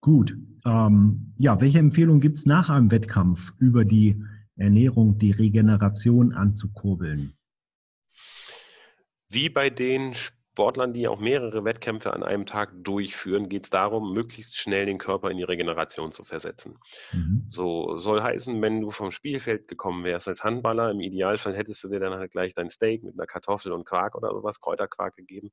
Gut. 0.00 0.36
Ähm, 0.64 1.32
ja, 1.38 1.60
welche 1.60 1.78
Empfehlungen 1.78 2.20
gibt 2.20 2.38
es 2.38 2.46
nach 2.46 2.70
einem 2.70 2.90
Wettkampf 2.90 3.52
über 3.58 3.84
die 3.84 4.22
Ernährung, 4.56 5.18
die 5.18 5.30
Regeneration 5.30 6.32
anzukurbeln? 6.32 7.37
Wie 9.30 9.48
bei 9.48 9.70
den 9.70 10.14
Sportlern, 10.58 10.92
die 10.92 11.06
auch 11.06 11.20
mehrere 11.20 11.64
Wettkämpfe 11.64 12.12
an 12.12 12.22
einem 12.22 12.46
Tag 12.46 12.72
durchführen, 12.82 13.48
geht 13.48 13.64
es 13.64 13.70
darum, 13.70 14.12
möglichst 14.12 14.56
schnell 14.56 14.86
den 14.86 14.98
Körper 14.98 15.30
in 15.30 15.36
die 15.36 15.44
Regeneration 15.44 16.12
zu 16.12 16.24
versetzen. 16.24 16.78
Mhm. 17.12 17.44
So 17.48 17.98
soll 17.98 18.22
heißen, 18.22 18.60
wenn 18.60 18.80
du 18.80 18.90
vom 18.90 19.12
Spielfeld 19.12 19.68
gekommen 19.68 20.04
wärst 20.04 20.26
als 20.26 20.42
Handballer, 20.42 20.90
im 20.90 21.00
Idealfall 21.00 21.54
hättest 21.54 21.84
du 21.84 21.88
dir 21.88 22.00
dann 22.00 22.18
halt 22.18 22.32
gleich 22.32 22.54
dein 22.54 22.70
Steak 22.70 23.04
mit 23.04 23.14
einer 23.14 23.26
Kartoffel 23.26 23.72
und 23.72 23.84
Quark 23.84 24.16
oder 24.16 24.30
sowas, 24.30 24.60
Kräuterquark 24.60 25.14
gegeben. 25.14 25.50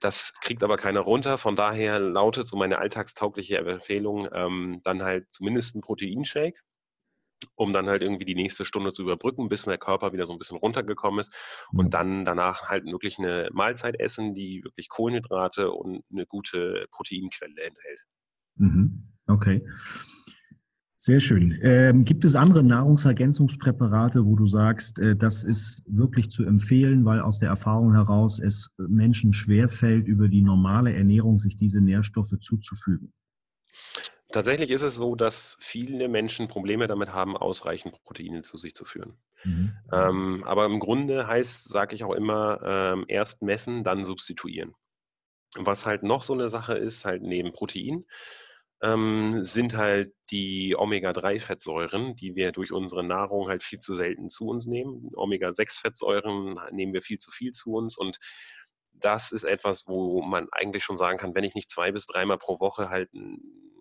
Das 0.00 0.34
kriegt 0.40 0.62
aber 0.62 0.76
keiner 0.76 1.00
runter. 1.00 1.38
Von 1.38 1.56
daher 1.56 2.00
lautet 2.00 2.46
so 2.48 2.56
meine 2.56 2.78
alltagstaugliche 2.78 3.58
Empfehlung 3.58 4.28
ähm, 4.32 4.80
dann 4.82 5.02
halt 5.02 5.26
zumindest 5.30 5.76
ein 5.76 5.82
Proteinshake 5.82 6.58
um 7.54 7.72
dann 7.72 7.88
halt 7.88 8.02
irgendwie 8.02 8.24
die 8.24 8.34
nächste 8.34 8.64
Stunde 8.64 8.92
zu 8.92 9.02
überbrücken, 9.02 9.48
bis 9.48 9.64
der 9.64 9.78
Körper 9.78 10.12
wieder 10.12 10.26
so 10.26 10.32
ein 10.32 10.38
bisschen 10.38 10.58
runtergekommen 10.58 11.20
ist 11.20 11.34
und 11.72 11.94
dann 11.94 12.24
danach 12.24 12.68
halt 12.68 12.84
wirklich 12.86 13.18
eine 13.18 13.48
Mahlzeit 13.52 13.98
essen, 13.98 14.34
die 14.34 14.62
wirklich 14.64 14.88
Kohlenhydrate 14.88 15.70
und 15.70 16.02
eine 16.12 16.26
gute 16.26 16.86
Proteinquelle 16.90 17.62
enthält. 17.62 18.00
Mhm. 18.56 19.08
Okay. 19.26 19.64
Sehr 21.02 21.20
schön. 21.20 21.58
Ähm, 21.62 22.04
gibt 22.04 22.26
es 22.26 22.36
andere 22.36 22.62
Nahrungsergänzungspräparate, 22.62 24.26
wo 24.26 24.36
du 24.36 24.44
sagst, 24.44 24.98
äh, 24.98 25.16
das 25.16 25.44
ist 25.44 25.82
wirklich 25.86 26.28
zu 26.28 26.44
empfehlen, 26.44 27.06
weil 27.06 27.20
aus 27.20 27.38
der 27.38 27.48
Erfahrung 27.48 27.94
heraus 27.94 28.38
es 28.38 28.68
Menschen 28.76 29.32
schwerfällt, 29.32 30.06
über 30.08 30.28
die 30.28 30.42
normale 30.42 30.92
Ernährung 30.92 31.38
sich 31.38 31.56
diese 31.56 31.80
Nährstoffe 31.80 32.38
zuzufügen? 32.38 33.14
Tatsächlich 34.32 34.70
ist 34.70 34.82
es 34.82 34.94
so, 34.94 35.16
dass 35.16 35.56
viele 35.60 36.08
Menschen 36.08 36.48
Probleme 36.48 36.86
damit 36.86 37.12
haben, 37.12 37.36
ausreichend 37.36 38.00
Proteine 38.04 38.42
zu 38.42 38.56
sich 38.56 38.74
zu 38.74 38.84
führen. 38.84 39.18
Mhm. 39.44 39.72
Ähm, 39.92 40.44
aber 40.44 40.66
im 40.66 40.78
Grunde 40.78 41.26
heißt, 41.26 41.68
sage 41.68 41.94
ich 41.94 42.04
auch 42.04 42.14
immer, 42.14 42.60
ähm, 42.64 43.04
erst 43.08 43.42
messen, 43.42 43.82
dann 43.82 44.04
substituieren. 44.04 44.74
Was 45.56 45.84
halt 45.84 46.04
noch 46.04 46.22
so 46.22 46.32
eine 46.32 46.48
Sache 46.48 46.74
ist, 46.74 47.04
halt 47.04 47.22
neben 47.22 47.52
Protein, 47.52 48.04
ähm, 48.82 49.42
sind 49.42 49.76
halt 49.76 50.12
die 50.30 50.76
Omega-3-Fettsäuren, 50.76 52.14
die 52.14 52.34
wir 52.34 52.52
durch 52.52 52.72
unsere 52.72 53.02
Nahrung 53.02 53.48
halt 53.48 53.62
viel 53.62 53.80
zu 53.80 53.94
selten 53.94 54.28
zu 54.28 54.46
uns 54.46 54.66
nehmen. 54.66 55.10
Omega-6-Fettsäuren 55.14 56.58
nehmen 56.70 56.94
wir 56.94 57.02
viel 57.02 57.18
zu 57.18 57.30
viel 57.30 57.52
zu 57.52 57.72
uns 57.72 57.98
und 57.98 58.18
das 58.92 59.32
ist 59.32 59.44
etwas, 59.44 59.86
wo 59.86 60.22
man 60.22 60.48
eigentlich 60.52 60.84
schon 60.84 60.98
sagen 60.98 61.18
kann, 61.18 61.34
wenn 61.34 61.44
ich 61.44 61.54
nicht 61.54 61.70
zwei 61.70 61.90
bis 61.90 62.06
dreimal 62.06 62.38
pro 62.38 62.60
Woche 62.60 62.90
halt 62.90 63.10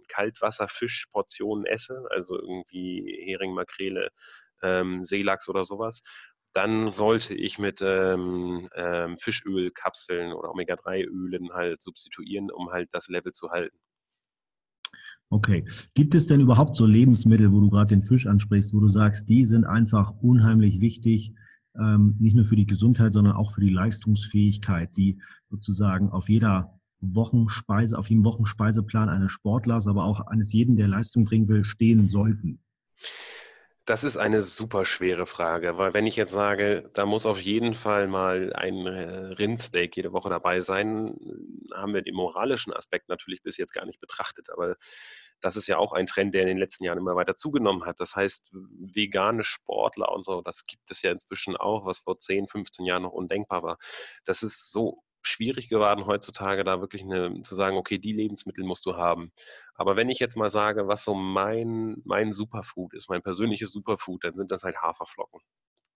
Kaltwasserfischportionen 0.10 1.66
esse, 1.66 2.04
also 2.12 2.38
irgendwie 2.38 3.24
Hering, 3.26 3.54
Makrele, 3.54 4.10
ähm, 4.62 5.06
Seelachs 5.06 5.48
oder 5.48 5.64
sowas, 5.64 6.02
dann 6.54 6.90
sollte 6.90 7.34
ich 7.34 7.60
mit 7.60 7.80
ähm, 7.82 8.70
ähm, 8.76 9.18
Fischölkapseln 9.18 10.34
oder 10.34 10.52
Omega-3-Ölen 10.52 11.54
halt 11.54 11.82
substituieren, 11.82 12.52
um 12.52 12.72
halt 12.72 12.90
das 12.92 13.08
Level 13.08 13.32
zu 13.32 13.50
halten. 13.50 13.78
Okay. 15.32 15.64
Gibt 15.94 16.16
es 16.16 16.26
denn 16.26 16.42
überhaupt 16.42 16.76
so 16.76 16.88
Lebensmittel, 16.88 17.52
wo 17.52 17.60
du 17.60 17.70
gerade 17.70 17.90
den 17.90 18.02
Fisch 18.02 18.26
ansprichst, 18.26 18.74
wo 18.74 18.80
du 18.80 18.90
sagst, 18.90 19.30
die 19.30 19.46
sind 19.46 19.64
einfach 19.64 20.12
unheimlich 20.22 20.82
wichtig, 20.82 21.34
ähm, 21.80 22.16
nicht 22.20 22.36
nur 22.36 22.46
für 22.46 22.56
die 22.56 22.66
Gesundheit, 22.66 23.14
sondern 23.14 23.36
auch 23.36 23.54
für 23.54 23.62
die 23.62 23.70
Leistungsfähigkeit, 23.70 24.90
die 24.98 25.22
sozusagen 25.50 26.10
auf 26.10 26.30
jeder 26.30 26.79
Wochenspeise, 27.02 27.98
auf 27.98 28.10
jedem 28.10 28.26
Wochenspeiseplan 28.26 29.10
eines 29.10 29.32
Sportlers, 29.32 29.88
aber 29.88 30.04
auch 30.04 30.22
eines 30.28 30.54
jeden, 30.54 30.76
der 30.76 30.88
Leistung 30.88 31.26
bringen 31.26 31.48
will, 31.48 31.64
stehen 31.64 32.08
sollten? 32.08 32.62
Das 33.90 34.04
ist 34.04 34.18
eine 34.18 34.44
super 34.44 34.86
schwere 34.86 35.26
Frage, 35.26 35.80
weil 35.80 35.96
wenn 35.96 36.06
ich 36.06 36.16
jetzt 36.16 36.32
sage, 36.32 36.92
da 36.94 37.08
muss 37.08 37.26
auf 37.26 37.42
jeden 37.42 37.74
Fall 37.74 38.08
mal 38.08 38.54
ein 38.54 38.86
äh, 38.86 39.34
Rindsteak 39.34 39.98
jede 39.98 40.14
Woche 40.14 40.30
dabei 40.30 40.62
sein, 40.62 41.16
haben 41.74 41.96
wir 41.96 42.04
den 42.04 42.14
moralischen 42.14 42.72
Aspekt 42.72 43.10
natürlich 43.10 43.42
bis 43.42 43.58
jetzt 43.58 43.74
gar 43.74 43.88
nicht 43.88 44.00
betrachtet. 44.00 44.52
Aber 44.52 44.76
das 45.42 45.58
ist 45.58 45.66
ja 45.66 45.78
auch 45.80 45.92
ein 45.94 46.06
Trend, 46.06 46.36
der 46.36 46.44
in 46.44 46.50
den 46.50 46.60
letzten 46.60 46.84
Jahren 46.84 47.00
immer 47.00 47.16
weiter 47.16 47.36
zugenommen 47.36 47.86
hat. 47.86 48.00
Das 48.00 48.16
heißt, 48.16 48.52
vegane 48.52 49.44
Sportler 49.44 50.12
und 50.12 50.24
so, 50.24 50.44
das 50.44 50.66
gibt 50.66 50.92
es 50.92 51.02
ja 51.02 51.12
inzwischen 51.12 51.58
auch, 51.58 51.88
was 51.88 51.98
vor 51.98 52.20
10, 52.20 52.48
15 52.48 52.86
Jahren 52.86 53.02
noch 53.02 53.14
undenkbar 53.14 53.64
war. 53.64 53.78
Das 54.24 54.44
ist 54.44 54.72
so 54.72 55.02
schwierig 55.22 55.70
geworden 55.70 56.06
heutzutage, 56.06 56.64
da 56.64 56.82
wirklich 56.82 57.04
eine, 57.04 57.42
zu 57.42 57.56
sagen, 57.56 57.78
okay, 57.78 57.98
die 57.98 58.14
Lebensmittel 58.14 58.64
musst 58.64 58.86
du 58.86 58.96
haben. 58.96 59.32
Aber 59.76 59.96
wenn 59.96 60.10
ich 60.10 60.20
jetzt 60.20 60.38
mal 60.38 60.50
sage, 60.50 60.88
was 60.88 61.04
so 61.04 61.14
mein, 61.14 62.02
mein 62.06 62.34
Superfood 62.34 62.94
ist, 62.94 63.10
mein 63.10 63.22
persönliches 63.22 63.72
Superfood, 63.72 64.24
dann 64.24 64.36
sind 64.36 64.52
das 64.52 64.64
halt 64.64 64.78
Haferflocken. 64.78 65.42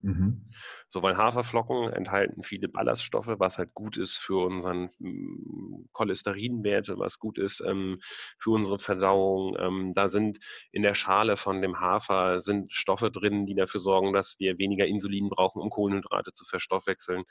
Mhm. 0.03 0.49
So, 0.89 1.01
weil 1.01 1.15
Haferflocken 1.15 1.93
enthalten 1.93 2.43
viele 2.43 2.67
Ballaststoffe, 2.67 3.35
was 3.39 3.57
halt 3.57 3.73
gut 3.73 3.97
ist 3.97 4.17
für 4.17 4.45
unseren 4.45 4.89
hm, 4.99 5.87
Cholesterinwerte, 5.93 6.99
was 6.99 7.19
gut 7.19 7.37
ist 7.37 7.63
ähm, 7.65 7.99
für 8.37 8.51
unsere 8.51 8.79
Verdauung. 8.79 9.55
Ähm, 9.57 9.93
da 9.95 10.09
sind 10.09 10.39
in 10.73 10.83
der 10.83 10.93
Schale 10.93 11.37
von 11.37 11.61
dem 11.61 11.79
Hafer 11.79 12.41
sind 12.41 12.73
Stoffe 12.73 13.11
drin, 13.11 13.45
die 13.45 13.55
dafür 13.55 13.79
sorgen, 13.79 14.11
dass 14.11 14.35
wir 14.39 14.57
weniger 14.59 14.85
Insulin 14.85 15.29
brauchen, 15.29 15.61
um 15.61 15.69
Kohlenhydrate 15.69 16.33
zu 16.33 16.43
verstoffwechseln. 16.43 17.23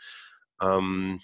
Ähm, 0.63 1.21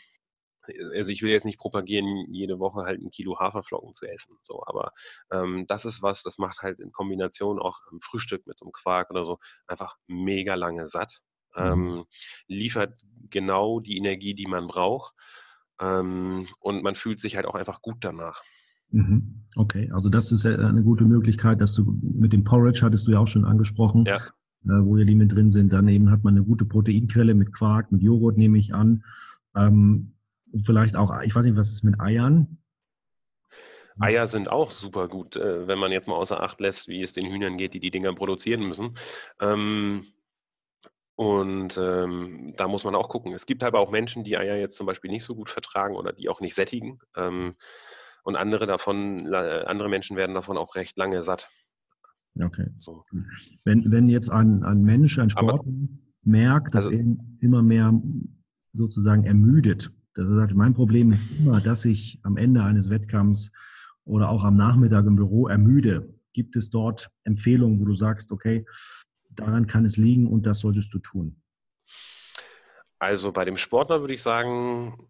also 0.95 1.11
ich 1.11 1.23
will 1.23 1.31
jetzt 1.31 1.45
nicht 1.45 1.59
propagieren, 1.59 2.27
jede 2.33 2.59
Woche 2.59 2.83
halt 2.83 3.01
ein 3.01 3.11
Kilo 3.11 3.39
Haferflocken 3.39 3.95
zu 3.95 4.07
essen. 4.07 4.37
So, 4.41 4.63
aber 4.67 4.93
ähm, 5.31 5.67
das 5.67 5.85
ist 5.85 6.03
was, 6.03 6.23
das 6.23 6.39
macht 6.39 6.63
halt 6.63 6.81
in 6.81 6.93
Kombination 6.93 7.59
auch 7.59 7.81
im 7.93 8.01
Frühstück 8.01 8.47
mit 8.47 8.59
so 8.59 8.67
einem 8.67 8.73
Quark 8.73 9.11
oder 9.11 9.25
so 9.25 9.39
einfach 9.67 9.97
mega 10.07 10.55
lange 10.55 10.89
satt. 10.89 11.21
Mhm. 11.57 11.63
Ähm, 11.63 12.05
liefert 12.47 13.01
genau 13.31 13.81
die 13.81 13.97
Energie, 13.97 14.35
die 14.35 14.47
man 14.47 14.67
braucht. 14.67 15.15
Ähm, 15.81 16.47
und 16.61 16.83
man 16.83 16.95
fühlt 16.95 17.21
sich 17.21 17.37
halt 17.37 17.47
auch 17.47 17.55
einfach 17.55 17.83
gut 17.83 17.99
danach. 18.01 18.43
Mhm. 18.91 19.45
Okay, 19.57 19.91
also 19.93 20.09
das 20.09 20.33
ist 20.33 20.47
eine 20.47 20.83
gute 20.83 21.05
Möglichkeit, 21.05 21.61
dass 21.61 21.75
du 21.75 21.99
mit 22.03 22.33
dem 22.33 22.45
Porridge 22.45 22.81
hattest 22.83 23.07
du 23.07 23.13
ja 23.13 23.19
auch 23.19 23.27
schon 23.27 23.45
angesprochen, 23.45 24.05
ja. 24.07 24.17
äh, 24.17 24.85
wo 24.85 24.97
ja 24.97 25.05
die 25.05 25.15
mit 25.15 25.33
drin 25.33 25.49
sind. 25.49 25.73
Daneben 25.73 26.11
hat 26.11 26.25
man 26.25 26.37
eine 26.37 26.45
gute 26.45 26.65
Proteinquelle 26.65 27.35
mit 27.35 27.53
Quark, 27.53 27.93
mit 27.93 28.03
Joghurt 28.03 28.39
nehme 28.39 28.59
ich 28.59 28.75
an. 28.75 29.05
Ähm, 29.55 30.15
vielleicht 30.65 30.97
auch, 30.97 31.11
ich 31.23 31.35
weiß 31.35 31.45
nicht, 31.45 31.57
was 31.57 31.71
ist 31.71 31.85
mit 31.85 32.01
Eiern? 32.01 32.59
Eier 34.01 34.27
sind 34.29 34.49
auch 34.49 34.71
super 34.71 35.09
gut, 35.09 35.37
äh, 35.37 35.67
wenn 35.67 35.79
man 35.79 35.93
jetzt 35.93 36.07
mal 36.07 36.15
außer 36.15 36.41
Acht 36.41 36.61
lässt, 36.61 36.89
wie 36.89 37.03
es 37.03 37.13
den 37.13 37.27
Hühnern 37.27 37.59
geht, 37.59 37.75
die 37.75 37.81
die 37.81 37.91
Dinger 37.91 38.15
produzieren 38.15 38.67
müssen. 38.69 38.97
Ähm, 39.41 40.07
und 41.17 41.77
ähm, 41.79 42.55
da 42.57 42.69
muss 42.69 42.85
man 42.85 42.95
auch 42.95 43.09
gucken. 43.09 43.33
Es 43.33 43.45
gibt 43.45 43.65
aber 43.65 43.81
auch 43.81 43.91
Menschen, 43.91 44.23
die 44.23 44.37
Eier 44.37 44.57
jetzt 44.57 44.77
zum 44.77 44.87
Beispiel 44.87 45.11
nicht 45.11 45.25
so 45.25 45.35
gut 45.35 45.51
vertragen 45.51 45.97
oder 45.97 46.13
die 46.13 46.29
auch 46.29 46.41
nicht 46.41 46.55
sättigen. 46.55 47.01
Ähm, 47.17 47.57
und 48.23 48.37
andere 48.37 48.67
davon, 48.67 49.35
andere 49.35 49.89
Menschen 49.89 50.17
werden 50.17 50.35
davon 50.35 50.59
auch 50.59 50.75
recht 50.77 50.97
lange 50.97 51.23
satt. 51.23 51.49
Okay. 52.41 52.69
So. 52.79 53.05
Wenn, 53.65 53.91
wenn 53.91 54.09
jetzt 54.09 54.31
ein, 54.31 54.63
ein 54.63 54.83
Mensch, 54.83 55.19
ein 55.19 55.31
Sportler 55.31 55.65
merkt, 56.23 56.75
dass 56.75 56.87
also, 56.87 56.99
er 56.99 57.05
immer 57.41 57.63
mehr 57.63 57.93
sozusagen 58.73 59.25
ermüdet, 59.25 59.91
dass 60.19 60.29
er 60.29 60.35
sagt, 60.35 60.55
mein 60.55 60.75
Problem 60.75 61.13
ist 61.13 61.25
immer, 61.39 61.61
dass 61.61 61.85
ich 61.85 62.19
am 62.25 62.37
Ende 62.37 62.65
eines 62.65 62.91
Wettkampfs 62.91 63.53
oder 64.05 64.31
auch 64.31 64.43
am 64.43 64.57
Nachmittag 64.57 65.07
im 65.07 65.15
Büro 65.15 65.47
ermüde. 65.47 66.13
Gibt 66.33 66.57
es 66.57 66.71
dort 66.71 67.09
Empfehlungen, 67.23 67.79
wo 67.79 67.85
du 67.85 67.93
sagst, 67.93 68.33
okay, 68.33 68.67
daran 69.31 69.69
kann 69.69 69.85
es 69.85 69.97
liegen 69.97 70.27
und 70.27 70.45
das 70.45 70.59
solltest 70.59 70.93
du 70.93 70.99
tun? 70.99 71.41
Also 72.99 73.31
bei 73.31 73.45
dem 73.45 73.57
Sportler 73.57 74.01
würde 74.01 74.15
ich 74.15 74.23
sagen, 74.23 75.09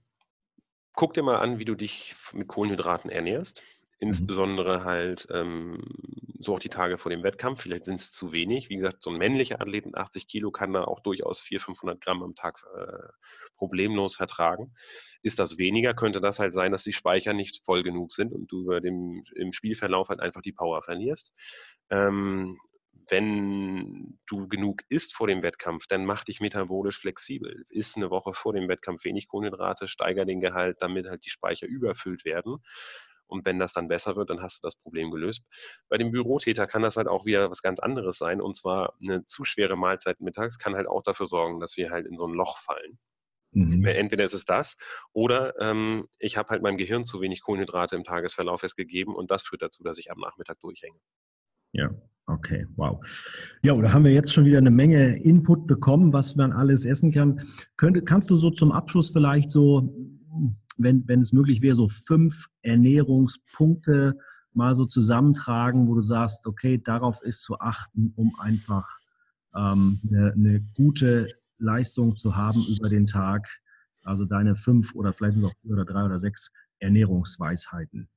guck 0.92 1.14
dir 1.14 1.22
mal 1.22 1.38
an, 1.38 1.58
wie 1.58 1.64
du 1.64 1.74
dich 1.74 2.14
mit 2.34 2.46
Kohlenhydraten 2.46 3.10
ernährst. 3.10 3.62
Mhm. 4.00 4.08
Insbesondere 4.08 4.84
halt 4.84 5.26
ähm, 5.30 5.82
so 6.40 6.54
auch 6.54 6.60
die 6.60 6.68
Tage 6.68 6.98
vor 6.98 7.10
dem 7.10 7.22
Wettkampf. 7.22 7.62
Vielleicht 7.62 7.84
sind 7.84 8.00
es 8.00 8.12
zu 8.12 8.32
wenig. 8.32 8.68
Wie 8.68 8.76
gesagt, 8.76 9.02
so 9.02 9.10
ein 9.10 9.18
männlicher 9.18 9.60
Athlet 9.60 9.86
mit 9.86 9.96
80 9.96 10.28
Kilo 10.28 10.50
kann 10.50 10.72
da 10.72 10.84
auch 10.84 11.00
durchaus 11.00 11.40
400, 11.40 11.64
500 11.64 12.00
Gramm 12.00 12.22
am 12.22 12.34
Tag 12.34 12.62
äh, 12.76 13.08
problemlos 13.56 14.16
vertragen. 14.16 14.74
Ist 15.22 15.38
das 15.38 15.58
weniger, 15.58 15.94
könnte 15.94 16.20
das 16.20 16.38
halt 16.38 16.54
sein, 16.54 16.72
dass 16.72 16.84
die 16.84 16.92
Speicher 16.92 17.32
nicht 17.32 17.64
voll 17.64 17.82
genug 17.82 18.12
sind 18.12 18.32
und 18.32 18.50
du 18.50 18.62
über 18.62 18.80
dem, 18.80 19.22
im 19.34 19.52
Spielverlauf 19.52 20.08
halt 20.08 20.20
einfach 20.20 20.42
die 20.42 20.52
Power 20.52 20.82
verlierst. 20.82 21.32
Ähm, 21.90 22.58
wenn 23.10 24.18
du 24.26 24.48
genug 24.48 24.82
isst 24.88 25.14
vor 25.14 25.26
dem 25.26 25.42
Wettkampf, 25.42 25.86
dann 25.86 26.04
mach 26.04 26.24
dich 26.24 26.40
metabolisch 26.40 26.98
flexibel. 27.00 27.64
Iss 27.70 27.96
eine 27.96 28.10
Woche 28.10 28.34
vor 28.34 28.52
dem 28.52 28.68
Wettkampf 28.68 29.04
wenig 29.04 29.28
Kohlenhydrate, 29.28 29.88
steiger 29.88 30.24
den 30.24 30.40
Gehalt, 30.40 30.78
damit 30.80 31.06
halt 31.06 31.24
die 31.24 31.30
Speicher 31.30 31.66
überfüllt 31.66 32.24
werden. 32.24 32.58
Und 33.28 33.44
wenn 33.44 33.58
das 33.58 33.72
dann 33.72 33.88
besser 33.88 34.16
wird, 34.16 34.30
dann 34.30 34.42
hast 34.42 34.58
du 34.58 34.66
das 34.66 34.76
Problem 34.76 35.10
gelöst. 35.10 35.44
Bei 35.88 35.98
dem 35.98 36.10
Bürotäter 36.10 36.66
kann 36.66 36.82
das 36.82 36.96
halt 36.96 37.08
auch 37.08 37.24
wieder 37.26 37.50
was 37.50 37.62
ganz 37.62 37.78
anderes 37.78 38.18
sein. 38.18 38.40
Und 38.40 38.56
zwar 38.56 38.94
eine 39.00 39.24
zu 39.24 39.44
schwere 39.44 39.76
Mahlzeit 39.76 40.20
mittags 40.20 40.58
kann 40.58 40.74
halt 40.74 40.88
auch 40.88 41.02
dafür 41.02 41.26
sorgen, 41.26 41.60
dass 41.60 41.76
wir 41.76 41.90
halt 41.90 42.06
in 42.06 42.16
so 42.16 42.26
ein 42.26 42.34
Loch 42.34 42.58
fallen. 42.58 42.98
Mhm. 43.52 43.84
Entweder 43.86 44.24
ist 44.24 44.34
es 44.34 44.44
das 44.44 44.76
oder 45.12 45.58
ähm, 45.58 46.06
ich 46.18 46.36
habe 46.36 46.50
halt 46.50 46.62
meinem 46.62 46.76
Gehirn 46.76 47.04
zu 47.04 47.20
wenig 47.22 47.40
Kohlenhydrate 47.40 47.96
im 47.96 48.04
Tagesverlauf 48.04 48.62
jetzt 48.62 48.76
gegeben 48.76 49.16
und 49.16 49.30
das 49.30 49.42
führt 49.42 49.62
dazu, 49.62 49.82
dass 49.82 49.98
ich 49.98 50.10
am 50.10 50.18
Nachmittag 50.18 50.60
durchhänge. 50.60 50.98
Ja, 51.72 51.90
okay, 52.26 52.66
wow. 52.76 53.00
Ja, 53.62 53.74
da 53.80 53.92
haben 53.92 54.04
wir 54.04 54.12
jetzt 54.12 54.32
schon 54.32 54.44
wieder 54.44 54.58
eine 54.58 54.70
Menge 54.70 55.16
Input 55.22 55.66
bekommen, 55.66 56.12
was 56.12 56.36
man 56.36 56.52
alles 56.52 56.84
essen 56.84 57.12
kann. 57.12 57.40
Könnt, 57.76 58.04
kannst 58.06 58.30
du 58.30 58.36
so 58.36 58.50
zum 58.50 58.72
Abschluss 58.72 59.10
vielleicht 59.10 59.50
so 59.50 59.94
wenn, 60.78 61.06
wenn 61.06 61.20
es 61.20 61.32
möglich 61.32 61.60
wäre, 61.62 61.74
so 61.74 61.88
fünf 61.88 62.46
Ernährungspunkte 62.62 64.18
mal 64.52 64.74
so 64.74 64.86
zusammentragen, 64.86 65.88
wo 65.88 65.94
du 65.94 66.02
sagst, 66.02 66.46
okay, 66.46 66.80
darauf 66.82 67.20
ist 67.22 67.42
zu 67.42 67.58
achten, 67.60 68.12
um 68.16 68.34
einfach 68.38 68.98
ähm, 69.54 70.00
eine, 70.08 70.32
eine 70.32 70.60
gute 70.74 71.34
Leistung 71.58 72.16
zu 72.16 72.36
haben 72.36 72.64
über 72.66 72.88
den 72.88 73.06
Tag. 73.06 73.46
Also 74.02 74.24
deine 74.24 74.56
fünf 74.56 74.94
oder 74.94 75.12
vielleicht 75.12 75.36
noch 75.36 75.52
vier 75.60 75.72
oder 75.72 75.84
drei 75.84 76.04
oder 76.04 76.18
sechs 76.18 76.50
Ernährungsweisheiten. 76.78 78.08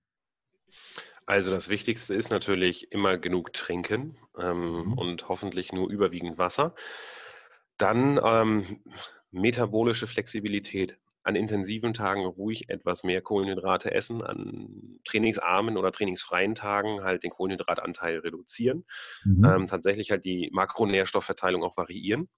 Also 1.25 1.51
das 1.51 1.69
Wichtigste 1.69 2.15
ist 2.15 2.29
natürlich 2.29 2.91
immer 2.91 3.17
genug 3.17 3.53
trinken 3.53 4.17
ähm, 4.37 4.85
mhm. 4.85 4.93
und 4.93 5.29
hoffentlich 5.29 5.71
nur 5.71 5.89
überwiegend 5.89 6.37
Wasser. 6.37 6.75
Dann 7.77 8.19
ähm, 8.23 8.81
metabolische 9.31 10.07
Flexibilität 10.07 10.97
an 11.23 11.35
intensiven 11.35 11.93
Tagen 11.93 12.25
ruhig 12.25 12.69
etwas 12.69 13.03
mehr 13.03 13.21
Kohlenhydrate 13.21 13.91
essen, 13.91 14.23
an 14.23 14.99
trainingsarmen 15.05 15.77
oder 15.77 15.91
trainingsfreien 15.91 16.55
Tagen 16.55 17.03
halt 17.03 17.23
den 17.23 17.29
Kohlenhydratanteil 17.29 18.19
reduzieren, 18.19 18.85
mhm. 19.23 19.45
ähm, 19.45 19.67
tatsächlich 19.67 20.11
halt 20.11 20.25
die 20.25 20.49
Makronährstoffverteilung 20.51 21.63
auch 21.63 21.77
variieren. 21.77 22.29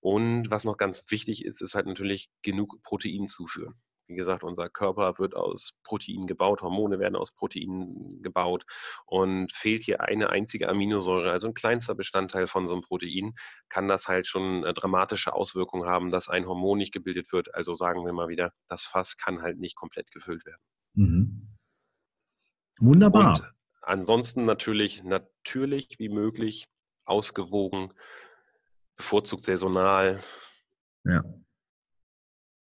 Und 0.00 0.50
was 0.50 0.64
noch 0.64 0.76
ganz 0.76 1.04
wichtig 1.10 1.44
ist, 1.44 1.62
ist 1.62 1.74
halt 1.74 1.86
natürlich 1.86 2.30
genug 2.42 2.82
Protein 2.82 3.26
zuführen. 3.26 3.74
Wie 4.06 4.14
gesagt, 4.14 4.44
unser 4.44 4.68
Körper 4.68 5.18
wird 5.18 5.34
aus 5.34 5.72
Protein 5.82 6.26
gebaut, 6.26 6.60
Hormone 6.60 6.98
werden 6.98 7.16
aus 7.16 7.32
Protein 7.32 8.20
gebaut 8.22 8.64
und 9.06 9.50
fehlt 9.54 9.82
hier 9.82 10.02
eine 10.02 10.28
einzige 10.30 10.68
Aminosäure, 10.68 11.30
also 11.30 11.48
ein 11.48 11.54
kleinster 11.54 11.94
Bestandteil 11.94 12.46
von 12.46 12.66
so 12.66 12.74
einem 12.74 12.82
Protein, 12.82 13.34
kann 13.68 13.88
das 13.88 14.06
halt 14.06 14.26
schon 14.26 14.62
dramatische 14.62 15.32
Auswirkungen 15.32 15.88
haben, 15.88 16.10
dass 16.10 16.28
ein 16.28 16.46
Hormon 16.46 16.78
nicht 16.78 16.92
gebildet 16.92 17.32
wird. 17.32 17.54
Also 17.54 17.72
sagen 17.72 18.04
wir 18.04 18.12
mal 18.12 18.28
wieder, 18.28 18.52
das 18.68 18.82
Fass 18.82 19.16
kann 19.16 19.40
halt 19.40 19.58
nicht 19.58 19.76
komplett 19.76 20.10
gefüllt 20.10 20.44
werden. 20.44 20.62
Mhm. 20.94 21.56
Wunderbar. 22.80 23.28
Und 23.30 23.52
ansonsten 23.80 24.44
natürlich, 24.44 25.02
natürlich 25.02 25.98
wie 25.98 26.08
möglich, 26.08 26.68
ausgewogen, 27.06 27.92
bevorzugt 28.96 29.44
saisonal. 29.44 30.20
Ja. 31.04 31.22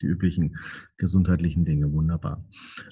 Die 0.03 0.07
üblichen 0.07 0.57
gesundheitlichen 0.97 1.65
Dinge. 1.65 1.93
Wunderbar. 1.93 2.45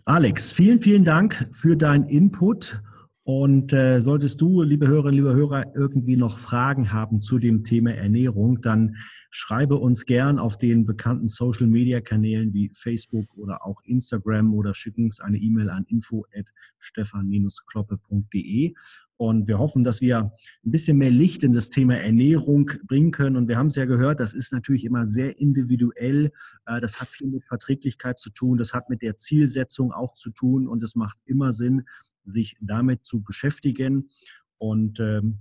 Alex, 0.05 0.53
vielen, 0.53 0.79
vielen 0.79 1.05
Dank 1.05 1.49
für 1.53 1.77
deinen 1.77 2.09
Input. 2.09 2.81
Und 3.27 3.73
äh, 3.73 4.01
solltest 4.01 4.41
du, 4.41 4.63
liebe 4.63 4.87
Hörerinnen, 4.87 5.17
liebe 5.17 5.35
Hörer, 5.35 5.75
irgendwie 5.75 6.17
noch 6.17 6.39
Fragen 6.39 6.93
haben 6.93 7.21
zu 7.21 7.41
dem 7.41 7.65
Thema 7.65 7.93
Ernährung, 7.93 8.61
dann 8.61 8.95
schreibe 9.31 9.79
uns 9.79 10.07
gern 10.07 10.39
auf 10.39 10.59
den 10.59 10.87
bekannten 10.87 11.27
Social-Media-Kanälen 11.27 12.55
wie 12.55 12.71
Facebook 12.73 13.37
oder 13.37 13.67
auch 13.67 13.81
Instagram 13.83 14.55
oder 14.55 14.75
schicken 14.75 15.07
uns 15.07 15.19
eine 15.19 15.39
E-Mail 15.39 15.71
an 15.71 15.83
info@stefan-kloppe.de. 15.89 18.75
Und 19.19 19.49
wir 19.49 19.59
hoffen, 19.59 19.83
dass 19.83 20.01
wir 20.01 20.33
ein 20.65 20.71
bisschen 20.71 20.99
mehr 20.99 21.11
Licht 21.11 21.43
in 21.43 21.53
das 21.53 21.71
Thema 21.71 21.97
Ernährung 21.97 22.71
bringen 22.87 23.13
können. 23.13 23.37
Und 23.37 23.49
wir 23.49 23.57
haben 23.57 23.69
es 23.69 23.77
ja 23.77 23.87
gehört, 23.87 24.21
das 24.21 24.35
ist 24.35 24.53
natürlich 24.53 24.85
immer 24.85 25.07
sehr 25.07 25.41
individuell. 25.41 26.33
Äh, 26.67 26.81
das 26.81 27.01
hat 27.01 27.09
viel 27.09 27.29
mit 27.29 27.45
Verträglichkeit 27.45 28.19
zu 28.19 28.31
tun. 28.31 28.59
Das 28.59 28.75
hat 28.75 28.91
mit 28.91 29.03
der 29.03 29.17
Zielsetzung 29.17 29.93
auch 29.93 30.13
zu 30.13 30.31
tun. 30.31 30.69
Und 30.69 30.83
es 30.83 30.97
macht 30.97 31.17
immer 31.25 31.53
Sinn, 31.53 31.85
sich 32.25 32.57
damit 32.61 33.05
zu 33.05 33.23
beschäftigen. 33.23 34.11
Und 34.59 35.01
ähm, 35.01 35.39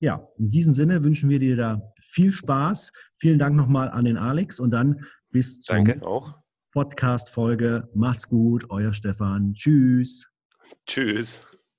ja, 0.00 0.26
in 0.38 0.50
diesem 0.50 0.72
Sinne 0.72 1.04
wünschen 1.04 1.28
wir 1.28 1.38
dir 1.38 1.56
da 1.56 1.82
viel 2.00 2.32
Spaß. 2.32 2.92
Vielen 3.14 3.38
Dank 3.38 3.56
nochmal 3.56 3.90
an 3.90 4.04
den 4.04 4.16
Alex 4.16 4.60
und 4.60 4.70
dann 4.70 5.04
bis 5.30 5.60
zur 5.60 5.76
Podcast-Folge. 6.72 7.88
Macht's 7.94 8.28
gut, 8.28 8.70
euer 8.70 8.92
Stefan. 8.92 9.54
Tschüss. 9.54 10.28
Tschüss. 10.86 11.40